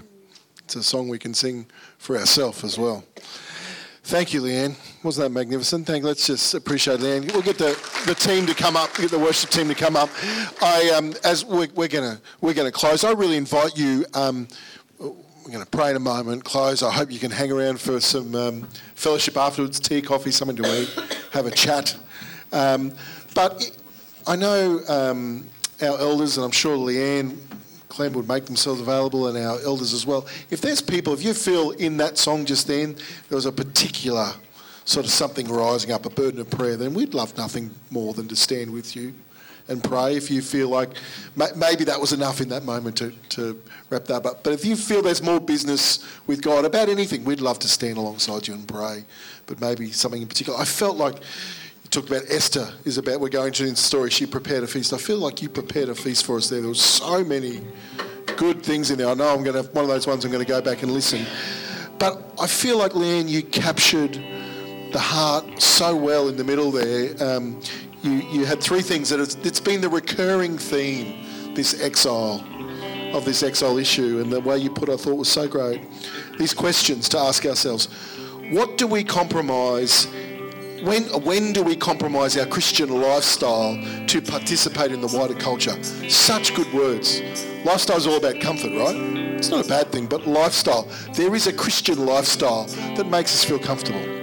It's 0.63 0.75
a 0.75 0.84
song 0.84 1.07
we 1.07 1.17
can 1.17 1.34
sing 1.34 1.65
for 1.97 2.17
ourselves 2.17 2.63
as 2.63 2.78
well. 2.78 3.03
Thank 4.03 4.34
you, 4.34 4.41
Leanne. 4.41 4.75
Wasn't 5.03 5.25
that 5.25 5.38
magnificent? 5.38 5.86
Thank. 5.86 6.05
Let's 6.05 6.28
just 6.28 6.53
appreciate 6.53 6.99
Leanne. 7.01 7.30
We'll 7.34 7.41
get 7.41 7.57
the, 7.57 7.78
the 8.05 8.15
team 8.15 8.45
to 8.45 8.53
come 8.53 8.78
up. 8.78 8.95
Get 8.95 9.11
the 9.11 9.19
worship 9.19 9.49
team 9.49 9.67
to 9.67 9.75
come 9.75 9.97
up. 9.97 10.09
I 10.61 10.93
um, 10.95 11.13
as 11.25 11.43
we're, 11.43 11.67
we're 11.75 11.89
gonna 11.89 12.21
we're 12.39 12.53
gonna 12.53 12.71
close. 12.71 13.03
I 13.03 13.11
really 13.11 13.36
invite 13.36 13.78
you. 13.78 14.05
Um, 14.13 14.47
we're 14.99 15.13
going 15.53 15.63
to 15.63 15.69
pray 15.69 15.91
in 15.91 15.95
a 15.95 15.99
moment, 15.99 16.43
close. 16.43 16.83
I 16.83 16.91
hope 16.91 17.11
you 17.11 17.19
can 17.19 17.31
hang 17.31 17.51
around 17.51 17.79
for 17.79 17.99
some 17.99 18.35
um, 18.35 18.63
fellowship 18.95 19.37
afterwards, 19.37 19.79
tea, 19.79 20.01
coffee, 20.01 20.31
something 20.31 20.57
to 20.57 20.81
eat, 20.81 20.89
have 21.31 21.45
a 21.45 21.51
chat. 21.51 21.95
Um, 22.51 22.93
but 23.33 23.71
I 24.25 24.35
know 24.35 24.81
um, 24.89 25.45
our 25.81 25.97
elders, 25.99 26.37
and 26.37 26.45
I'm 26.45 26.51
sure 26.51 26.75
Leanne, 26.75 27.37
Clem 27.89 28.13
would 28.13 28.27
make 28.27 28.45
themselves 28.45 28.81
available, 28.81 29.27
and 29.27 29.37
our 29.37 29.59
elders 29.61 29.93
as 29.93 30.05
well. 30.05 30.27
If 30.49 30.61
there's 30.61 30.81
people, 30.81 31.13
if 31.13 31.23
you 31.23 31.33
feel 31.33 31.71
in 31.71 31.97
that 31.97 32.17
song 32.17 32.45
just 32.45 32.67
then 32.67 32.95
there 33.29 33.35
was 33.35 33.45
a 33.45 33.51
particular 33.51 34.33
sort 34.83 35.05
of 35.05 35.11
something 35.11 35.47
rising 35.47 35.91
up, 35.91 36.05
a 36.05 36.09
burden 36.09 36.39
of 36.39 36.49
prayer, 36.49 36.75
then 36.77 36.93
we'd 36.93 37.13
love 37.13 37.37
nothing 37.37 37.71
more 37.89 38.13
than 38.13 38.27
to 38.27 38.35
stand 38.35 38.71
with 38.71 38.95
you 38.95 39.13
and 39.68 39.84
pray 39.84 40.15
if 40.15 40.32
you 40.32 40.41
feel 40.41 40.70
like 40.70 40.89
maybe 41.55 41.84
that 41.84 41.99
was 41.99 42.13
enough 42.13 42.41
in 42.41 42.49
that 42.49 42.63
moment 42.63 42.97
to, 42.97 43.11
to 43.30 43.61
wrap 43.89 44.05
that 44.05 44.26
up. 44.26 44.43
But 44.43 44.53
if 44.53 44.65
you 44.65 44.76
feel 44.76 45.01
there's 45.01 45.22
more 45.22 45.39
business 45.39 46.05
with 46.26 46.41
God 46.41 46.65
about 46.65 46.89
anything, 46.89 47.24
we'd 47.26 47.41
love 47.41 47.59
to 47.59 47.68
stand 47.68 47.97
alongside 47.97 48.47
you 48.47 48.53
and 48.53 48.68
pray. 48.68 49.03
But 49.45 49.61
maybe 49.61 49.91
something 49.91 50.22
in 50.22 50.28
particular. 50.28 50.59
I 50.59 50.65
felt 50.65 50.97
like 50.97 51.15
you 51.15 51.89
talked 51.89 52.09
about 52.09 52.24
Esther 52.30 52.70
is 52.86 52.97
about 52.97 53.20
we're 53.20 53.30
going 53.30 53.53
to 53.53 53.70
the 53.70 53.76
story. 53.76 54.09
She 54.09 54.26
prepared 54.26 54.63
a 54.63 54.68
feast. 54.68 54.93
I 54.93 54.97
feel 54.97 55.20
like 55.20 55.41
you 55.41 55.49
prepared 55.49 55.89
a 55.89 55.95
feast 55.95 56.26
for 56.26 56.38
us 56.38 56.49
there. 56.49 56.59
There 56.59 56.70
was 56.70 56.82
so 56.82 57.24
many 57.24 57.61
good 58.38 58.63
things 58.63 58.91
in 58.91 58.97
there. 58.97 59.09
I 59.09 59.13
know 59.13 59.34
I'm 59.34 59.43
going 59.43 59.63
to 59.63 59.70
one 59.72 59.84
of 59.84 59.89
those 59.89 60.07
ones 60.07 60.24
I'm 60.26 60.32
going 60.32 60.45
to 60.45 60.49
go 60.49 60.61
back 60.61 60.84
and 60.84 60.91
listen. 60.91 61.26
But 61.99 62.22
I 62.39 62.45
feel 62.45 62.78
like 62.78 62.91
Leanne, 62.91 63.28
you 63.28 63.41
captured 63.41 64.13
the 64.91 64.99
heart 64.99 65.61
so 65.61 65.95
well 65.95 66.30
in 66.30 66.38
the 66.38 66.43
middle 66.43 66.72
there. 66.72 67.11
Um, 67.24 67.61
you, 68.03 68.11
you 68.11 68.45
had 68.45 68.61
three 68.61 68.81
things 68.81 69.09
that 69.09 69.19
it's, 69.19 69.35
it's 69.35 69.59
been 69.59 69.81
the 69.81 69.89
recurring 69.89 70.57
theme, 70.57 71.53
this 71.53 71.81
exile, 71.81 72.43
of 73.13 73.25
this 73.25 73.43
exile 73.43 73.77
issue, 73.77 74.19
and 74.21 74.31
the 74.31 74.39
way 74.41 74.57
you 74.57 74.69
put 74.69 74.89
it, 74.89 74.93
I 74.93 74.97
thought 74.97 75.15
was 75.15 75.29
so 75.29 75.47
great. 75.47 75.81
These 76.37 76.53
questions 76.53 77.09
to 77.09 77.17
ask 77.17 77.45
ourselves: 77.45 77.87
What 78.51 78.77
do 78.77 78.87
we 78.87 79.03
compromise? 79.03 80.07
When 80.83 81.03
when 81.23 81.53
do 81.53 81.63
we 81.63 81.75
compromise 81.75 82.37
our 82.37 82.45
Christian 82.45 82.89
lifestyle 82.89 83.75
to 84.07 84.21
participate 84.21 84.91
in 84.91 85.01
the 85.01 85.07
wider 85.07 85.33
culture? 85.33 85.81
Such 86.09 86.53
good 86.53 86.71
words. 86.73 87.21
Lifestyle 87.65 87.97
is 87.97 88.05
all 88.05 88.17
about 88.17 88.39
comfort, 88.39 88.71
right? 88.77 88.95
It's 89.35 89.49
not 89.49 89.65
a 89.65 89.69
bad 89.69 89.91
thing, 89.91 90.05
but 90.05 90.27
lifestyle. 90.27 90.87
There 91.13 91.33
is 91.33 91.47
a 91.47 91.53
Christian 91.53 92.05
lifestyle 92.05 92.65
that 92.95 93.07
makes 93.07 93.33
us 93.33 93.43
feel 93.43 93.59
comfortable 93.59 94.16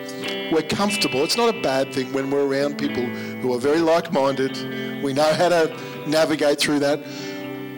we're 0.53 0.63
comfortable. 0.63 1.25
It's 1.25 1.37
not 1.37 1.55
a 1.55 1.61
bad 1.61 1.93
thing 1.93 2.13
when 2.13 2.31
we're 2.31 2.47
around 2.47 2.79
people 2.79 3.05
who 3.05 3.53
are 3.55 3.59
very 3.59 3.81
like-minded. 3.81 5.03
We 5.03 5.13
know 5.13 5.33
how 5.35 5.49
to 5.49 5.77
navigate 6.07 6.59
through 6.59 6.81
that. 6.81 7.01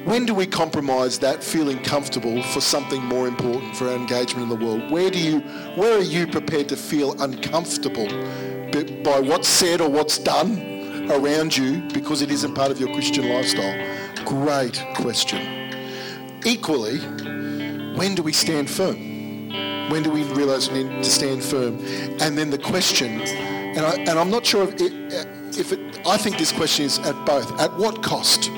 When 0.04 0.24
do 0.24 0.34
we 0.34 0.46
compromise 0.46 1.18
that 1.18 1.42
feeling 1.42 1.82
comfortable 1.82 2.42
for 2.42 2.60
something 2.60 3.02
more 3.02 3.26
important 3.26 3.76
for 3.76 3.88
our 3.88 3.96
engagement 3.96 4.44
in 4.44 4.58
the 4.58 4.64
world? 4.64 4.90
Where 4.90 5.10
do 5.10 5.18
you, 5.18 5.40
where 5.74 5.98
are 5.98 6.02
you 6.02 6.28
prepared 6.28 6.68
to 6.68 6.76
feel 6.76 7.20
uncomfortable 7.20 8.06
by 9.02 9.18
what's 9.20 9.48
said 9.48 9.80
or 9.80 9.88
what's 9.88 10.18
done 10.18 11.10
around 11.10 11.56
you 11.56 11.80
because 11.92 12.22
it 12.22 12.30
isn't 12.30 12.54
part 12.54 12.70
of 12.70 12.78
your 12.78 12.92
Christian 12.94 13.28
lifestyle? 13.28 13.76
Great 14.24 14.80
question. 14.94 15.72
Equally, 16.44 16.98
when 17.96 18.14
do 18.14 18.22
we 18.22 18.32
stand 18.32 18.70
firm? 18.70 19.15
When 19.90 20.02
do 20.02 20.10
we 20.10 20.24
realise 20.24 20.70
we 20.70 20.84
need 20.84 21.04
to 21.04 21.10
stand 21.10 21.42
firm? 21.44 21.78
And 22.20 22.36
then 22.36 22.50
the 22.50 22.58
question, 22.58 23.20
and, 23.20 23.80
I, 23.80 24.20
I'm 24.20 24.30
not 24.30 24.44
sure 24.44 24.64
if 24.64 24.74
it, 24.80 24.92
if 25.58 25.72
it, 25.72 26.00
I 26.06 26.16
think 26.16 26.38
this 26.38 26.52
question 26.52 26.86
is 26.86 26.98
at 27.00 27.14
both. 27.24 27.60
At 27.60 27.76
what 27.76 28.02
cost? 28.02 28.50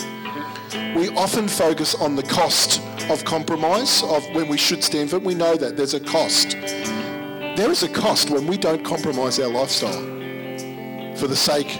We 0.96 1.10
often 1.10 1.48
focus 1.48 1.94
on 1.94 2.16
the 2.16 2.22
cost 2.22 2.80
of 3.10 3.24
compromise, 3.24 4.02
of 4.02 4.24
when 4.34 4.48
we 4.48 4.56
should 4.56 4.82
stand 4.82 5.10
firm. 5.10 5.24
We 5.24 5.34
know 5.34 5.56
that 5.56 5.76
there's 5.76 5.94
a 5.94 6.00
cost. 6.00 6.52
There 6.52 7.70
is 7.70 7.82
a 7.82 7.88
cost 7.88 8.30
when 8.30 8.46
we 8.46 8.56
don't 8.56 8.84
compromise 8.84 9.38
our 9.38 9.48
lifestyle 9.48 10.02
for 11.16 11.26
the 11.26 11.36
sake 11.36 11.78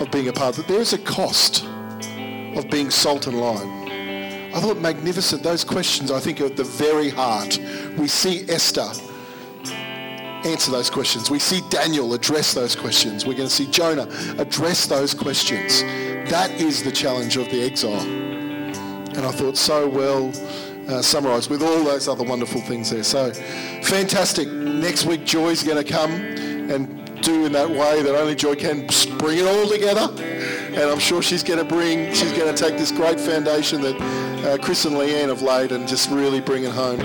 of 0.00 0.10
being 0.10 0.28
a 0.28 0.32
part 0.32 0.58
of 0.58 0.64
it. 0.64 0.68
There 0.68 0.80
is 0.80 0.92
a 0.92 0.98
cost 0.98 1.64
of 2.56 2.68
being 2.70 2.90
salt 2.90 3.26
and 3.26 3.40
lime. 3.40 3.81
I 4.54 4.60
thought 4.60 4.78
magnificent. 4.78 5.42
Those 5.42 5.64
questions, 5.64 6.10
I 6.10 6.20
think, 6.20 6.40
are 6.40 6.46
at 6.46 6.56
the 6.56 6.64
very 6.64 7.08
heart. 7.08 7.58
We 7.96 8.06
see 8.06 8.44
Esther 8.48 8.90
answer 10.44 10.70
those 10.70 10.90
questions. 10.90 11.30
We 11.30 11.38
see 11.38 11.60
Daniel 11.70 12.14
address 12.14 12.52
those 12.52 12.76
questions. 12.76 13.24
We're 13.24 13.34
going 13.34 13.48
to 13.48 13.54
see 13.54 13.66
Jonah 13.70 14.08
address 14.38 14.86
those 14.86 15.14
questions. 15.14 15.82
That 16.30 16.50
is 16.50 16.82
the 16.82 16.92
challenge 16.92 17.36
of 17.36 17.48
the 17.50 17.62
exile. 17.62 18.00
And 18.00 19.18
I 19.18 19.30
thought 19.30 19.56
so 19.56 19.88
well 19.88 20.32
uh, 20.88 21.00
summarised 21.00 21.48
with 21.48 21.62
all 21.62 21.84
those 21.84 22.08
other 22.08 22.24
wonderful 22.24 22.60
things 22.62 22.90
there. 22.90 23.04
So 23.04 23.32
fantastic. 23.82 24.48
Next 24.48 25.04
week, 25.04 25.24
Joy's 25.24 25.62
going 25.62 25.82
to 25.82 25.90
come 25.90 26.10
and 26.10 27.22
do 27.22 27.46
in 27.46 27.52
that 27.52 27.70
way 27.70 28.02
that 28.02 28.14
only 28.14 28.34
Joy 28.34 28.56
can, 28.56 28.86
bring 29.18 29.38
it 29.38 29.46
all 29.46 29.68
together. 29.68 30.31
And 30.74 30.90
I'm 30.90 30.98
sure 30.98 31.20
she's 31.20 31.42
going 31.42 31.58
to 31.58 31.64
bring, 31.64 32.12
she's 32.14 32.32
going 32.32 32.52
to 32.52 32.60
take 32.60 32.78
this 32.78 32.90
great 32.90 33.20
foundation 33.20 33.82
that 33.82 34.00
uh, 34.44 34.56
Chris 34.58 34.84
and 34.86 34.96
Leanne 34.96 35.28
have 35.28 35.42
laid 35.42 35.70
and 35.70 35.86
just 35.86 36.10
really 36.10 36.40
bring 36.40 36.64
it 36.64 36.72
home. 36.72 37.00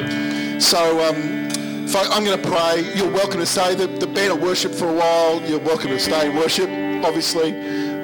So 0.61 1.05
um, 1.07 1.49
I'm 1.95 2.24
going 2.24 2.41
to 2.41 2.47
pray. 2.49 2.93
You're 2.95 3.11
welcome 3.11 3.39
to 3.39 3.45
stay. 3.45 3.76
The, 3.76 3.88
the 3.88 4.07
band 4.07 4.34
will 4.34 4.47
worship 4.47 4.74
for 4.74 4.88
a 4.88 4.93
while. 4.93 5.41
You're 5.41 5.59
welcome 5.59 5.89
to 5.89 5.99
stay 5.99 6.30
and 6.30 6.38
worship, 6.38 6.70
obviously. 7.05 7.53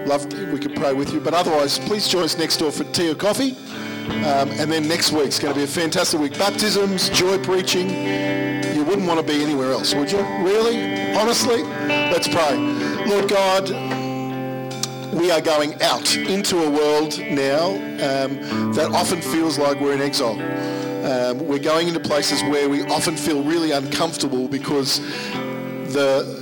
Love 0.05 0.25
we 0.51 0.59
could 0.59 0.75
pray 0.75 0.93
with 0.93 1.13
you. 1.13 1.21
But 1.21 1.33
otherwise, 1.33 1.79
please 1.79 2.07
join 2.07 2.23
us 2.23 2.37
next 2.37 2.57
door 2.57 2.71
for 2.71 2.83
tea 2.83 3.09
or 3.09 3.15
coffee. 3.15 3.55
Um, 4.09 4.49
and 4.59 4.69
then 4.69 4.87
next 4.87 5.13
week's 5.13 5.39
going 5.39 5.53
to 5.53 5.59
be 5.59 5.63
a 5.63 5.67
fantastic 5.67 6.19
week. 6.19 6.37
Baptisms, 6.37 7.09
joy 7.09 7.37
preaching. 7.41 7.89
You 8.75 8.83
wouldn't 8.83 9.07
want 9.07 9.25
to 9.25 9.25
be 9.25 9.41
anywhere 9.41 9.71
else, 9.71 9.95
would 9.95 10.11
you? 10.11 10.19
Really? 10.19 11.13
Honestly? 11.15 11.63
Let's 11.63 12.27
pray. 12.27 12.57
Lord 13.05 13.29
God, 13.29 13.69
we 15.13 15.31
are 15.31 15.41
going 15.41 15.81
out 15.81 16.15
into 16.15 16.63
a 16.63 16.69
world 16.69 17.19
now 17.19 17.71
um, 17.71 18.73
that 18.73 18.89
often 18.93 19.21
feels 19.21 19.57
like 19.57 19.79
we're 19.79 19.93
in 19.93 20.01
exile. 20.01 20.39
Um, 21.05 21.47
we're 21.47 21.59
going 21.59 21.87
into 21.87 21.99
places 21.99 22.41
where 22.43 22.69
we 22.69 22.81
often 22.83 23.15
feel 23.15 23.43
really 23.43 23.71
uncomfortable 23.71 24.47
because 24.47 24.99
the 25.93 26.41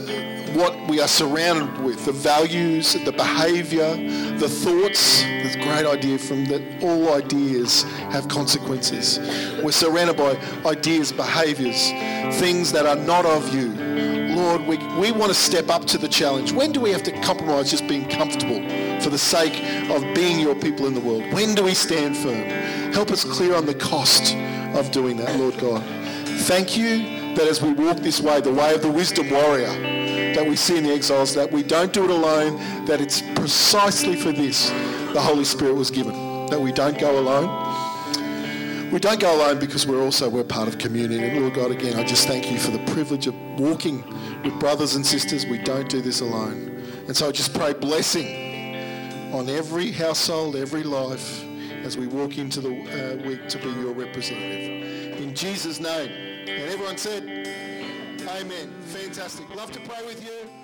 what 0.53 0.77
we 0.89 0.99
are 0.99 1.07
surrounded 1.07 1.81
with, 1.81 2.03
the 2.05 2.11
values, 2.11 2.93
the 3.05 3.11
behaviour, 3.11 3.95
the 4.37 4.49
thoughts. 4.49 5.21
There's 5.21 5.55
a 5.55 5.59
great 5.59 5.85
idea 5.85 6.17
from 6.17 6.45
that 6.45 6.61
all 6.83 7.13
ideas 7.13 7.83
have 8.11 8.27
consequences. 8.27 9.19
We're 9.63 9.71
surrounded 9.71 10.17
by 10.17 10.37
ideas, 10.65 11.11
behaviours, 11.13 11.89
things 12.39 12.71
that 12.73 12.85
are 12.85 12.97
not 12.97 13.25
of 13.25 13.53
you. 13.53 14.10
Lord, 14.41 14.65
we, 14.65 14.77
we 14.99 15.11
want 15.11 15.31
to 15.31 15.35
step 15.35 15.69
up 15.69 15.85
to 15.85 15.99
the 15.99 16.07
challenge. 16.07 16.51
When 16.51 16.71
do 16.71 16.81
we 16.81 16.89
have 16.91 17.03
to 17.03 17.11
compromise 17.21 17.69
just 17.69 17.87
being 17.87 18.09
comfortable 18.09 18.59
for 18.99 19.11
the 19.11 19.17
sake 19.17 19.53
of 19.91 20.01
being 20.15 20.39
your 20.39 20.55
people 20.55 20.87
in 20.87 20.95
the 20.95 20.99
world? 20.99 21.31
When 21.31 21.53
do 21.53 21.63
we 21.63 21.75
stand 21.75 22.17
firm? 22.17 22.49
Help 22.91 23.11
us 23.11 23.23
clear 23.23 23.53
on 23.53 23.67
the 23.67 23.75
cost 23.75 24.35
of 24.75 24.89
doing 24.89 25.17
that, 25.17 25.35
Lord 25.37 25.59
God. 25.59 25.83
Thank 26.41 26.75
you 26.75 27.35
that 27.35 27.47
as 27.47 27.61
we 27.61 27.71
walk 27.71 27.97
this 27.97 28.19
way, 28.19 28.41
the 28.41 28.51
way 28.51 28.73
of 28.73 28.81
the 28.81 28.91
wisdom 28.91 29.29
warrior, 29.29 29.71
that 30.33 30.47
we 30.47 30.55
see 30.55 30.75
in 30.75 30.85
the 30.85 30.91
exiles, 30.91 31.35
that 31.35 31.51
we 31.51 31.61
don't 31.61 31.93
do 31.93 32.03
it 32.03 32.09
alone, 32.09 32.57
that 32.85 32.99
it's 32.99 33.21
precisely 33.35 34.15
for 34.15 34.31
this 34.31 34.69
the 35.13 35.21
Holy 35.21 35.45
Spirit 35.45 35.75
was 35.75 35.91
given, 35.91 36.47
that 36.47 36.59
we 36.59 36.71
don't 36.71 36.97
go 36.97 37.19
alone. 37.19 37.70
We 38.91 38.99
don't 38.99 39.21
go 39.21 39.33
alone 39.33 39.57
because 39.57 39.87
we're 39.87 40.03
also 40.03 40.29
we're 40.29 40.43
part 40.43 40.67
of 40.67 40.77
community. 40.77 41.23
And 41.23 41.39
Lord 41.39 41.53
God, 41.53 41.71
again, 41.71 41.97
I 41.97 42.03
just 42.03 42.27
thank 42.27 42.51
you 42.51 42.59
for 42.59 42.71
the 42.71 42.83
privilege 42.91 43.25
of 43.25 43.35
walking 43.57 44.03
with 44.43 44.59
brothers 44.59 44.95
and 44.95 45.05
sisters. 45.05 45.45
We 45.45 45.59
don't 45.59 45.89
do 45.89 46.01
this 46.01 46.19
alone. 46.19 46.83
And 47.07 47.15
so 47.15 47.29
I 47.29 47.31
just 47.31 47.53
pray 47.53 47.71
blessing 47.71 48.75
on 49.33 49.47
every 49.49 49.91
household, 49.91 50.57
every 50.57 50.83
life, 50.83 51.41
as 51.83 51.97
we 51.97 52.07
walk 52.07 52.37
into 52.37 52.59
the 52.59 52.69
uh, 52.69 53.27
week 53.27 53.47
to 53.47 53.57
be 53.59 53.69
your 53.79 53.93
representative. 53.93 55.21
In 55.21 55.33
Jesus' 55.33 55.79
name. 55.79 56.11
And 56.49 56.69
everyone 56.69 56.97
said, 56.97 57.23
Amen. 58.27 58.73
Fantastic. 58.87 59.49
Love 59.55 59.71
to 59.71 59.79
pray 59.79 60.05
with 60.05 60.21
you. 60.23 60.60